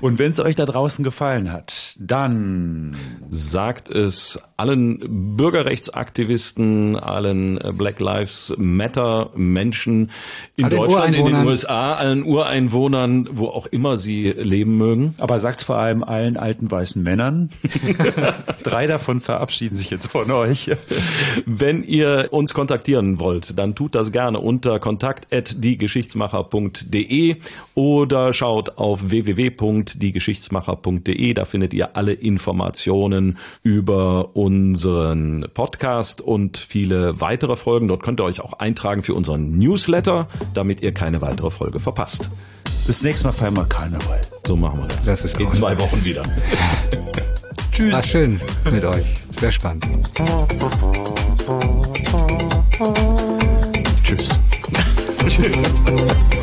Und 0.00 0.18
wenn 0.18 0.30
es 0.30 0.40
euch 0.40 0.56
da 0.56 0.64
draußen 0.66 1.04
gefallen 1.04 1.52
hat, 1.52 1.94
dann 1.98 2.96
sagt 3.28 3.90
es 3.90 4.40
allen 4.56 5.36
Bürgerrechtsaktivisten, 5.36 6.96
allen 6.96 7.60
Black 7.76 8.00
Lives 8.00 8.54
Matter 8.56 9.30
Menschen 9.34 10.10
in 10.56 10.64
allen 10.66 10.76
Deutschland, 10.76 11.16
in 11.16 11.26
den 11.26 11.46
USA, 11.46 11.94
allen 11.94 12.22
Ureinwohnern, 12.24 13.28
wo 13.32 13.48
auch 13.48 13.66
immer 13.66 13.96
sie 13.96 14.30
leben 14.30 14.76
mögen. 14.76 15.16
Aber 15.18 15.40
sagt 15.40 15.62
vor 15.62 15.76
allem 15.76 16.04
allen 16.04 16.36
alten 16.36 16.70
weißen 16.70 17.02
Männern. 17.02 17.50
Drei 18.62 18.86
davon 18.86 19.20
verabschieden 19.20 19.76
sich 19.76 19.90
jetzt 19.90 20.06
von 20.06 20.30
euch. 20.30 20.70
Wenn 21.44 21.82
ihr 21.82 22.28
uns 22.30 22.54
kontaktieren 22.54 23.18
wollt, 23.18 23.58
dann 23.58 23.74
tut 23.74 23.94
das 23.94 24.10
gerne 24.12 24.40
unter 24.40 24.78
kontakt@diegeschichtsmacher.de 24.78 27.36
oder 27.74 28.32
schaut 28.32 28.78
auf 28.78 29.10
www 29.10 29.50
www.diegeschichtsmacher.de. 29.94 31.34
Da 31.34 31.44
findet 31.44 31.74
ihr 31.74 31.96
alle 31.96 32.12
Informationen 32.12 33.38
über 33.62 34.36
unseren 34.36 35.46
Podcast 35.54 36.20
und 36.20 36.56
viele 36.56 37.20
weitere 37.20 37.56
Folgen. 37.56 37.88
Dort 37.88 38.02
könnt 38.02 38.20
ihr 38.20 38.24
euch 38.24 38.40
auch 38.40 38.54
eintragen 38.54 39.02
für 39.02 39.14
unseren 39.14 39.58
Newsletter, 39.58 40.28
damit 40.54 40.80
ihr 40.80 40.92
keine 40.92 41.20
weitere 41.20 41.50
Folge 41.50 41.80
verpasst. 41.80 42.30
Bis 42.86 43.02
nächstes 43.02 43.24
Mal 43.24 43.32
feiern 43.32 43.56
wir 43.56 43.64
Karneval. 43.64 44.20
So 44.46 44.56
machen 44.56 44.80
wir 44.80 44.88
das. 44.88 45.04
Das 45.04 45.24
ist 45.24 45.40
In 45.40 45.50
zwei 45.52 45.78
Wochen 45.78 46.04
wieder. 46.04 46.22
Tschüss. 47.72 47.92
War 47.92 48.02
schön 48.02 48.40
mit 48.70 48.84
euch. 48.84 49.06
Sehr 49.38 49.52
spannend. 49.52 49.86
Tschüss. 54.02 54.28
Tschüss. 55.26 55.50